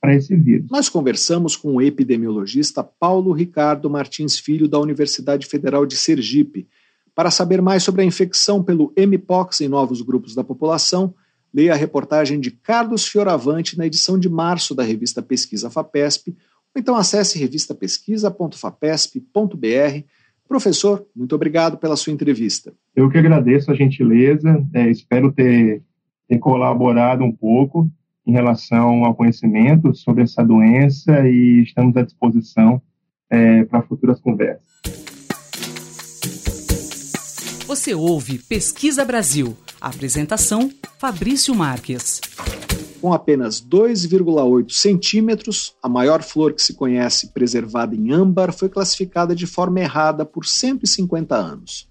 para 0.00 0.16
esse 0.16 0.34
vírus. 0.34 0.68
Nós 0.68 0.88
conversamos 0.88 1.54
com 1.54 1.76
o 1.76 1.82
epidemiologista 1.82 2.82
Paulo 2.82 3.30
Ricardo 3.32 3.88
Martins 3.88 4.36
Filho 4.36 4.66
da 4.66 4.80
Universidade 4.80 5.46
Federal 5.46 5.86
de 5.86 5.94
Sergipe 5.94 6.66
para 7.14 7.30
saber 7.30 7.60
mais 7.60 7.82
sobre 7.82 8.02
a 8.02 8.04
infecção 8.04 8.62
pelo 8.62 8.92
mpox 8.96 9.60
em 9.60 9.68
novos 9.68 10.00
grupos 10.00 10.34
da 10.34 10.42
população, 10.42 11.14
leia 11.52 11.74
a 11.74 11.76
reportagem 11.76 12.40
de 12.40 12.50
Carlos 12.50 13.06
Fioravante 13.06 13.76
na 13.76 13.86
edição 13.86 14.18
de 14.18 14.28
março 14.28 14.74
da 14.74 14.82
revista 14.82 15.22
Pesquisa 15.22 15.70
FAPESP, 15.70 16.34
ou 16.74 16.80
então 16.80 16.96
acesse 16.96 17.38
revistapesquisa.fapesp.br. 17.38 20.04
Professor, 20.48 21.06
muito 21.14 21.34
obrigado 21.34 21.76
pela 21.76 21.96
sua 21.96 22.12
entrevista. 22.12 22.72
Eu 22.96 23.10
que 23.10 23.18
agradeço 23.18 23.70
a 23.70 23.74
gentileza, 23.74 24.66
é, 24.72 24.90
espero 24.90 25.30
ter, 25.32 25.82
ter 26.28 26.38
colaborado 26.38 27.22
um 27.22 27.32
pouco 27.32 27.90
em 28.26 28.32
relação 28.32 29.04
ao 29.04 29.14
conhecimento 29.14 29.94
sobre 29.94 30.22
essa 30.22 30.42
doença 30.42 31.28
e 31.28 31.62
estamos 31.62 31.94
à 31.96 32.02
disposição 32.02 32.80
é, 33.28 33.64
para 33.64 33.82
futuras 33.82 34.20
conversas. 34.20 35.11
Você 37.66 37.94
ouve 37.94 38.38
Pesquisa 38.38 39.04
Brasil. 39.04 39.56
Apresentação: 39.80 40.68
Fabrício 40.98 41.54
Marques. 41.54 42.20
Com 43.00 43.12
apenas 43.12 43.60
2,8 43.62 44.72
centímetros, 44.72 45.74
a 45.80 45.88
maior 45.88 46.22
flor 46.22 46.52
que 46.52 46.60
se 46.60 46.74
conhece 46.74 47.28
preservada 47.28 47.94
em 47.94 48.12
âmbar 48.12 48.52
foi 48.52 48.68
classificada 48.68 49.34
de 49.34 49.46
forma 49.46 49.80
errada 49.80 50.24
por 50.24 50.44
150 50.44 51.36
anos. 51.36 51.88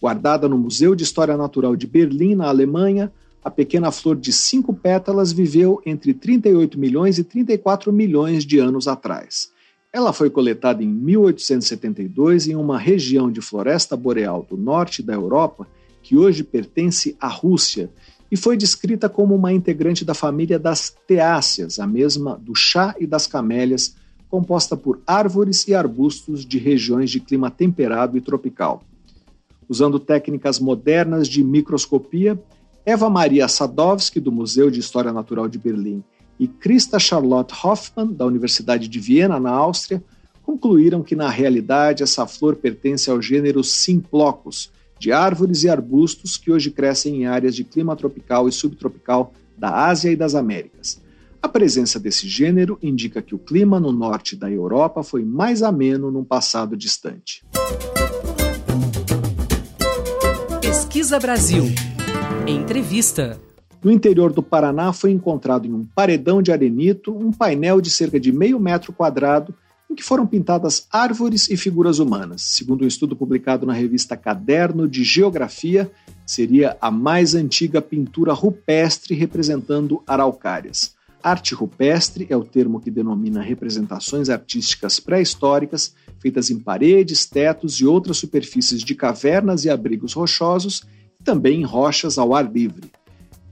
Guardada 0.00 0.48
no 0.48 0.58
Museu 0.58 0.94
de 0.94 1.04
História 1.04 1.36
Natural 1.36 1.76
de 1.76 1.86
Berlim, 1.86 2.34
na 2.34 2.48
Alemanha, 2.48 3.12
a 3.44 3.50
pequena 3.50 3.92
flor 3.92 4.16
de 4.16 4.32
cinco 4.32 4.74
pétalas 4.74 5.32
viveu 5.32 5.80
entre 5.86 6.12
38 6.12 6.78
milhões 6.78 7.18
e 7.18 7.24
34 7.24 7.92
milhões 7.92 8.44
de 8.44 8.58
anos 8.58 8.88
atrás. 8.88 9.51
Ela 9.92 10.12
foi 10.14 10.30
coletada 10.30 10.82
em 10.82 10.88
1872 10.88 12.48
em 12.48 12.56
uma 12.56 12.78
região 12.78 13.30
de 13.30 13.42
floresta 13.42 13.94
boreal 13.94 14.46
do 14.48 14.56
norte 14.56 15.02
da 15.02 15.12
Europa 15.12 15.68
que 16.02 16.16
hoje 16.16 16.42
pertence 16.42 17.14
à 17.20 17.28
Rússia 17.28 17.90
e 18.30 18.36
foi 18.36 18.56
descrita 18.56 19.06
como 19.06 19.34
uma 19.34 19.52
integrante 19.52 20.02
da 20.02 20.14
família 20.14 20.58
das 20.58 20.96
teáceas, 21.06 21.78
a 21.78 21.86
mesma 21.86 22.38
do 22.38 22.54
chá 22.54 22.94
e 22.98 23.06
das 23.06 23.26
camélias, 23.26 23.94
composta 24.30 24.74
por 24.74 25.02
árvores 25.06 25.68
e 25.68 25.74
arbustos 25.74 26.46
de 26.46 26.56
regiões 26.56 27.10
de 27.10 27.20
clima 27.20 27.50
temperado 27.50 28.16
e 28.16 28.20
tropical. 28.22 28.82
Usando 29.68 30.00
técnicas 30.00 30.58
modernas 30.58 31.28
de 31.28 31.44
microscopia, 31.44 32.42
Eva 32.86 33.10
Maria 33.10 33.46
Sadowski, 33.46 34.18
do 34.18 34.32
Museu 34.32 34.70
de 34.70 34.80
História 34.80 35.12
Natural 35.12 35.46
de 35.46 35.58
Berlim, 35.58 36.02
e 36.42 36.48
Christa 36.48 36.98
Charlotte 36.98 37.54
Hoffmann, 37.62 38.12
da 38.12 38.26
Universidade 38.26 38.88
de 38.88 38.98
Viena, 38.98 39.38
na 39.38 39.52
Áustria, 39.52 40.02
concluíram 40.42 41.00
que, 41.00 41.14
na 41.14 41.28
realidade, 41.28 42.02
essa 42.02 42.26
flor 42.26 42.56
pertence 42.56 43.08
ao 43.08 43.22
gênero 43.22 43.62
Simplocus, 43.62 44.72
de 44.98 45.12
árvores 45.12 45.62
e 45.62 45.68
arbustos 45.68 46.36
que 46.36 46.50
hoje 46.50 46.72
crescem 46.72 47.22
em 47.22 47.26
áreas 47.26 47.54
de 47.54 47.62
clima 47.62 47.94
tropical 47.94 48.48
e 48.48 48.52
subtropical 48.52 49.32
da 49.56 49.86
Ásia 49.86 50.10
e 50.10 50.16
das 50.16 50.34
Américas. 50.34 51.00
A 51.40 51.48
presença 51.48 52.00
desse 52.00 52.28
gênero 52.28 52.76
indica 52.82 53.22
que 53.22 53.36
o 53.36 53.38
clima 53.38 53.78
no 53.78 53.92
norte 53.92 54.34
da 54.34 54.50
Europa 54.50 55.04
foi 55.04 55.22
mais 55.22 55.62
ameno 55.62 56.10
num 56.10 56.24
passado 56.24 56.76
distante. 56.76 57.44
Pesquisa 60.60 61.20
Brasil. 61.20 61.66
Entrevista. 62.48 63.40
No 63.82 63.90
interior 63.90 64.32
do 64.32 64.42
Paraná 64.42 64.92
foi 64.92 65.10
encontrado 65.10 65.66
em 65.66 65.72
um 65.72 65.84
paredão 65.84 66.40
de 66.40 66.52
arenito 66.52 67.12
um 67.12 67.32
painel 67.32 67.80
de 67.80 67.90
cerca 67.90 68.20
de 68.20 68.30
meio 68.30 68.60
metro 68.60 68.92
quadrado 68.92 69.54
em 69.90 69.94
que 69.94 70.02
foram 70.02 70.26
pintadas 70.26 70.86
árvores 70.90 71.50
e 71.50 71.56
figuras 71.56 71.98
humanas. 71.98 72.42
Segundo 72.42 72.84
um 72.84 72.86
estudo 72.86 73.16
publicado 73.16 73.66
na 73.66 73.72
revista 73.72 74.16
Caderno 74.16 74.88
de 74.88 75.02
Geografia, 75.04 75.90
seria 76.24 76.76
a 76.80 76.90
mais 76.90 77.34
antiga 77.34 77.82
pintura 77.82 78.32
rupestre 78.32 79.14
representando 79.14 80.02
araucárias. 80.06 80.94
Arte 81.22 81.54
rupestre 81.54 82.26
é 82.30 82.36
o 82.36 82.44
termo 82.44 82.80
que 82.80 82.90
denomina 82.90 83.42
representações 83.42 84.30
artísticas 84.30 84.98
pré-históricas 84.98 85.94
feitas 86.22 86.50
em 86.50 86.58
paredes, 86.58 87.26
tetos 87.26 87.80
e 87.80 87.84
outras 87.84 88.16
superfícies 88.16 88.82
de 88.82 88.94
cavernas 88.94 89.64
e 89.64 89.70
abrigos 89.70 90.12
rochosos, 90.12 90.84
e 91.20 91.24
também 91.24 91.60
em 91.60 91.64
rochas 91.64 92.16
ao 92.16 92.32
ar 92.32 92.50
livre. 92.50 92.90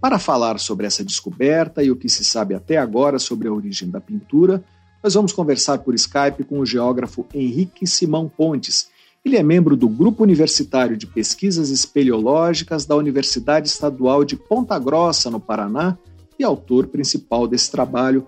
Para 0.00 0.18
falar 0.18 0.58
sobre 0.58 0.86
essa 0.86 1.04
descoberta 1.04 1.84
e 1.84 1.90
o 1.90 1.96
que 1.96 2.08
se 2.08 2.24
sabe 2.24 2.54
até 2.54 2.78
agora 2.78 3.18
sobre 3.18 3.48
a 3.48 3.52
origem 3.52 3.90
da 3.90 4.00
pintura, 4.00 4.64
nós 5.02 5.12
vamos 5.12 5.32
conversar 5.32 5.78
por 5.78 5.94
Skype 5.94 6.44
com 6.44 6.58
o 6.58 6.66
geógrafo 6.66 7.26
Henrique 7.34 7.86
Simão 7.86 8.26
Pontes. 8.26 8.88
Ele 9.22 9.36
é 9.36 9.42
membro 9.42 9.76
do 9.76 9.88
Grupo 9.88 10.22
Universitário 10.22 10.96
de 10.96 11.06
Pesquisas 11.06 11.68
Espeleológicas 11.68 12.86
da 12.86 12.96
Universidade 12.96 13.68
Estadual 13.68 14.24
de 14.24 14.36
Ponta 14.36 14.78
Grossa, 14.78 15.30
no 15.30 15.38
Paraná, 15.38 15.98
e 16.38 16.44
autor 16.44 16.86
principal 16.86 17.46
desse 17.46 17.70
trabalho 17.70 18.26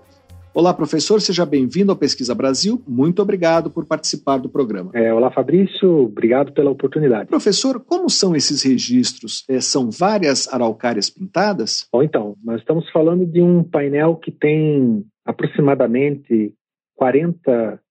Olá, 0.55 0.71
professor, 0.71 1.19
seja 1.19 1.47
bem-vindo 1.47 1.91
ao 1.91 1.97
Pesquisa 1.97 2.35
Brasil. 2.35 2.79
Muito 2.87 3.23
obrigado 3.23 3.71
por 3.71 3.87
participar 3.87 4.37
do 4.37 4.47
programa. 4.47 4.91
É, 4.93 5.11
olá, 5.11 5.31
Fabrício, 5.31 6.03
obrigado 6.03 6.53
pela 6.53 6.69
oportunidade. 6.69 7.27
Professor, 7.27 7.83
como 7.83 8.07
são 8.07 8.35
esses 8.35 8.61
registros? 8.61 9.43
É, 9.49 9.59
são 9.59 9.89
várias 9.89 10.47
araucárias 10.53 11.09
pintadas? 11.09 11.89
Bom, 11.91 12.03
então, 12.03 12.35
nós 12.43 12.59
estamos 12.59 12.87
falando 12.91 13.25
de 13.25 13.41
um 13.41 13.63
painel 13.63 14.15
que 14.15 14.29
tem 14.29 15.03
aproximadamente 15.25 16.53
40, 16.97 17.81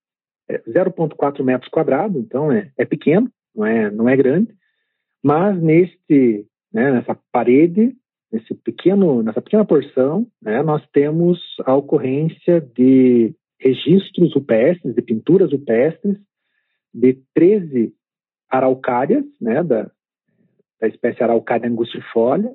é, 0.49 0.59
0,4 0.59 1.43
metros 1.43 1.69
quadrados, 1.69 2.17
então 2.17 2.53
é, 2.53 2.71
é 2.79 2.85
pequeno, 2.85 3.29
não 3.53 3.67
é, 3.67 3.91
não 3.91 4.09
é 4.09 4.17
grande, 4.17 4.55
mas 5.21 5.61
neste, 5.61 6.47
né, 6.73 6.93
nessa 6.93 7.19
parede 7.33 7.93
nesse 8.33 8.55
pequeno, 8.55 9.23
nessa 9.23 9.43
pequena 9.43 9.65
porção, 9.65 10.27
né, 10.41 10.63
nós 10.63 10.83
temos 10.93 11.39
a 11.67 11.75
ocorrência 11.77 12.61
de 12.61 13.35
registros 13.61 14.35
rupestres, 14.35 14.95
de 14.95 15.03
pinturas 15.03 15.53
rupestres, 15.53 16.17
de 16.93 17.19
13 17.35 17.95
araucárias, 18.51 19.25
né, 19.41 19.63
da, 19.63 19.91
da 20.81 20.89
espécie 20.89 21.23
araucária 21.23 21.69
angustifolia, 21.69 22.53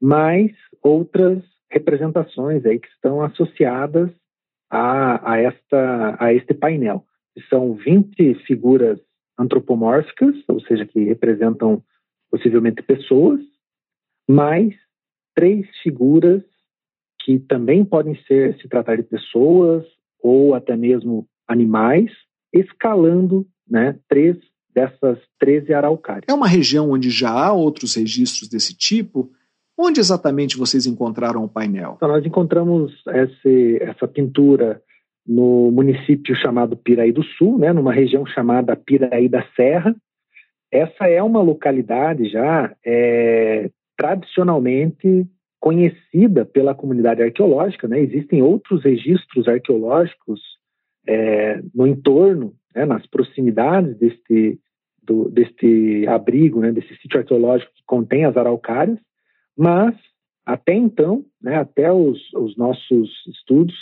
mais 0.00 0.50
outras 0.82 1.42
representações 1.70 2.66
aí 2.66 2.78
que 2.78 2.88
estão 2.88 3.22
associadas 3.22 4.10
a, 4.68 5.32
a, 5.32 5.38
esta, 5.38 6.16
a 6.18 6.34
este 6.34 6.52
painel. 6.52 7.04
São 7.48 7.74
20 7.74 8.34
figuras 8.46 8.98
antropomórficas, 9.38 10.36
ou 10.48 10.60
seja, 10.60 10.84
que 10.84 11.04
representam 11.04 11.82
possivelmente 12.30 12.82
pessoas, 12.82 13.40
mais 14.28 14.74
três 15.34 15.66
figuras 15.82 16.42
que 17.24 17.38
também 17.38 17.84
podem 17.84 18.16
ser 18.26 18.56
se 18.60 18.68
tratar 18.68 18.96
de 18.96 19.02
pessoas 19.02 19.84
ou 20.20 20.54
até 20.54 20.76
mesmo 20.76 21.26
animais, 21.48 22.10
escalando 22.52 23.46
né, 23.68 23.98
três 24.08 24.36
dessas 24.74 25.18
13 25.38 25.72
araucárias. 25.74 26.24
É 26.28 26.34
uma 26.34 26.48
região 26.48 26.90
onde 26.90 27.10
já 27.10 27.30
há 27.30 27.52
outros 27.52 27.94
registros 27.94 28.48
desse 28.48 28.76
tipo? 28.76 29.30
Onde 29.78 30.00
exatamente 30.00 30.56
vocês 30.56 30.86
encontraram 30.86 31.44
o 31.44 31.48
painel? 31.48 31.94
Então, 31.96 32.08
nós 32.08 32.24
encontramos 32.24 32.92
esse, 33.06 33.78
essa 33.82 34.06
pintura 34.08 34.82
no 35.26 35.70
município 35.70 36.34
chamado 36.36 36.76
Piraí 36.76 37.12
do 37.12 37.22
Sul, 37.22 37.58
né, 37.58 37.72
numa 37.72 37.92
região 37.92 38.26
chamada 38.26 38.76
Piraí 38.76 39.28
da 39.28 39.44
Serra. 39.54 39.94
Essa 40.70 41.06
é 41.06 41.22
uma 41.22 41.42
localidade 41.42 42.28
já 42.28 42.74
é, 42.84 43.70
tradicionalmente 43.96 45.26
conhecida 45.60 46.44
pela 46.44 46.74
comunidade 46.74 47.22
arqueológica. 47.22 47.86
Né? 47.86 48.00
Existem 48.00 48.42
outros 48.42 48.82
registros 48.82 49.46
arqueológicos 49.46 50.40
é, 51.06 51.60
no 51.74 51.86
entorno, 51.86 52.54
né, 52.74 52.84
nas 52.84 53.06
proximidades 53.06 53.96
deste, 53.98 54.58
do, 55.02 55.28
deste 55.30 56.06
abrigo, 56.08 56.60
né, 56.60 56.72
desse 56.72 56.94
sítio 56.96 57.18
arqueológico 57.18 57.72
que 57.74 57.82
contém 57.86 58.24
as 58.24 58.36
araucárias, 58.36 58.98
mas 59.56 59.94
até 60.44 60.74
então, 60.74 61.24
né, 61.40 61.56
até 61.56 61.92
os, 61.92 62.18
os 62.34 62.56
nossos 62.56 63.10
estudos, 63.28 63.74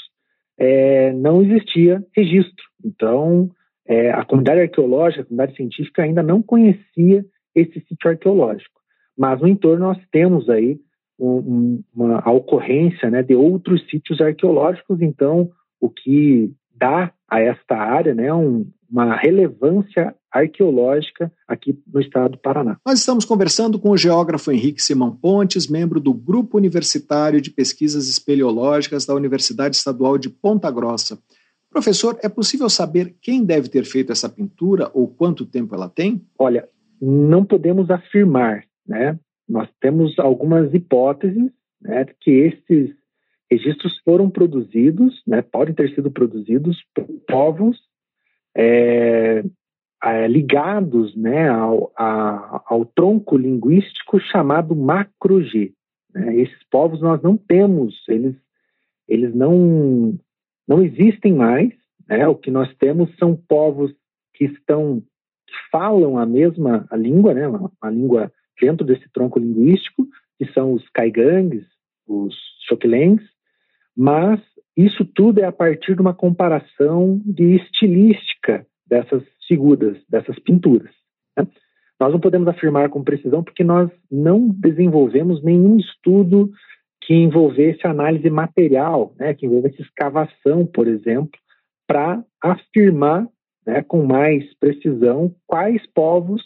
é, 0.59 1.13
não 1.13 1.43
existia 1.43 2.05
registro. 2.15 2.65
Então, 2.85 3.51
é, 3.87 4.11
a 4.11 4.25
comunidade 4.25 4.61
arqueológica, 4.61 5.23
a 5.23 5.25
comunidade 5.25 5.57
científica 5.57 6.03
ainda 6.03 6.23
não 6.23 6.43
conhecia 6.43 7.25
esse 7.55 7.81
sítio 7.81 8.11
arqueológico. 8.11 8.80
Mas 9.21 9.39
no 9.39 9.47
entorno 9.47 9.85
nós 9.85 9.99
temos 10.11 10.49
aí 10.49 10.81
um, 11.19 11.83
uma, 11.95 12.21
a 12.25 12.33
ocorrência 12.33 13.11
né, 13.11 13.23
de 13.23 13.35
outros 13.35 13.87
sítios 13.91 14.19
arqueológicos, 14.19 15.03
então 15.03 15.51
o 15.79 15.91
que 15.91 16.51
dá 16.75 17.13
a 17.29 17.39
esta 17.39 17.77
área 17.77 18.15
né, 18.15 18.33
um, 18.33 18.67
uma 18.91 19.15
relevância 19.15 20.15
arqueológica 20.33 21.31
aqui 21.47 21.79
no 21.93 22.01
estado 22.01 22.33
do 22.33 22.39
Paraná. 22.39 22.79
Nós 22.87 23.01
estamos 23.01 23.27
conversando 23.27 23.79
com 23.79 23.91
o 23.91 23.97
geógrafo 23.97 24.51
Henrique 24.51 24.83
Simão 24.83 25.15
Pontes, 25.15 25.69
membro 25.69 26.01
do 26.01 26.15
Grupo 26.15 26.57
Universitário 26.57 27.43
de 27.43 27.51
Pesquisas 27.51 28.09
Espeleológicas 28.09 29.05
da 29.05 29.15
Universidade 29.15 29.77
Estadual 29.77 30.17
de 30.17 30.31
Ponta 30.31 30.71
Grossa. 30.71 31.19
Professor, 31.69 32.19
é 32.23 32.29
possível 32.29 32.71
saber 32.71 33.15
quem 33.21 33.45
deve 33.45 33.69
ter 33.69 33.85
feito 33.85 34.13
essa 34.13 34.31
pintura 34.31 34.91
ou 34.95 35.07
quanto 35.07 35.45
tempo 35.45 35.75
ela 35.75 35.91
tem? 35.91 36.25
Olha, 36.39 36.67
não 36.99 37.45
podemos 37.45 37.91
afirmar, 37.91 38.65
né? 38.91 39.17
Nós 39.49 39.69
temos 39.81 40.19
algumas 40.19 40.75
hipóteses 40.75 41.53
né, 41.81 42.05
que 42.21 42.31
esses 42.31 42.91
registros 43.51 43.99
foram 44.05 44.29
produzidos, 44.29 45.23
né, 45.27 45.43
podem 45.43 45.75
ter 45.75 45.95
sido 45.95 46.11
produzidos 46.11 46.85
por 46.93 47.07
povos 47.27 47.79
é, 48.57 49.45
é, 50.05 50.27
ligados 50.27 51.15
né, 51.17 51.49
ao, 51.49 51.93
a, 51.97 52.63
ao, 52.67 52.85
tronco 52.85 53.37
linguístico 53.37 54.19
chamado 54.21 54.75
macro-G. 54.75 55.73
Né? 56.13 56.37
Esses 56.39 56.63
povos 56.69 57.01
nós 57.01 57.23
não 57.23 57.37
temos, 57.37 57.95
eles, 58.09 58.35
eles 59.09 59.33
não, 59.35 60.19
não 60.67 60.83
existem 60.83 61.33
mais. 61.33 61.73
Né? 62.09 62.27
O 62.27 62.35
que 62.35 62.51
nós 62.51 62.73
temos 62.77 63.09
são 63.19 63.37
povos 63.37 63.93
que 64.35 64.47
estão 64.47 65.01
que 65.47 65.57
falam 65.73 66.17
a 66.17 66.25
mesma 66.25 66.87
a 66.91 66.97
língua, 66.97 67.35
né, 67.35 67.47
uma, 67.49 67.73
uma 67.83 67.91
língua 67.91 68.33
dentro 68.61 68.87
desse 68.87 69.09
tronco 69.13 69.39
linguístico, 69.39 70.07
que 70.39 70.47
são 70.53 70.73
os 70.73 70.89
caigangues, 70.91 71.65
os 72.07 72.35
choquelengues, 72.69 73.27
mas 73.97 74.41
isso 74.77 75.05
tudo 75.05 75.41
é 75.41 75.45
a 75.45 75.53
partir 75.53 75.95
de 75.95 76.01
uma 76.01 76.15
comparação 76.15 77.21
de 77.25 77.57
estilística 77.57 78.67
dessas 78.87 79.23
figuras, 79.47 79.99
dessas 80.09 80.39
pinturas. 80.39 80.91
Né? 81.37 81.47
Nós 81.99 82.13
não 82.13 82.21
podemos 82.21 82.49
afirmar 82.49 82.89
com 82.89 83.05
precisão 83.05 83.45
porque 83.45 83.63
nós 83.63 83.91
não 84.11 84.49
desenvolvemos 84.49 85.43
nenhum 85.43 85.77
estudo 85.77 86.51
que 87.03 87.15
envolvesse 87.15 87.87
análise 87.87 88.31
material, 88.31 89.15
né, 89.19 89.35
que 89.35 89.47
envolvesse 89.47 89.83
escavação, 89.83 90.67
por 90.67 90.87
exemplo, 90.87 91.39
para 91.87 92.25
afirmar 92.43 93.27
né, 93.67 93.83
com 93.83 94.05
mais 94.05 94.45
precisão 94.59 95.35
quais 95.47 95.83
povos 95.93 96.43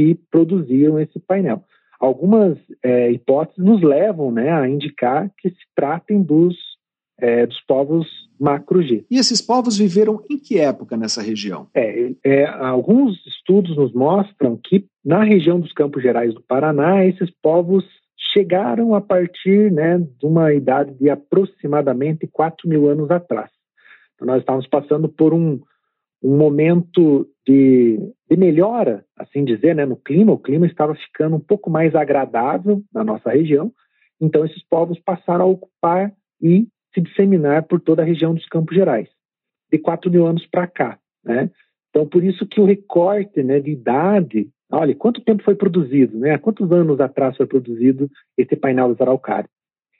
que 0.00 0.14
produziram 0.30 0.98
esse 0.98 1.20
painel. 1.20 1.62
Algumas 2.00 2.56
é, 2.82 3.10
hipóteses 3.10 3.62
nos 3.62 3.82
levam 3.82 4.32
né, 4.32 4.50
a 4.50 4.66
indicar 4.66 5.30
que 5.36 5.50
se 5.50 5.60
tratem 5.76 6.22
dos, 6.22 6.56
é, 7.18 7.44
dos 7.44 7.60
povos 7.66 8.08
macro-G. 8.40 9.04
E 9.10 9.18
esses 9.18 9.42
povos 9.42 9.76
viveram 9.76 10.24
em 10.30 10.38
que 10.38 10.58
época 10.58 10.96
nessa 10.96 11.20
região? 11.20 11.66
É, 11.74 12.12
é, 12.24 12.46
alguns 12.46 13.18
estudos 13.26 13.76
nos 13.76 13.92
mostram 13.92 14.58
que 14.64 14.86
na 15.04 15.22
região 15.22 15.60
dos 15.60 15.74
Campos 15.74 16.02
Gerais 16.02 16.32
do 16.32 16.40
Paraná, 16.40 17.04
esses 17.04 17.30
povos 17.42 17.84
chegaram 18.32 18.94
a 18.94 19.02
partir 19.02 19.70
né, 19.70 19.98
de 19.98 20.24
uma 20.24 20.54
idade 20.54 20.94
de 20.94 21.10
aproximadamente 21.10 22.26
4 22.26 22.66
mil 22.66 22.88
anos 22.88 23.10
atrás. 23.10 23.50
Então, 24.14 24.26
nós 24.26 24.40
estávamos 24.40 24.66
passando 24.66 25.10
por 25.10 25.34
um, 25.34 25.60
um 26.22 26.36
momento 26.36 27.28
de, 27.46 27.98
de, 28.28 28.36
melhora, 28.36 29.04
assim 29.16 29.44
dizer, 29.44 29.74
né, 29.74 29.86
no 29.86 29.96
clima. 29.96 30.32
O 30.32 30.38
clima 30.38 30.66
estava 30.66 30.94
ficando 30.94 31.36
um 31.36 31.40
pouco 31.40 31.70
mais 31.70 31.94
agradável 31.94 32.82
na 32.92 33.02
nossa 33.02 33.30
região. 33.30 33.72
Então, 34.20 34.44
esses 34.44 34.62
povos 34.64 34.98
passaram 34.98 35.44
a 35.44 35.48
ocupar 35.48 36.12
e 36.40 36.68
se 36.94 37.00
disseminar 37.00 37.64
por 37.64 37.80
toda 37.80 38.02
a 38.02 38.04
região 38.04 38.34
dos 38.34 38.46
Campos 38.46 38.76
Gerais, 38.76 39.08
de 39.70 39.78
4 39.78 40.10
mil 40.10 40.26
anos 40.26 40.46
para 40.46 40.66
cá. 40.66 40.98
Né? 41.24 41.50
Então, 41.88 42.06
por 42.06 42.22
isso 42.22 42.46
que 42.46 42.60
o 42.60 42.64
recorte 42.64 43.42
né, 43.42 43.60
de 43.60 43.70
idade, 43.70 44.48
olha, 44.70 44.94
quanto 44.94 45.22
tempo 45.22 45.42
foi 45.42 45.54
produzido, 45.54 46.18
né? 46.18 46.32
há 46.32 46.38
quantos 46.38 46.70
anos 46.70 47.00
atrás 47.00 47.36
foi 47.36 47.46
produzido 47.46 48.10
esse 48.36 48.56
painel 48.56 48.88
das 48.88 49.00
araucárias? 49.00 49.50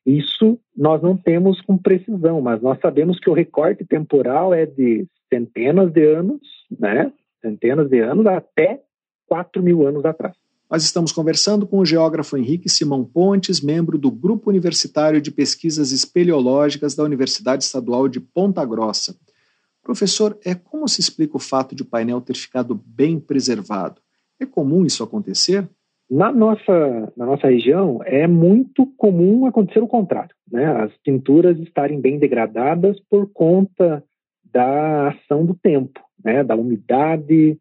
Isso 0.04 0.58
nós 0.76 1.02
não 1.02 1.16
temos 1.16 1.60
com 1.60 1.76
precisão, 1.76 2.40
mas 2.40 2.60
nós 2.62 2.78
sabemos 2.80 3.18
que 3.20 3.28
o 3.28 3.34
recorte 3.34 3.84
temporal 3.84 4.52
é 4.52 4.64
de 4.66 5.06
centenas 5.32 5.92
de 5.92 6.04
anos, 6.14 6.40
né? 6.78 7.12
centenas 7.40 7.88
de 7.88 8.00
anos 8.00 8.26
até 8.26 8.82
4 9.26 9.62
mil 9.62 9.86
anos 9.86 10.04
atrás. 10.04 10.34
Nós 10.70 10.84
estamos 10.84 11.10
conversando 11.10 11.66
com 11.66 11.78
o 11.78 11.84
geógrafo 11.84 12.36
Henrique 12.36 12.68
Simão 12.68 13.04
Pontes, 13.04 13.60
membro 13.60 13.98
do 13.98 14.10
Grupo 14.10 14.50
Universitário 14.50 15.20
de 15.20 15.30
Pesquisas 15.30 15.90
Espeleológicas 15.90 16.94
da 16.94 17.02
Universidade 17.02 17.64
Estadual 17.64 18.08
de 18.08 18.20
Ponta 18.20 18.64
Grossa. 18.64 19.16
Professor, 19.82 20.38
é 20.44 20.54
como 20.54 20.86
se 20.86 21.00
explica 21.00 21.36
o 21.36 21.40
fato 21.40 21.74
de 21.74 21.82
o 21.82 21.86
painel 21.86 22.20
ter 22.20 22.36
ficado 22.36 22.80
bem 22.86 23.18
preservado? 23.18 24.00
É 24.38 24.46
comum 24.46 24.84
isso 24.84 25.02
acontecer? 25.02 25.68
Na 26.08 26.32
nossa, 26.32 27.12
na 27.16 27.26
nossa 27.26 27.48
região, 27.48 28.00
é 28.04 28.26
muito 28.26 28.86
comum 28.96 29.46
acontecer 29.46 29.80
o 29.80 29.88
contrário. 29.88 30.34
Né? 30.50 30.66
As 30.66 30.92
pinturas 31.04 31.58
estarem 31.58 32.00
bem 32.00 32.18
degradadas 32.18 32.98
por 33.08 33.28
conta 33.32 34.04
da 34.52 35.08
ação 35.08 35.44
do 35.44 35.54
tempo, 35.54 36.00
né? 36.24 36.42
da 36.44 36.54
umidade, 36.54 37.58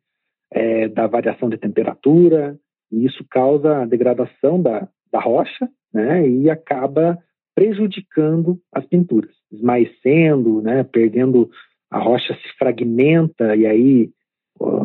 é, 0.51 0.87
da 0.87 1.07
variação 1.07 1.49
de 1.49 1.57
temperatura, 1.57 2.57
e 2.91 3.05
isso 3.05 3.23
causa 3.29 3.81
a 3.81 3.85
degradação 3.85 4.61
da, 4.61 4.87
da 5.11 5.19
rocha 5.19 5.69
né, 5.93 6.27
e 6.27 6.49
acaba 6.49 7.17
prejudicando 7.55 8.59
as 8.71 8.85
pinturas, 8.85 9.31
esmaecendo, 9.51 10.61
né, 10.61 10.83
perdendo, 10.83 11.49
a 11.89 11.99
rocha 11.99 12.33
se 12.33 12.57
fragmenta 12.57 13.55
e 13.55 13.65
aí 13.65 14.09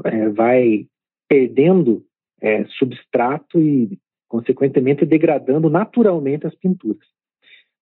é, 0.05 0.29
vai 0.31 0.87
perdendo 1.29 2.05
é, 2.41 2.65
substrato 2.79 3.61
e, 3.61 3.99
consequentemente, 4.29 5.07
degradando 5.07 5.71
naturalmente 5.71 6.47
as 6.47 6.55
pinturas. 6.55 7.07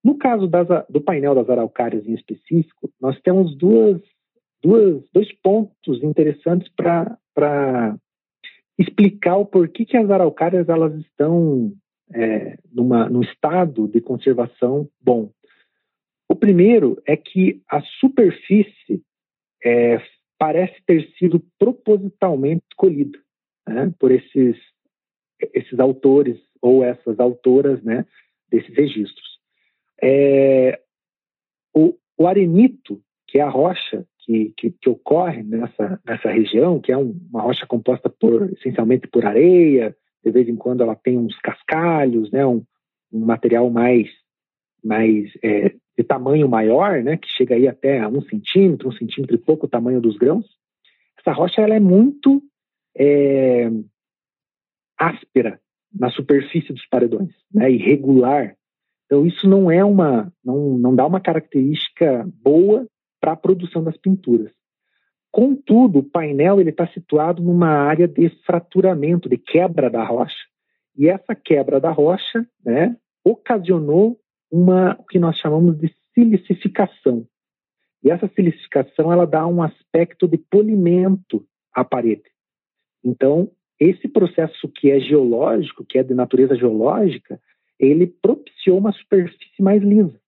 No 0.05 0.19
caso 0.19 0.47
das, 0.49 0.67
do 0.89 1.01
painel 1.01 1.35
das 1.35 1.49
araucárias 1.49 2.07
em 2.07 2.15
específico, 2.15 2.91
nós 3.01 3.21
temos 3.21 3.57
duas, 3.57 4.01
duas, 4.63 5.05
dois 5.13 5.33
pontos 5.41 6.03
interessantes 6.03 6.69
para 6.75 7.97
explicar 8.79 9.37
o 9.37 9.47
porquê 9.47 9.85
que 9.85 9.97
as 9.97 10.11
araucárias 10.11 10.69
elas 10.69 10.95
estão 11.01 11.73
é, 12.13 12.59
numa, 12.73 13.09
num 13.09 13.23
estado 13.23 13.87
de 13.87 14.01
conservação 14.01 14.89
bom. 15.01 15.31
O 16.29 16.35
primeiro 16.35 17.01
é 17.07 17.17
que 17.17 17.63
a 17.69 17.81
superfície 18.01 19.03
é, 19.65 19.99
parece 20.39 20.83
ter 20.85 21.09
sido 21.19 21.41
propositalmente 21.59 22.65
escolhida 22.71 23.19
né, 23.69 23.93
por 23.99 24.11
esses, 24.11 24.57
esses 25.53 25.79
autores 25.79 26.41
ou 26.61 26.83
essas 26.83 27.21
autoras 27.21 27.83
né, 27.83 28.05
desses 28.51 28.75
registros. 28.75 29.32
É, 30.03 30.81
o, 31.75 31.95
o 32.19 32.27
arenito, 32.27 33.01
que 33.29 33.39
é 33.39 33.43
a 33.43 33.49
rocha 33.49 34.05
que, 34.19 34.53
que, 34.57 34.71
que, 34.71 34.89
ocorre 34.89 35.43
nessa, 35.43 36.01
nessa 36.07 36.31
região, 36.31 36.81
que 36.81 36.93
é 36.93 36.97
um, 36.97 37.17
uma 37.31 37.43
rocha 37.43 37.67
composta 37.67 38.09
por, 38.09 38.53
essencialmente 38.53 39.09
por 39.09 39.25
areia, 39.25 39.97
de 40.25 40.31
vez 40.31 40.49
em 40.49 40.57
quando 40.57 40.83
ela 40.83 40.95
tem 40.95 41.19
uns 41.19 41.37
cascalhos, 41.39 42.31
né, 42.31 42.47
um, 42.47 42.65
um 43.13 43.21
material 43.21 43.69
mais, 43.71 44.09
mais 44.83 45.31
é, 45.43 45.75
de 45.97 46.05
tamanho 46.05 46.49
maior, 46.49 47.03
né, 47.03 47.17
que 47.17 47.29
chega 47.29 47.55
aí 47.55 47.67
até 47.67 48.07
um 48.07 48.23
centímetro, 48.23 48.89
um 48.89 48.93
centímetro 48.93 49.37
e 49.37 49.39
pouco 49.39 49.67
o 49.67 49.71
tamanho 49.71 50.01
dos 50.01 50.17
grãos. 50.17 50.47
Essa 51.19 51.33
rocha 51.33 51.61
ela 51.61 51.75
é 51.75 51.81
muito 51.81 52.43
é, 52.97 53.71
áspera 54.99 55.61
na 55.93 56.11
superfície 56.11 56.73
dos 56.73 56.87
paredões, 56.87 57.35
né, 57.53 57.71
irregular. 57.71 58.57
Então 59.13 59.27
isso 59.27 59.47
não 59.47 59.71
é 59.71 59.85
uma, 59.85 60.33
não, 60.43 60.79
não 60.79 60.97
dá 60.97 61.07
uma 61.07 61.21
característica 61.21 62.27
boa 62.43 62.89
para 63.21 63.33
a 63.33 63.37
produção 63.37 63.85
das 63.85 63.95
pinturas. 63.99 64.51
Contudo, 65.31 65.99
o 65.99 66.03
painel 66.03 66.59
ele 66.59 66.71
está 66.71 66.87
situado 66.87 67.43
numa 67.43 67.69
área 67.69 68.09
de 68.09 68.31
fraturamento, 68.47 69.29
de 69.29 69.37
quebra 69.37 69.91
da 69.91 70.03
rocha. 70.03 70.47
E 70.97 71.11
essa 71.11 71.35
quebra 71.35 71.79
da 71.79 71.91
rocha, 71.91 72.49
né, 72.65 72.97
ocasionou 73.23 74.19
uma 74.51 74.97
o 74.99 75.05
que 75.05 75.19
nós 75.19 75.37
chamamos 75.37 75.77
de 75.77 75.95
silicificação. 76.15 77.27
E 78.03 78.11
essa 78.11 78.31
silicificação 78.35 79.13
ela 79.13 79.27
dá 79.27 79.47
um 79.47 79.63
aspecto 79.63 80.27
de 80.27 80.39
polimento 80.39 81.45
à 81.75 81.85
parede. 81.85 82.31
Então, 83.05 83.51
esse 83.79 84.09
processo 84.09 84.71
que 84.75 84.91
é 84.91 84.99
geológico, 85.01 85.85
que 85.85 85.99
é 85.99 86.03
de 86.03 86.15
natureza 86.15 86.57
geológica, 86.57 87.39
ele 87.83 88.07
propiciou 88.07 88.79
uma 88.79 88.93
superfície 88.93 89.61
mais 89.61 89.83
lisa. 89.83 90.19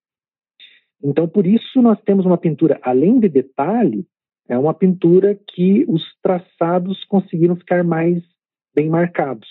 Então, 1.03 1.29
por 1.29 1.47
isso, 1.47 1.81
nós 1.81 2.01
temos 2.03 2.27
uma 2.27 2.39
pintura, 2.39 2.81
além 2.83 3.21
de 3.21 3.29
detalhe, 3.29 4.07
é 4.49 4.59
uma 4.59 4.75
pintura 4.75 5.39
que 5.53 5.85
os 5.89 6.03
traçados 6.23 7.05
conseguiram 7.05 7.57
ficar 7.57 7.85
mais 7.85 8.23
bem 8.75 8.89
marcados. 8.89 9.49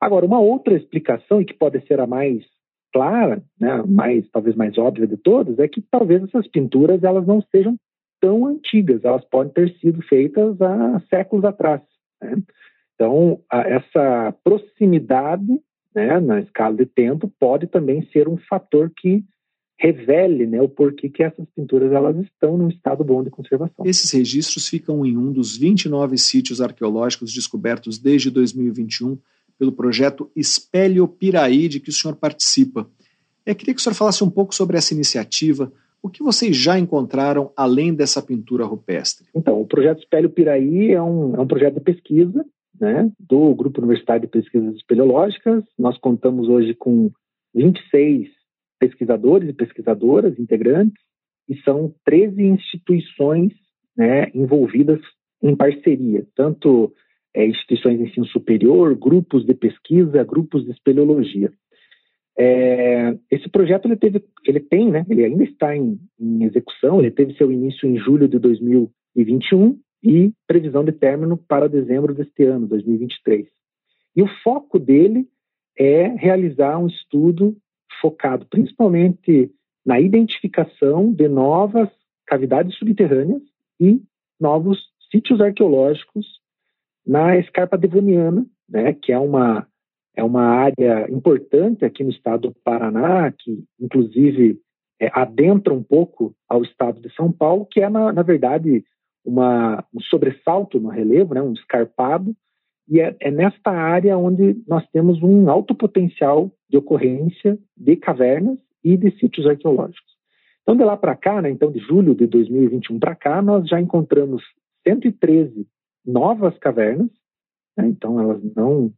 Agora, 0.00 0.24
uma 0.24 0.38
outra 0.38 0.76
explicação, 0.76 1.40
e 1.40 1.44
que 1.44 1.54
pode 1.54 1.84
ser 1.86 1.98
a 1.98 2.06
mais 2.06 2.44
clara, 2.92 3.42
né, 3.60 3.82
mais 3.86 4.28
talvez 4.30 4.54
mais 4.54 4.78
óbvia 4.78 5.06
de 5.06 5.16
todas, 5.16 5.58
é 5.58 5.66
que 5.66 5.82
talvez 5.82 6.22
essas 6.22 6.46
pinturas 6.46 7.02
elas 7.02 7.26
não 7.26 7.42
sejam 7.50 7.76
tão 8.20 8.46
antigas, 8.46 9.04
elas 9.04 9.24
podem 9.24 9.52
ter 9.52 9.76
sido 9.78 10.00
feitas 10.02 10.60
há 10.60 11.00
séculos 11.10 11.44
atrás. 11.44 11.82
Né? 12.22 12.36
Então, 12.94 13.40
essa 13.52 14.34
proximidade 14.42 15.60
né, 15.98 16.20
na 16.20 16.40
escala 16.40 16.76
de 16.76 16.86
tempo 16.86 17.32
pode 17.40 17.66
também 17.66 18.06
ser 18.12 18.28
um 18.28 18.36
fator 18.36 18.88
que 18.96 19.24
revele 19.76 20.46
né, 20.46 20.62
o 20.62 20.68
porquê 20.68 21.08
que 21.08 21.24
essas 21.24 21.44
pinturas 21.56 21.92
elas 21.92 22.16
estão 22.18 22.56
num 22.56 22.68
estado 22.68 23.02
bom 23.02 23.22
de 23.22 23.30
conservação. 23.30 23.84
Esses 23.84 24.12
registros 24.12 24.68
ficam 24.68 25.04
em 25.04 25.16
um 25.16 25.32
dos 25.32 25.56
29 25.56 26.16
sítios 26.16 26.60
arqueológicos 26.60 27.32
descobertos 27.32 27.98
desde 27.98 28.30
2021 28.30 29.18
pelo 29.58 29.72
projeto 29.72 30.30
Espelho 30.36 31.08
Piraí, 31.08 31.68
de 31.68 31.80
que 31.80 31.90
o 31.90 31.92
senhor 31.92 32.14
participa. 32.14 32.88
Eu 33.44 33.56
queria 33.56 33.74
que 33.74 33.80
o 33.80 33.82
senhor 33.82 33.94
falasse 33.94 34.22
um 34.22 34.30
pouco 34.30 34.54
sobre 34.54 34.76
essa 34.76 34.94
iniciativa, 34.94 35.72
o 36.00 36.08
que 36.08 36.22
vocês 36.22 36.56
já 36.56 36.78
encontraram 36.78 37.50
além 37.56 37.92
dessa 37.92 38.22
pintura 38.22 38.64
rupestre? 38.64 39.26
Então, 39.34 39.60
o 39.60 39.66
projeto 39.66 39.98
Espelho 39.98 40.30
Piraí 40.30 40.92
é 40.92 41.02
um, 41.02 41.34
é 41.34 41.40
um 41.40 41.46
projeto 41.46 41.74
de 41.74 41.80
pesquisa 41.80 42.44
né, 42.80 43.10
do 43.18 43.54
Grupo 43.54 43.80
Universitário 43.80 44.22
de 44.22 44.28
Pesquisas 44.28 44.74
Espeleológicas. 44.76 45.64
Nós 45.78 45.98
contamos 45.98 46.48
hoje 46.48 46.74
com 46.74 47.10
26 47.54 48.28
pesquisadores 48.78 49.48
e 49.48 49.52
pesquisadoras 49.52 50.38
integrantes, 50.38 51.02
e 51.48 51.56
são 51.62 51.94
13 52.04 52.42
instituições 52.42 53.52
né, 53.96 54.30
envolvidas 54.34 55.00
em 55.42 55.56
parceria, 55.56 56.26
tanto 56.36 56.92
é, 57.34 57.46
instituições 57.46 57.98
de 57.98 58.04
ensino 58.04 58.26
superior, 58.26 58.94
grupos 58.94 59.44
de 59.44 59.54
pesquisa, 59.54 60.24
grupos 60.24 60.64
de 60.64 60.72
espeleologia. 60.72 61.52
É, 62.38 63.16
esse 63.30 63.48
projeto 63.48 63.86
ele 63.86 63.96
teve, 63.96 64.24
ele 64.46 64.60
tem, 64.60 64.90
né, 64.90 65.04
ele 65.08 65.24
ainda 65.24 65.42
está 65.42 65.76
em, 65.76 65.98
em, 66.20 66.44
execução. 66.44 67.00
Ele 67.00 67.10
teve 67.10 67.34
seu 67.34 67.50
início 67.50 67.88
em 67.88 67.96
julho 67.98 68.28
de 68.28 68.38
2021 68.38 69.78
e 70.02 70.32
previsão 70.46 70.84
de 70.84 70.92
término 70.92 71.36
para 71.36 71.68
dezembro 71.68 72.14
deste 72.14 72.44
ano, 72.44 72.66
2023. 72.66 73.46
E 74.16 74.22
o 74.22 74.28
foco 74.42 74.78
dele 74.78 75.26
é 75.76 76.08
realizar 76.08 76.78
um 76.78 76.86
estudo 76.86 77.56
focado 78.00 78.46
principalmente 78.46 79.50
na 79.84 80.00
identificação 80.00 81.12
de 81.12 81.28
novas 81.28 81.88
cavidades 82.26 82.76
subterrâneas 82.76 83.42
e 83.80 84.02
novos 84.40 84.78
sítios 85.10 85.40
arqueológicos 85.40 86.26
na 87.06 87.38
escarpa 87.38 87.78
devoniana, 87.78 88.44
né, 88.68 88.92
que 88.92 89.12
é 89.12 89.18
uma 89.18 89.66
é 90.14 90.22
uma 90.22 90.42
área 90.42 91.08
importante 91.08 91.84
aqui 91.84 92.02
no 92.02 92.10
estado 92.10 92.48
do 92.48 92.54
Paraná, 92.64 93.30
que 93.30 93.64
inclusive 93.80 94.60
é, 95.00 95.08
adentra 95.12 95.72
um 95.72 95.82
pouco 95.82 96.34
ao 96.48 96.64
estado 96.64 97.00
de 97.00 97.08
São 97.14 97.30
Paulo, 97.30 97.66
que 97.70 97.80
é, 97.80 97.88
na, 97.88 98.12
na 98.12 98.22
verdade, 98.22 98.84
uma, 99.28 99.84
um 99.94 100.00
sobressalto 100.00 100.80
no 100.80 100.88
relevo, 100.88 101.34
né, 101.34 101.42
um 101.42 101.52
escarpado, 101.52 102.34
e 102.88 102.98
é, 103.00 103.14
é 103.20 103.30
nesta 103.30 103.70
área 103.70 104.16
onde 104.16 104.56
nós 104.66 104.86
temos 104.90 105.22
um 105.22 105.50
alto 105.50 105.74
potencial 105.74 106.50
de 106.68 106.78
ocorrência 106.78 107.58
de 107.76 107.96
cavernas 107.96 108.58
e 108.82 108.96
de 108.96 109.10
sítios 109.18 109.46
arqueológicos. 109.46 110.16
Então, 110.62 110.74
de 110.74 110.82
lá 110.82 110.96
para 110.96 111.14
cá, 111.14 111.42
né, 111.42 111.50
então 111.50 111.70
de 111.70 111.78
julho 111.78 112.14
de 112.14 112.26
2021 112.26 112.98
para 112.98 113.14
cá, 113.14 113.42
nós 113.42 113.68
já 113.68 113.78
encontramos 113.78 114.42
113 114.86 115.66
novas 116.04 116.56
cavernas, 116.58 117.10
né, 117.76 117.86
então 117.86 118.18
elas 118.18 118.42
não 118.56 118.90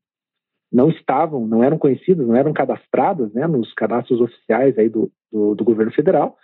não 0.72 0.88
estavam, 0.88 1.48
não 1.48 1.64
eram 1.64 1.76
conhecidas, 1.76 2.24
não 2.24 2.36
eram 2.36 2.52
cadastradas 2.52 3.32
né, 3.32 3.44
nos 3.48 3.74
cadastros 3.74 4.20
oficiais 4.20 4.78
aí 4.78 4.88
do, 4.88 5.10
do, 5.32 5.56
do, 5.56 5.64
governo 5.64 5.90
federal. 5.90 6.36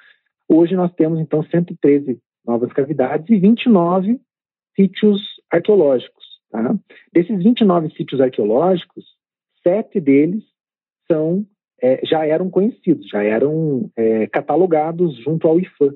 Hoje 0.49 0.75
nós 0.75 0.93
temos, 0.95 1.21
então, 1.21 1.45
113 1.45 2.21
novas 2.47 2.73
cavidades 2.73 3.29
e 3.29 3.39
29 3.39 4.21
sítios 4.75 5.21
arqueológicos. 5.51 6.25
Tá? 6.51 6.75
Desses 7.13 7.43
29 7.43 7.91
sítios 7.97 8.21
arqueológicos, 8.21 9.05
sete 9.63 10.01
deles 10.01 10.45
são 11.11 11.47
é, 11.83 12.01
já 12.07 12.27
eram 12.27 12.49
conhecidos, 12.49 13.07
já 13.09 13.23
eram 13.23 13.91
é, 13.97 14.27
catalogados 14.29 15.15
junto 15.23 15.47
ao 15.47 15.61
IFAM. 15.61 15.95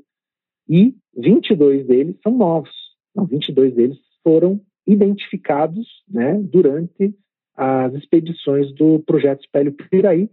E 0.69 0.95
22 1.17 1.87
deles 1.87 2.17
são 2.23 2.37
novos. 2.37 2.71
Então, 3.11 3.27
22 3.27 3.75
deles 3.75 3.99
foram 4.23 4.61
identificados 4.87 5.87
né, 6.09 6.39
durante 6.43 7.15
as 7.57 7.93
expedições 7.95 8.73
do 8.75 9.01
projeto 9.01 9.41
Espelho 9.41 9.73
Piraí, 9.73 10.31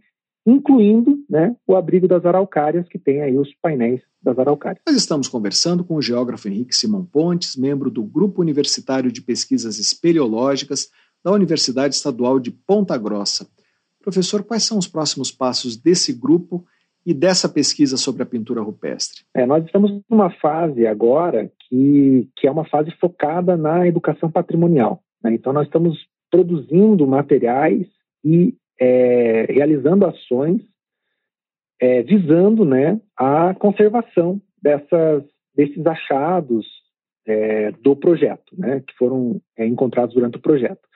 incluindo 0.47 1.19
né, 1.29 1.53
o 1.67 1.75
abrigo 1.75 2.07
das 2.07 2.25
araucárias, 2.25 2.87
que 2.87 2.97
tem 2.97 3.21
aí 3.21 3.37
os 3.37 3.53
painéis 3.61 4.01
das 4.23 4.39
araucárias. 4.39 4.81
Nós 4.87 4.95
estamos 4.95 5.27
conversando 5.27 5.83
com 5.83 5.95
o 5.95 6.01
geógrafo 6.01 6.47
Henrique 6.47 6.73
Simão 6.73 7.03
Pontes, 7.03 7.57
membro 7.57 7.91
do 7.91 8.01
Grupo 8.01 8.41
Universitário 8.41 9.11
de 9.11 9.21
Pesquisas 9.21 9.77
Espeleológicas 9.77 10.89
da 11.21 11.33
Universidade 11.33 11.95
Estadual 11.95 12.39
de 12.39 12.49
Ponta 12.49 12.97
Grossa. 12.97 13.45
Professor, 14.01 14.41
quais 14.41 14.63
são 14.63 14.77
os 14.77 14.87
próximos 14.87 15.29
passos 15.29 15.75
desse 15.75 16.13
grupo 16.13 16.65
e 17.05 17.13
dessa 17.13 17.49
pesquisa 17.49 17.97
sobre 17.97 18.23
a 18.23 18.25
pintura 18.25 18.61
rupestre? 18.61 19.25
É, 19.35 19.45
nós 19.45 19.65
estamos 19.65 20.01
numa 20.09 20.29
fase 20.29 20.87
agora 20.87 21.51
que, 21.67 22.29
que 22.37 22.47
é 22.47 22.51
uma 22.51 22.65
fase 22.65 22.89
focada 23.01 23.57
na 23.57 23.85
educação 23.85 24.31
patrimonial. 24.31 25.03
Né? 25.21 25.33
Então, 25.33 25.51
nós 25.51 25.67
estamos 25.67 25.97
produzindo 26.31 27.05
materiais 27.05 27.85
e 28.23 28.55
é, 28.79 29.45
realizando 29.49 30.05
ações 30.05 30.61
é, 31.79 32.01
visando 32.01 32.65
né, 32.65 32.99
a 33.15 33.53
conservação 33.53 34.41
dessas, 34.61 35.23
desses 35.55 35.85
achados 35.85 36.65
é, 37.25 37.71
do 37.71 37.95
projeto, 37.95 38.55
né, 38.57 38.81
que 38.85 38.93
foram 38.95 39.41
é, 39.57 39.65
encontrados 39.65 40.15
durante 40.15 40.37
o 40.37 40.41
projeto. 40.41 40.87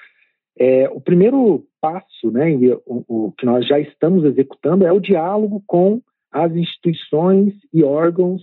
É, 0.58 0.90
o 0.90 1.00
primeiro 1.00 1.66
passo, 1.80 2.32
né, 2.32 2.48
o, 2.86 3.04
o, 3.08 3.32
que 3.34 3.46
nós 3.46 3.66
já 3.68 3.80
estamos 3.80 4.24
executando, 4.24 4.86
é 4.86 4.92
o 4.92 5.00
diálogo 5.00 5.64
com 5.66 6.02
as 6.32 6.54
instituições 6.54 7.54
e 7.74 7.84
órgãos 7.84 8.42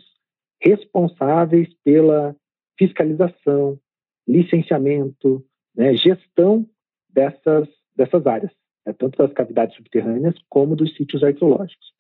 responsáveis 0.61 1.69
pela 1.85 2.37
fiscalização, 2.79 3.79
licenciamento, 4.27 5.45
né, 5.75 5.95
gestão 5.95 6.67
dessas, 7.09 7.69
dessas 7.97 8.27
áreas, 8.27 8.53
né, 8.89 8.95
tanto 8.99 9.19
das 9.19 9.33
cavidades 9.33 9.77
subterrâneas 9.77 10.35
como 10.49 10.75
dos 10.75 10.95
sítios 10.97 11.23
arqueológicos. 11.23 11.93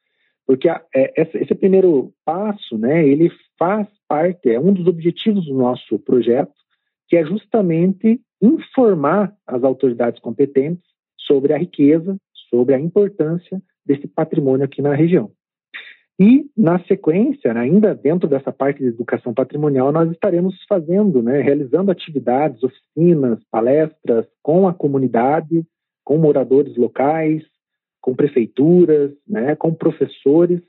Porque 0.47 0.68
a, 0.68 0.82
é, 0.95 1.12
esse 1.20 1.55
primeiro 1.55 2.12
passo, 2.24 2.78
né, 2.78 3.07
ele 3.07 3.30
faz 3.59 3.86
parte, 4.09 4.49
é 4.49 4.59
um 4.59 4.72
dos 4.72 4.86
objetivos 4.86 5.45
do 5.45 5.55
nosso 5.55 5.99
projeto, 5.99 6.53
que 7.07 7.16
é 7.16 7.24
justamente 7.24 8.20
informar 8.41 9.34
as 9.47 9.62
autoridades 9.62 10.20
competentes 10.20 10.84
sobre 11.18 11.53
a 11.53 11.59
riqueza, 11.59 12.16
sobre 12.49 12.74
a 12.74 12.80
importância 12.80 13.61
desse 13.84 14.07
patrimônio 14.07 14.64
aqui 14.64 14.80
na 14.80 14.95
região. 14.95 15.30
E, 16.20 16.47
na 16.57 16.82
sequência, 16.84 17.55
né, 17.55 17.61
ainda 17.61 17.95
dentro 17.95 18.28
dessa 18.28 18.51
parte 18.51 18.78
de 18.78 18.89
educação 18.89 19.32
patrimonial, 19.34 19.93
nós 19.93 20.11
estaremos 20.11 20.57
fazendo, 20.68 21.22
né, 21.22 21.41
realizando 21.41 21.91
atividades, 21.91 22.62
oficinas, 22.62 23.39
palestras 23.51 24.26
com 24.43 24.66
a 24.66 24.74
comunidade, 24.74 25.64
com 26.09 26.17
moradores 26.17 26.75
locais, 26.75 27.43
com 28.01 28.15
prefeituras, 28.15 29.13
né, 29.29 29.55
com 29.55 29.75
professores, 29.75 30.63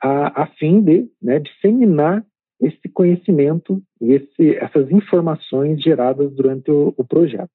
a, 0.00 0.44
a 0.44 0.46
fim 0.46 0.80
de 0.80 1.08
né, 1.20 1.40
disseminar 1.40 2.24
esse 2.60 2.88
conhecimento 2.88 3.82
e 4.00 4.12
esse, 4.12 4.54
essas 4.54 4.88
informações 4.92 5.82
geradas 5.82 6.32
durante 6.32 6.70
o, 6.70 6.94
o 6.96 7.04
projeto. 7.04 7.50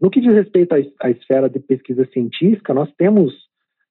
No 0.00 0.08
que 0.08 0.18
diz 0.18 0.32
respeito 0.32 0.72
à, 0.72 0.78
à 1.06 1.10
esfera 1.10 1.46
de 1.50 1.60
pesquisa 1.60 2.06
científica, 2.10 2.72
nós 2.72 2.90
temos 2.96 3.34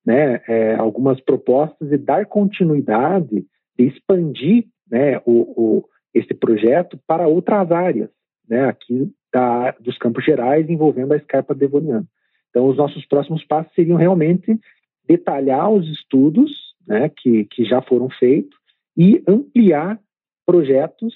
né, 0.04 0.42
é, 0.48 0.74
algumas 0.74 1.22
propostas 1.22 1.88
de 1.88 2.00
dar 2.00 2.26
continuidade, 2.26 3.46
de 3.78 3.86
expandir 3.86 4.66
né, 4.90 5.20
o, 5.24 5.42
o, 5.56 5.86
esse 6.16 6.34
projeto 6.34 7.00
para 7.06 7.28
outras 7.28 7.72
áreas, 7.72 8.10
né, 8.50 8.66
aqui 8.66 9.12
da, 9.32 9.70
dos 9.80 10.00
Campos 10.00 10.26
Gerais, 10.26 10.68
envolvendo 10.68 11.14
a 11.14 11.18
escarpa 11.18 11.54
devoniana. 11.54 12.08
Então, 12.52 12.68
os 12.68 12.78
nossos 12.78 13.06
próximos 13.06 13.44
passos 13.46 13.74
seriam 13.74 13.98
realmente 13.98 14.60
detalhar 15.08 15.72
os 15.72 15.88
estudos 15.90 16.52
né, 16.88 17.10
que, 17.10 17.46
que 17.46 17.66
já 17.66 17.82
foram 17.82 18.10
feitos 18.10 18.58
e 18.96 19.24
ampliar 19.28 20.00
projetos 20.46 21.14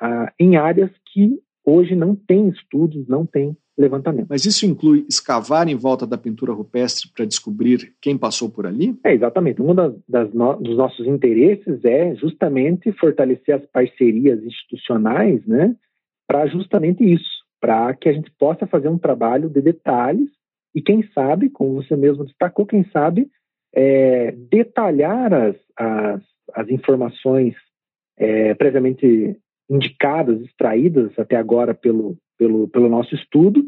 ah, 0.00 0.32
em 0.38 0.56
áreas 0.56 0.90
que 1.12 1.40
hoje 1.64 1.94
não 1.94 2.14
tem 2.14 2.48
estudos, 2.48 3.06
não 3.08 3.24
tem 3.24 3.56
levantamento. 3.76 4.28
Mas 4.28 4.44
isso 4.44 4.66
inclui 4.66 5.04
escavar 5.08 5.68
em 5.68 5.74
volta 5.74 6.06
da 6.06 6.18
pintura 6.18 6.52
rupestre 6.52 7.10
para 7.12 7.24
descobrir 7.24 7.92
quem 8.00 8.16
passou 8.16 8.50
por 8.50 8.66
ali? 8.66 8.96
É, 9.04 9.12
exatamente. 9.12 9.60
Um 9.60 9.74
das, 9.74 9.94
das 10.08 10.32
no, 10.32 10.54
dos 10.56 10.76
nossos 10.76 11.06
interesses 11.06 11.84
é 11.84 12.14
justamente 12.16 12.92
fortalecer 12.92 13.56
as 13.56 13.66
parcerias 13.66 14.42
institucionais, 14.44 15.44
né, 15.46 15.74
para 16.26 16.46
justamente 16.46 17.04
isso, 17.04 17.44
para 17.60 17.94
que 17.94 18.08
a 18.08 18.12
gente 18.12 18.30
possa 18.38 18.66
fazer 18.66 18.88
um 18.88 18.98
trabalho 18.98 19.48
de 19.48 19.60
detalhes 19.60 20.30
e, 20.74 20.82
quem 20.82 21.06
sabe, 21.12 21.48
como 21.50 21.74
você 21.74 21.96
mesmo 21.96 22.24
destacou, 22.24 22.66
quem 22.66 22.84
sabe, 22.90 23.28
é, 23.74 24.32
detalhar 24.32 25.32
as, 25.32 25.56
as, 25.76 26.22
as 26.54 26.68
informações 26.68 27.54
é, 28.16 28.54
previamente 28.54 29.36
indicadas, 29.68 30.40
extraídas 30.40 31.12
até 31.18 31.36
agora 31.36 31.74
pelo, 31.74 32.16
pelo, 32.38 32.68
pelo 32.68 32.88
nosso 32.88 33.14
estudo 33.14 33.64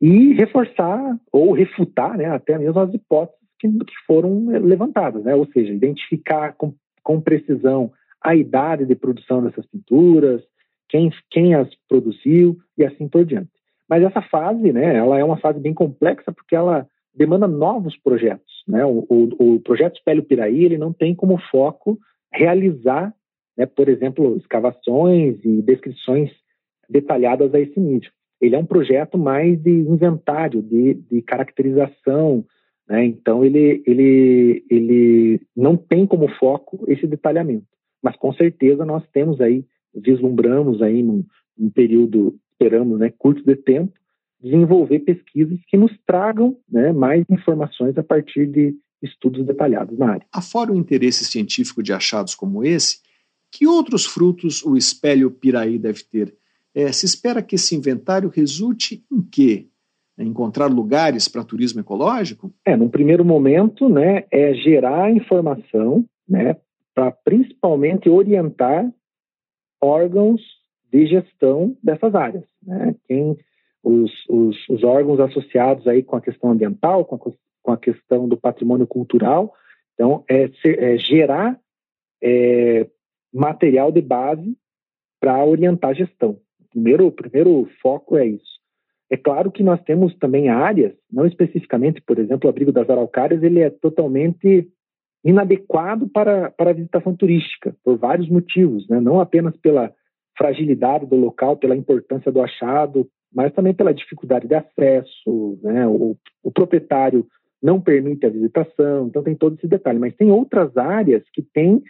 e 0.00 0.32
reforçar 0.34 1.18
ou 1.32 1.52
refutar 1.52 2.16
né, 2.16 2.26
até 2.26 2.58
mesmo 2.58 2.78
as 2.80 2.92
hipóteses 2.92 3.40
que, 3.58 3.68
que 3.68 3.94
foram 4.06 4.46
levantadas, 4.46 5.24
né? 5.24 5.34
ou 5.34 5.46
seja, 5.52 5.72
identificar 5.72 6.54
com, 6.54 6.74
com 7.02 7.20
precisão 7.20 7.92
a 8.22 8.34
idade 8.34 8.86
de 8.86 8.94
produção 8.94 9.42
dessas 9.42 9.66
pinturas, 9.66 10.42
quem, 10.88 11.10
quem 11.30 11.54
as 11.54 11.68
produziu 11.88 12.58
e 12.76 12.84
assim 12.84 13.08
por 13.08 13.24
diante. 13.24 13.50
Mas 13.90 14.04
essa 14.04 14.22
fase, 14.22 14.72
né, 14.72 14.96
ela 14.96 15.18
é 15.18 15.24
uma 15.24 15.38
fase 15.38 15.58
bem 15.58 15.74
complexa 15.74 16.30
porque 16.30 16.54
ela 16.54 16.86
demanda 17.12 17.48
novos 17.48 17.96
projetos. 17.96 18.62
Né? 18.68 18.84
O, 18.84 19.04
o, 19.08 19.54
o 19.56 19.60
projeto 19.60 19.96
Espelho 19.96 20.22
Piraí 20.22 20.64
ele 20.64 20.78
não 20.78 20.92
tem 20.92 21.12
como 21.12 21.36
foco 21.50 21.98
realizar, 22.32 23.12
né, 23.58 23.66
por 23.66 23.88
exemplo, 23.88 24.36
escavações 24.36 25.44
e 25.44 25.60
descrições 25.62 26.30
detalhadas 26.88 27.52
a 27.52 27.58
esse 27.58 27.80
nível. 27.80 28.10
Ele 28.40 28.54
é 28.54 28.58
um 28.58 28.64
projeto 28.64 29.18
mais 29.18 29.60
de 29.60 29.70
inventário, 29.70 30.62
de, 30.62 30.94
de 30.94 31.20
caracterização, 31.22 32.44
né? 32.88 33.04
então 33.04 33.44
ele, 33.44 33.82
ele, 33.86 34.64
ele 34.70 35.40
não 35.54 35.76
tem 35.76 36.06
como 36.06 36.28
foco 36.36 36.84
esse 36.88 37.06
detalhamento. 37.06 37.66
Mas 38.02 38.16
com 38.16 38.32
certeza 38.32 38.84
nós 38.84 39.04
temos 39.12 39.40
aí, 39.40 39.64
vislumbramos 39.94 40.80
aí 40.80 41.02
num, 41.02 41.24
num 41.58 41.70
período, 41.70 42.34
esperamos, 42.60 42.98
né, 42.98 43.10
curto 43.18 43.42
de 43.42 43.56
tempo, 43.56 43.92
desenvolver 44.42 45.00
pesquisas 45.00 45.58
que 45.66 45.76
nos 45.76 45.92
tragam 46.06 46.56
né, 46.70 46.92
mais 46.92 47.24
informações 47.30 47.96
a 47.96 48.02
partir 48.02 48.46
de 48.46 48.74
estudos 49.02 49.46
detalhados 49.46 49.98
na 49.98 50.12
área. 50.12 50.26
Afora 50.32 50.72
o 50.72 50.76
interesse 50.76 51.24
científico 51.24 51.82
de 51.82 51.92
achados 51.92 52.34
como 52.34 52.62
esse, 52.62 53.00
que 53.50 53.66
outros 53.66 54.04
frutos 54.04 54.64
o 54.64 54.76
espelho 54.76 55.30
Piraí 55.30 55.78
deve 55.78 56.02
ter? 56.04 56.34
É, 56.74 56.92
se 56.92 57.06
espera 57.06 57.42
que 57.42 57.56
esse 57.56 57.74
inventário 57.74 58.28
resulte 58.28 59.04
em 59.10 59.22
quê? 59.22 59.66
É 60.18 60.22
encontrar 60.22 60.66
lugares 60.66 61.26
para 61.28 61.44
turismo 61.44 61.80
ecológico? 61.80 62.52
É, 62.64 62.76
no 62.76 62.90
primeiro 62.90 63.24
momento, 63.24 63.88
né, 63.88 64.24
é 64.30 64.54
gerar 64.54 65.10
informação, 65.10 66.04
né, 66.28 66.56
para 66.94 67.10
principalmente 67.10 68.08
orientar 68.08 68.90
órgãos 69.82 70.40
de 70.92 71.06
gestão 71.06 71.76
dessas 71.82 72.14
áreas, 72.14 72.44
né? 72.62 72.94
Quem 73.06 73.36
os, 73.82 74.12
os, 74.28 74.68
os, 74.68 74.84
órgãos 74.84 75.20
associados 75.20 75.86
aí 75.86 76.02
com 76.02 76.16
a 76.16 76.20
questão 76.20 76.50
ambiental, 76.50 77.04
com 77.04 77.16
a, 77.16 77.32
com 77.62 77.72
a 77.72 77.78
questão 77.78 78.28
do 78.28 78.36
patrimônio 78.36 78.86
cultural. 78.86 79.54
Então, 79.94 80.24
é, 80.28 80.50
é 80.64 80.98
gerar 80.98 81.58
é, 82.22 82.86
material 83.32 83.90
de 83.90 84.02
base 84.02 84.56
para 85.20 85.44
orientar 85.44 85.90
a 85.90 85.94
gestão. 85.94 86.38
O 86.60 86.68
primeiro, 86.70 87.10
primeiro 87.10 87.68
foco 87.82 88.16
é 88.16 88.26
isso. 88.26 88.60
É 89.10 89.16
claro 89.16 89.50
que 89.50 89.62
nós 89.62 89.82
temos 89.82 90.14
também 90.18 90.48
áreas, 90.48 90.94
não 91.10 91.26
especificamente, 91.26 92.00
por 92.00 92.18
exemplo, 92.18 92.46
o 92.46 92.50
abrigo 92.50 92.70
das 92.70 92.88
araucárias, 92.88 93.42
ele 93.42 93.60
é 93.60 93.68
totalmente 93.68 94.68
inadequado 95.24 96.08
para, 96.08 96.50
para 96.50 96.70
a 96.70 96.74
visitação 96.74 97.14
turística, 97.14 97.74
por 97.84 97.98
vários 97.98 98.28
motivos, 98.28 98.88
né? 98.88 99.00
não 99.00 99.20
apenas 99.20 99.56
pela 99.56 99.92
fragilidade 100.40 101.04
do 101.04 101.16
local, 101.16 101.58
pela 101.58 101.76
importância 101.76 102.32
do 102.32 102.40
achado, 102.40 103.06
mas 103.30 103.52
também 103.52 103.74
pela 103.74 103.92
dificuldade 103.92 104.48
de 104.48 104.54
acesso, 104.54 105.58
né? 105.62 105.86
o, 105.86 106.16
o 106.42 106.50
proprietário 106.50 107.26
não 107.62 107.78
permite 107.78 108.24
a 108.24 108.30
visitação, 108.30 109.06
então 109.06 109.22
tem 109.22 109.34
todo 109.34 109.56
esse 109.56 109.68
detalhe. 109.68 109.98
Mas 109.98 110.16
tem 110.16 110.30
outras 110.30 110.74
áreas 110.78 111.22
que 111.34 111.42
têm 111.42 111.82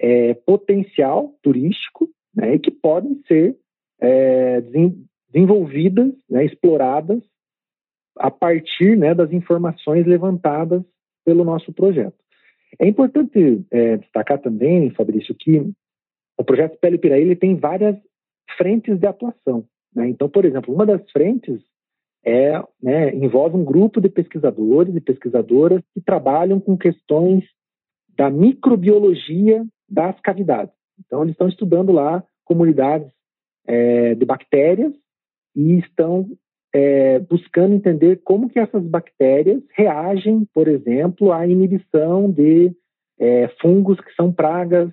é, 0.00 0.32
potencial 0.34 1.34
turístico 1.42 2.08
né, 2.32 2.54
e 2.54 2.58
que 2.60 2.70
podem 2.70 3.20
ser 3.26 3.56
é, 4.00 4.62
desenvolvidas, 5.32 6.12
né, 6.30 6.44
exploradas 6.44 7.20
a 8.16 8.30
partir 8.30 8.96
né, 8.96 9.12
das 9.12 9.32
informações 9.32 10.06
levantadas 10.06 10.84
pelo 11.24 11.44
nosso 11.44 11.72
projeto. 11.72 12.16
É 12.78 12.86
importante 12.86 13.64
é, 13.72 13.96
destacar 13.96 14.38
também, 14.38 14.90
Fabrício, 14.90 15.34
que 15.34 15.68
o 16.38 16.44
projeto 16.44 16.78
Pele 16.78 16.98
Piraí 16.98 17.22
ele 17.22 17.36
tem 17.36 17.56
várias 17.56 17.96
frentes 18.56 18.98
de 18.98 19.06
atuação. 19.06 19.64
Né? 19.94 20.08
Então, 20.08 20.28
por 20.28 20.44
exemplo, 20.44 20.72
uma 20.72 20.86
das 20.86 21.02
frentes 21.10 21.60
é, 22.24 22.62
né, 22.82 23.14
envolve 23.14 23.56
um 23.56 23.64
grupo 23.64 24.00
de 24.00 24.08
pesquisadores 24.08 24.94
e 24.94 25.00
pesquisadoras 25.00 25.82
que 25.92 26.00
trabalham 26.00 26.60
com 26.60 26.76
questões 26.76 27.44
da 28.16 28.30
microbiologia 28.30 29.64
das 29.88 30.18
cavidades. 30.20 30.74
Então, 30.98 31.22
eles 31.22 31.32
estão 31.32 31.48
estudando 31.48 31.92
lá 31.92 32.24
comunidades 32.44 33.10
é, 33.66 34.14
de 34.14 34.24
bactérias 34.24 34.92
e 35.54 35.78
estão 35.78 36.26
é, 36.74 37.18
buscando 37.20 37.74
entender 37.74 38.20
como 38.24 38.48
que 38.48 38.58
essas 38.58 38.82
bactérias 38.82 39.62
reagem, 39.72 40.46
por 40.52 40.68
exemplo, 40.68 41.32
à 41.32 41.46
inibição 41.46 42.30
de 42.30 42.72
é, 43.18 43.48
fungos 43.60 44.00
que 44.00 44.14
são 44.14 44.32
pragas 44.32 44.90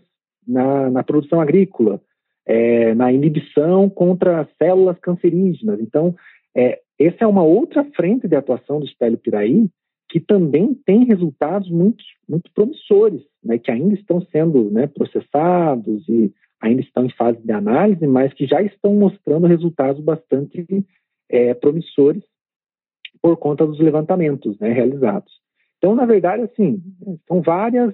na, 0.47 0.89
na 0.89 1.03
produção 1.03 1.41
agrícola, 1.41 2.01
é, 2.45 2.93
na 2.93 3.11
inibição 3.11 3.89
contra 3.89 4.47
células 4.57 4.97
cancerígenas. 4.99 5.79
Então, 5.79 6.15
é, 6.55 6.79
essa 6.99 7.23
é 7.23 7.27
uma 7.27 7.43
outra 7.43 7.83
frente 7.95 8.27
de 8.27 8.35
atuação 8.35 8.79
do 8.79 8.85
espelho 8.85 9.17
Piraí 9.17 9.69
que 10.09 10.19
também 10.19 10.73
tem 10.85 11.03
resultados 11.03 11.69
muito, 11.69 12.03
muito 12.29 12.51
promissores, 12.53 13.21
né, 13.43 13.57
que 13.57 13.71
ainda 13.71 13.95
estão 13.95 14.21
sendo 14.31 14.69
né, 14.69 14.87
processados 14.87 16.07
e 16.07 16.31
ainda 16.61 16.81
estão 16.81 17.05
em 17.05 17.09
fase 17.09 17.41
de 17.41 17.51
análise, 17.51 18.05
mas 18.07 18.33
que 18.33 18.45
já 18.45 18.61
estão 18.61 18.93
mostrando 18.93 19.47
resultados 19.47 20.01
bastante 20.03 20.65
é, 21.29 21.53
promissores 21.53 22.23
por 23.21 23.37
conta 23.37 23.65
dos 23.65 23.79
levantamentos 23.79 24.57
né, 24.59 24.71
realizados. 24.71 25.33
Então, 25.77 25.95
na 25.95 26.05
verdade, 26.05 26.43
assim, 26.43 26.81
são 27.27 27.41
várias, 27.41 27.93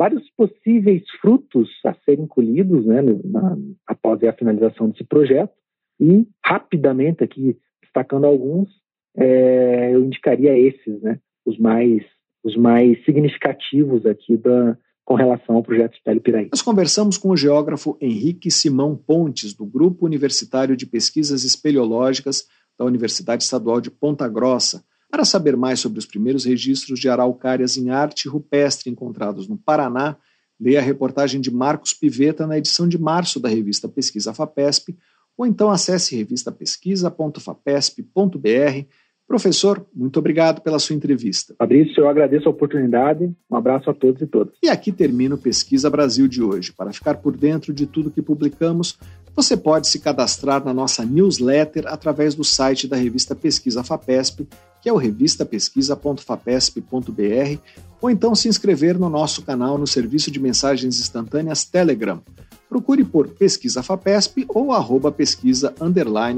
vários 0.00 0.30
possíveis 0.30 1.02
frutos 1.20 1.68
a 1.84 1.92
serem 2.06 2.26
colhidos 2.26 2.86
né, 2.86 3.02
na, 3.22 3.54
após 3.86 4.24
a 4.24 4.32
finalização 4.32 4.88
desse 4.88 5.04
projeto 5.04 5.52
e, 6.00 6.26
rapidamente 6.42 7.22
aqui, 7.22 7.54
destacando 7.82 8.24
alguns, 8.24 8.70
é, 9.14 9.90
eu 9.92 10.02
indicaria 10.02 10.58
esses, 10.58 11.02
né, 11.02 11.20
os 11.44 11.58
mais, 11.58 12.02
os 12.42 12.56
mais 12.56 13.04
significativos 13.04 14.06
aqui 14.06 14.38
da, 14.38 14.74
com 15.04 15.16
relação 15.16 15.56
ao 15.56 15.62
projeto 15.62 15.92
Espelho 15.92 16.22
Piraí. 16.22 16.48
Nós 16.50 16.62
conversamos 16.62 17.18
com 17.18 17.28
o 17.28 17.36
geógrafo 17.36 17.98
Henrique 18.00 18.50
Simão 18.50 18.96
Pontes, 18.96 19.52
do 19.52 19.66
Grupo 19.66 20.06
Universitário 20.06 20.78
de 20.78 20.86
Pesquisas 20.86 21.44
Espeleológicas 21.44 22.48
da 22.78 22.86
Universidade 22.86 23.42
Estadual 23.42 23.82
de 23.82 23.90
Ponta 23.90 24.26
Grossa, 24.26 24.82
para 25.10 25.24
saber 25.24 25.56
mais 25.56 25.80
sobre 25.80 25.98
os 25.98 26.06
primeiros 26.06 26.44
registros 26.44 27.00
de 27.00 27.08
araucárias 27.08 27.76
em 27.76 27.90
arte 27.90 28.28
rupestre 28.28 28.90
encontrados 28.90 29.48
no 29.48 29.58
Paraná, 29.58 30.16
leia 30.58 30.78
a 30.78 30.82
reportagem 30.82 31.40
de 31.40 31.50
Marcos 31.50 31.92
Piveta 31.92 32.46
na 32.46 32.58
edição 32.58 32.86
de 32.86 32.98
março 32.98 33.40
da 33.40 33.48
revista 33.48 33.88
Pesquisa 33.88 34.32
FAPESP, 34.32 34.96
ou 35.36 35.46
então 35.46 35.70
acesse 35.70 36.14
revistapesquisa.fapesp.br. 36.16 38.86
Professor, 39.26 39.86
muito 39.94 40.18
obrigado 40.18 40.60
pela 40.60 40.78
sua 40.78 40.96
entrevista. 40.96 41.54
Fabrício, 41.56 42.00
eu 42.00 42.08
agradeço 42.08 42.48
a 42.48 42.50
oportunidade. 42.50 43.32
Um 43.48 43.56
abraço 43.56 43.88
a 43.88 43.94
todos 43.94 44.20
e 44.20 44.26
todas. 44.26 44.54
E 44.62 44.68
aqui 44.68 44.90
termina 44.90 45.36
o 45.36 45.38
Pesquisa 45.38 45.88
Brasil 45.88 46.26
de 46.26 46.42
hoje. 46.42 46.72
Para 46.72 46.92
ficar 46.92 47.18
por 47.18 47.36
dentro 47.36 47.72
de 47.72 47.86
tudo 47.86 48.10
que 48.10 48.20
publicamos, 48.20 48.98
você 49.34 49.56
pode 49.56 49.86
se 49.86 50.00
cadastrar 50.00 50.64
na 50.64 50.74
nossa 50.74 51.04
newsletter 51.04 51.86
através 51.86 52.34
do 52.34 52.42
site 52.42 52.88
da 52.88 52.96
revista 52.96 53.34
Pesquisa 53.34 53.84
FAPESP, 53.84 54.48
que 54.82 54.88
é 54.88 54.92
o 54.92 54.96
revistapesquisa.fapesp.br, 54.96 57.60
ou 58.00 58.10
então 58.10 58.34
se 58.34 58.48
inscrever 58.48 58.98
no 58.98 59.10
nosso 59.10 59.42
canal 59.42 59.76
no 59.76 59.86
serviço 59.86 60.30
de 60.30 60.40
mensagens 60.40 60.98
instantâneas 60.98 61.64
Telegram. 61.64 62.22
Procure 62.68 63.04
por 63.04 63.28
Pesquisa 63.28 63.82
FAPESP 63.82 64.46
ou 64.48 64.72
arroba 64.72 65.10
pesquisa 65.10 65.74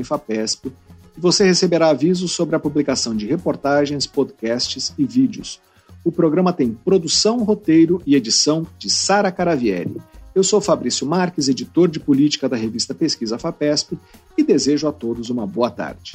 FAPESP 0.05 0.72
e 1.16 1.20
você 1.20 1.45
receberá 1.45 1.90
avisos 1.90 2.32
sobre 2.32 2.57
a 2.57 2.59
publicação 2.59 3.14
de 3.14 3.26
reportagens, 3.26 4.07
podcasts 4.07 4.95
e 4.97 5.05
vídeos. 5.05 5.61
O 6.05 6.11
programa 6.11 6.53
tem 6.53 6.72
produção, 6.72 7.45
roteiro 7.45 8.03
e 8.07 8.16
edição 8.16 8.66
de 8.78 8.90
Sara 8.90 9.30
Caravieri. 9.30 9.97
Eu 10.34 10.43
sou 10.43 10.61
Fabrício 10.61 11.07
Marques, 11.07 11.49
editor 11.49 11.88
de 11.88 12.01
política 12.01 12.49
da 12.49 12.57
revista 12.57 12.95
Pesquisa 12.95 13.38
FAPESP, 13.38 13.99
e 14.36 14.43
desejo 14.43 14.88
a 14.88 14.93
todos 14.93 15.28
uma 15.28 15.47
boa 15.47 15.70
tarde. 15.70 16.14